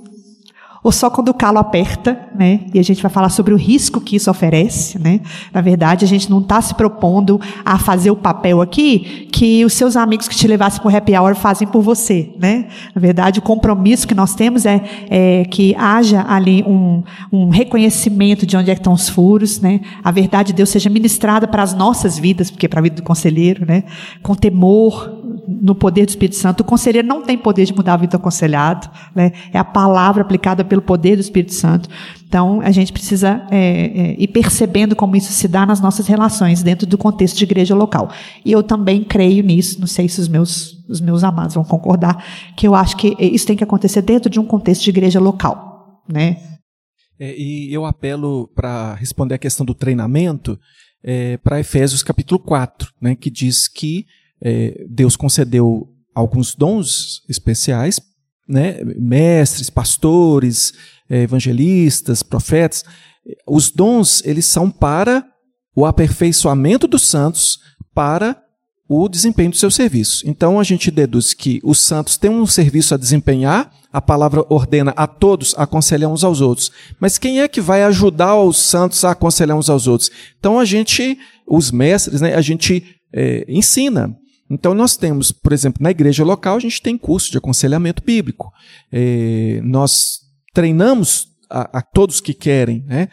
[0.83, 2.61] ou só quando o calo aperta, né?
[2.73, 5.21] E a gente vai falar sobre o risco que isso oferece, né?
[5.53, 9.73] Na verdade, a gente não está se propondo a fazer o papel aqui que os
[9.73, 12.67] seus amigos que te levassem para o happy hour fazem por você, né?
[12.95, 18.45] Na verdade, o compromisso que nós temos é, é que haja ali um, um reconhecimento
[18.45, 19.81] de onde é estão os furos, né?
[20.03, 22.95] A verdade de Deus seja ministrada para as nossas vidas, porque é para a vida
[22.95, 23.83] do conselheiro, né?
[24.23, 26.61] Com temor, no poder do Espírito Santo.
[26.61, 29.31] O conselheiro não tem poder de mudar a vida do aconselhado, né?
[29.53, 31.89] É a palavra aplicada pelo poder do Espírito Santo.
[32.27, 36.63] Então, a gente precisa é, é, ir percebendo como isso se dá nas nossas relações
[36.63, 38.09] dentro do contexto de igreja local.
[38.45, 42.23] E eu também creio nisso, não sei se os meus, os meus amados vão concordar,
[42.55, 46.01] que eu acho que isso tem que acontecer dentro de um contexto de igreja local,
[46.07, 46.37] né?
[47.19, 50.57] É, e eu apelo para responder a questão do treinamento
[51.03, 54.05] é, para Efésios capítulo 4, né, que diz que
[54.43, 57.99] é, Deus concedeu alguns dons especiais
[58.51, 60.73] né, mestres, pastores,
[61.09, 62.83] eh, evangelistas, profetas,
[63.47, 65.25] os dons eles são para
[65.73, 67.59] o aperfeiçoamento dos santos
[67.93, 68.41] para
[68.89, 70.27] o desempenho do seu serviço.
[70.27, 74.91] Então a gente deduz que os santos têm um serviço a desempenhar, a palavra ordena
[74.97, 76.71] a todos aconselhar uns aos outros.
[76.99, 80.11] Mas quem é que vai ajudar os santos a aconselhar uns aos outros?
[80.39, 84.13] Então a gente, os mestres, né, a gente é, ensina.
[84.51, 88.51] Então, nós temos, por exemplo, na igreja local, a gente tem curso de aconselhamento bíblico.
[88.91, 90.19] É, nós
[90.53, 93.07] treinamos a, a, todos que querem, né,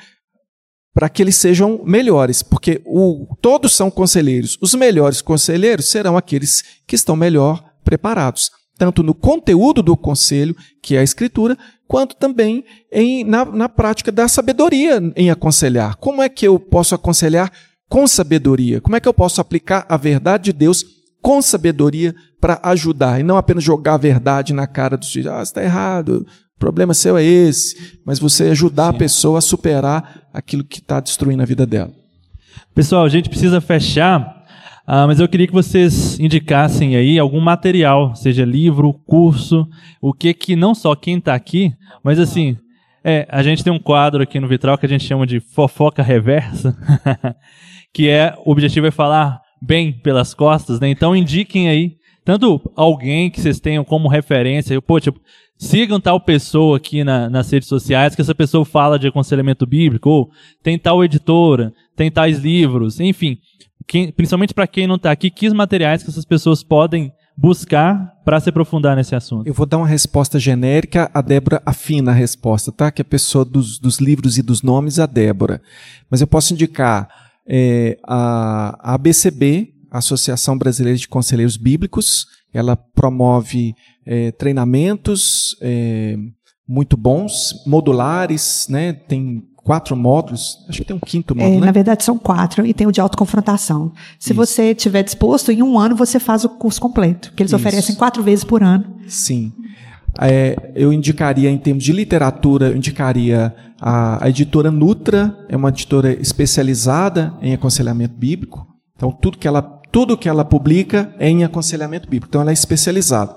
[0.93, 4.59] para que eles sejam melhores, porque o, todos são conselheiros.
[4.61, 10.97] Os melhores conselheiros serão aqueles que estão melhor preparados, tanto no conteúdo do conselho, que
[10.97, 11.57] é a escritura,
[11.87, 15.95] quanto também em, na, na prática da sabedoria em aconselhar.
[15.99, 17.53] Como é que eu posso aconselhar
[17.89, 18.81] com sabedoria?
[18.81, 23.23] Como é que eu posso aplicar a verdade de Deus com sabedoria para ajudar e
[23.23, 25.33] não apenas jogar a verdade na cara dos filhos.
[25.33, 26.27] Ah, está errado,
[26.57, 28.97] o problema seu é esse, mas você ajudar Sim.
[28.97, 31.93] a pessoa a superar aquilo que está destruindo a vida dela.
[32.75, 34.45] Pessoal, a gente precisa fechar,
[34.87, 39.69] ah, mas eu queria que vocês indicassem aí algum material, seja livro, curso,
[40.01, 41.73] o que que não só quem está aqui,
[42.03, 42.57] mas assim,
[43.05, 46.03] é, a gente tem um quadro aqui no Vitral que a gente chama de fofoca
[46.03, 46.77] reversa,
[47.93, 50.89] que é o objetivo é falar bem pelas costas, né?
[50.89, 55.19] Então indiquem aí tanto alguém que vocês tenham como referência, pô, tipo,
[55.57, 60.11] sigam tal pessoa aqui na, nas redes sociais, que essa pessoa fala de aconselhamento bíblico,
[60.11, 60.31] ou
[60.63, 63.39] tem tal editora, tem tais livros, enfim,
[63.87, 68.39] quem, principalmente para quem não está aqui, que materiais que essas pessoas podem buscar para
[68.41, 69.47] se aprofundar nesse assunto?
[69.47, 72.91] Eu vou dar uma resposta genérica, a Débora afina a resposta, tá?
[72.91, 75.63] Que é a pessoa dos, dos livros e dos nomes, a Débora.
[76.11, 77.09] Mas eu posso indicar
[77.49, 83.75] é, a, ABCB, Associação Brasileira de Conselheiros Bíblicos, ela promove
[84.07, 86.17] é, treinamentos é,
[86.69, 88.93] muito bons, modulares, né?
[88.93, 91.67] tem quatro módulos, acho que tem um quinto módulo, é, né?
[91.67, 93.93] Na verdade são quatro e tem o de autoconfrontação.
[94.19, 94.35] Se Isso.
[94.35, 97.57] você estiver disposto, em um ano você faz o curso completo, que eles Isso.
[97.57, 98.97] oferecem quatro vezes por ano.
[99.07, 99.53] Sim.
[100.21, 105.69] É, eu indicaria, em termos de literatura, eu indicaria a, a, editora Nutra, é uma
[105.69, 108.67] editora especializada em aconselhamento bíblico.
[108.97, 112.29] Então, tudo que ela, tudo que ela publica é em aconselhamento bíblico.
[112.29, 113.35] Então, ela é especializada.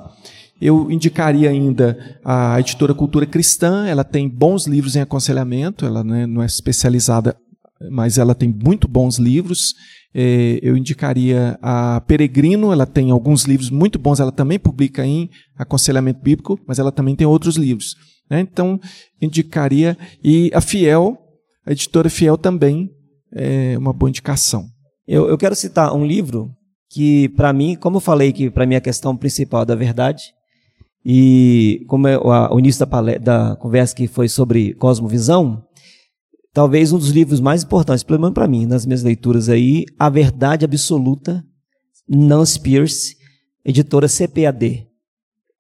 [0.60, 6.28] Eu indicaria ainda a editora Cultura Cristã, ela tem bons livros em aconselhamento, ela né,
[6.28, 7.36] não é especializada
[7.90, 9.74] mas ela tem muito bons livros.
[10.14, 15.30] É, eu indicaria a Peregrino, ela tem alguns livros muito bons, ela também publica em
[15.58, 17.96] aconselhamento bíblico, mas ela também tem outros livros.
[18.30, 18.42] Né?
[18.42, 18.80] Então,
[19.22, 19.98] indicaria.
[20.24, 21.18] E a Fiel,
[21.66, 22.90] a editora Fiel também
[23.34, 24.66] é uma boa indicação.
[25.08, 26.52] Eu, eu quero citar um livro
[26.90, 30.24] que, para mim, como eu falei que para mim a questão principal é da verdade,
[31.06, 35.64] e como é o início da, da conversa que foi sobre cosmovisão,
[36.54, 40.10] talvez um dos livros mais importantes, pelo menos para mim, nas minhas leituras aí, A
[40.10, 41.44] Verdade Absoluta,
[42.08, 43.16] Nancy Pierce,
[43.64, 44.88] editora CPAD.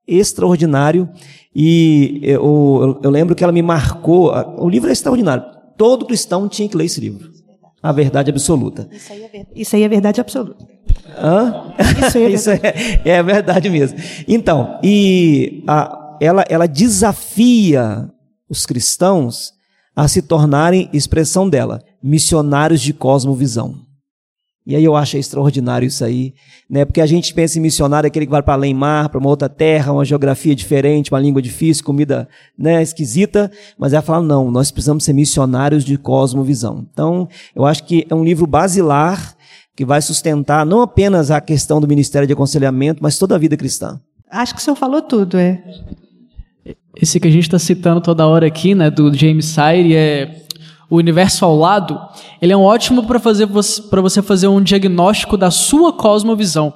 [0.07, 1.09] Extraordinário.
[1.55, 4.31] E eu, eu, lembro que ela me marcou.
[4.57, 5.43] O livro é extraordinário.
[5.77, 7.31] Todo cristão tinha que ler esse livro.
[7.81, 8.89] A Verdade Absoluta.
[8.91, 9.47] Isso aí é, ver...
[9.55, 10.67] Isso aí é verdade absoluta.
[11.17, 11.73] Hã?
[12.05, 13.97] Isso, é, Isso é, é, verdade mesmo.
[14.27, 18.09] Então, e a, ela, ela desafia
[18.49, 19.53] os cristãos
[19.95, 23.75] a se tornarem, expressão dela, missionários de cosmovisão.
[24.65, 26.35] E aí eu acho extraordinário isso aí,
[26.69, 26.85] né?
[26.85, 29.49] Porque a gente pensa em missionário aquele que vai para além mar, para uma outra
[29.49, 34.69] terra, uma geografia diferente, uma língua difícil, comida, né, esquisita, mas ela fala não, nós
[34.69, 36.87] precisamos ser missionários de cosmovisão.
[36.93, 39.35] Então, eu acho que é um livro basilar
[39.75, 43.57] que vai sustentar não apenas a questão do ministério de aconselhamento, mas toda a vida
[43.57, 43.99] cristã.
[44.29, 45.61] Acho que o senhor falou tudo, é.
[46.95, 50.45] Esse que a gente está citando toda hora aqui, né, do James Sire, é
[50.89, 51.97] o universo ao lado.
[52.41, 56.73] Ele é um ótimo para fazer para você fazer um diagnóstico da sua cosmovisão.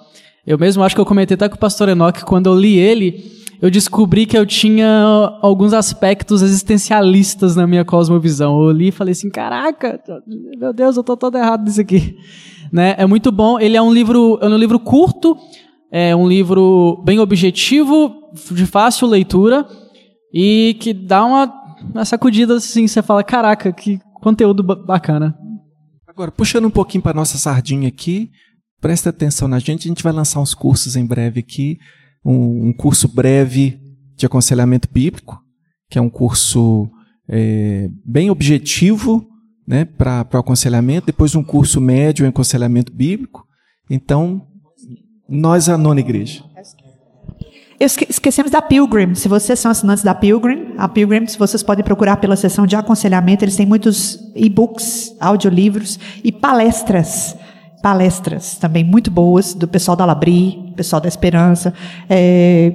[0.48, 3.36] Eu mesmo acho que eu comentei até com o pastor Enoch quando eu li ele,
[3.62, 8.62] eu descobri que eu tinha alguns aspectos existencialistas na minha cosmovisão.
[8.64, 10.00] Eu li e falei assim, caraca,
[10.58, 12.18] meu Deus, eu tô todo errado nisso aqui.
[12.74, 12.96] Né?
[12.98, 13.60] É muito bom.
[13.60, 15.38] Ele é um livro, é um livro curto,
[15.90, 19.66] é um livro bem objetivo, de fácil leitura
[20.38, 21.46] e que dá uma,
[21.94, 25.34] uma sacudida assim, você fala, caraca, que conteúdo bacana.
[26.06, 28.30] Agora, puxando um pouquinho para nossa sardinha aqui,
[28.82, 31.80] presta atenção na gente, a gente vai lançar uns cursos em breve aqui,
[32.24, 33.80] um, um curso breve
[34.18, 35.42] de aconselhamento bíblico,
[35.90, 36.90] que é um curso
[37.30, 39.26] é, bem objetivo
[39.66, 43.48] né, para o aconselhamento, depois um curso médio em aconselhamento bíblico.
[43.90, 44.46] Então,
[45.30, 46.44] nós, a nona igreja.
[47.80, 49.16] Esquecemos da Pilgrim.
[49.16, 53.44] Se vocês são assinantes da Pilgrim, a Pilgrim, vocês podem procurar pela seção de aconselhamento,
[53.44, 57.36] eles têm muitos e-books, audiolivros e palestras.
[57.82, 61.74] Palestras também muito boas do pessoal da Labri, pessoal da Esperança,
[62.10, 62.74] é,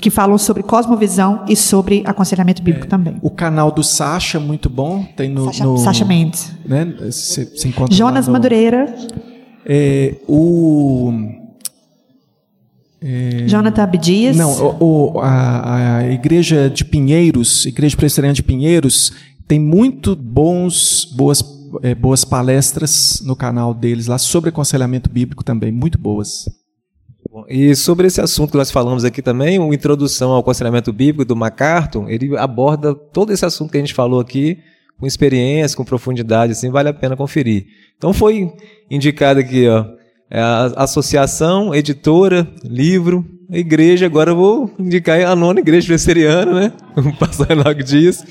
[0.00, 3.18] que falam sobre cosmovisão e sobre aconselhamento bíblico é, também.
[3.20, 5.04] O canal do Sacha, muito bom.
[5.16, 5.46] Tem no.
[5.46, 6.52] Sacha, no, Sacha Mendes.
[6.64, 8.94] Né, se, se Jonas no, Madureira.
[9.68, 11.12] É, o
[13.00, 13.46] é...
[13.46, 14.36] Jonathan Abdias.
[14.36, 19.12] Não, o, o, a, a, igreja de Pinheiros, igreja presbiteriana de Pinheiros,
[19.46, 21.44] tem muito bons, boas,
[21.82, 26.46] é, boas palestras no canal deles lá sobre aconselhamento bíblico também, muito boas.
[27.48, 31.36] E sobre esse assunto que nós falamos aqui também, o Introdução ao Aconselhamento Bíblico do
[31.36, 34.58] MacArthur, ele aborda todo esse assunto que a gente falou aqui,
[34.98, 37.66] com experiência, com profundidade, assim, vale a pena conferir.
[37.98, 38.50] Então foi
[38.90, 39.84] indicado aqui, ó,
[40.30, 44.06] é a associação, editora, livro, igreja.
[44.06, 46.72] Agora eu vou indicar a nona igreja presbiteriana, né?
[46.96, 48.24] O pastor Enoque Dias.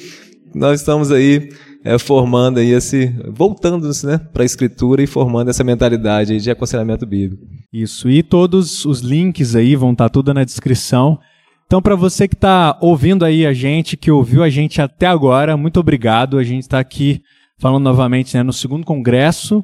[0.53, 1.49] Nós estamos aí
[1.84, 7.05] é, formando aí esse, voltando-se né, para a escritura e formando essa mentalidade de aconselhamento
[7.05, 7.43] bíblico.
[7.72, 11.19] Isso, e todos os links aí vão estar tudo na descrição.
[11.65, 15.57] Então, para você que está ouvindo aí a gente, que ouviu a gente até agora,
[15.57, 16.38] muito obrigado.
[16.38, 17.22] A gente está aqui
[17.57, 19.63] falando novamente né, no segundo congresso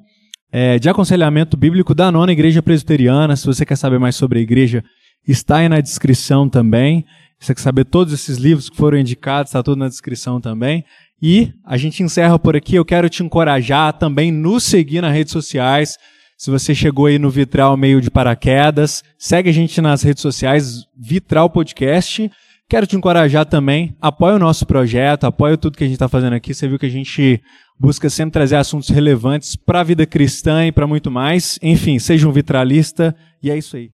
[0.51, 3.35] é, de aconselhamento bíblico da nona igreja presbiteriana.
[3.35, 4.83] Se você quer saber mais sobre a igreja,
[5.27, 7.05] está aí na descrição também.
[7.39, 10.83] Se você quer saber todos esses livros que foram indicados, está tudo na descrição também.
[11.21, 12.75] E a gente encerra por aqui.
[12.75, 15.97] Eu quero te encorajar a também nos seguir nas redes sociais.
[16.37, 20.85] Se você chegou aí no Vitral meio de paraquedas, segue a gente nas redes sociais,
[20.97, 22.31] Vitral Podcast.
[22.67, 26.33] Quero te encorajar também, apoia o nosso projeto, apoia tudo que a gente está fazendo
[26.33, 26.53] aqui.
[26.53, 27.41] Você viu que a gente
[27.81, 31.57] busca sempre trazer assuntos relevantes para a vida cristã e para muito mais.
[31.63, 33.89] Enfim, seja um vitralista e é isso aí.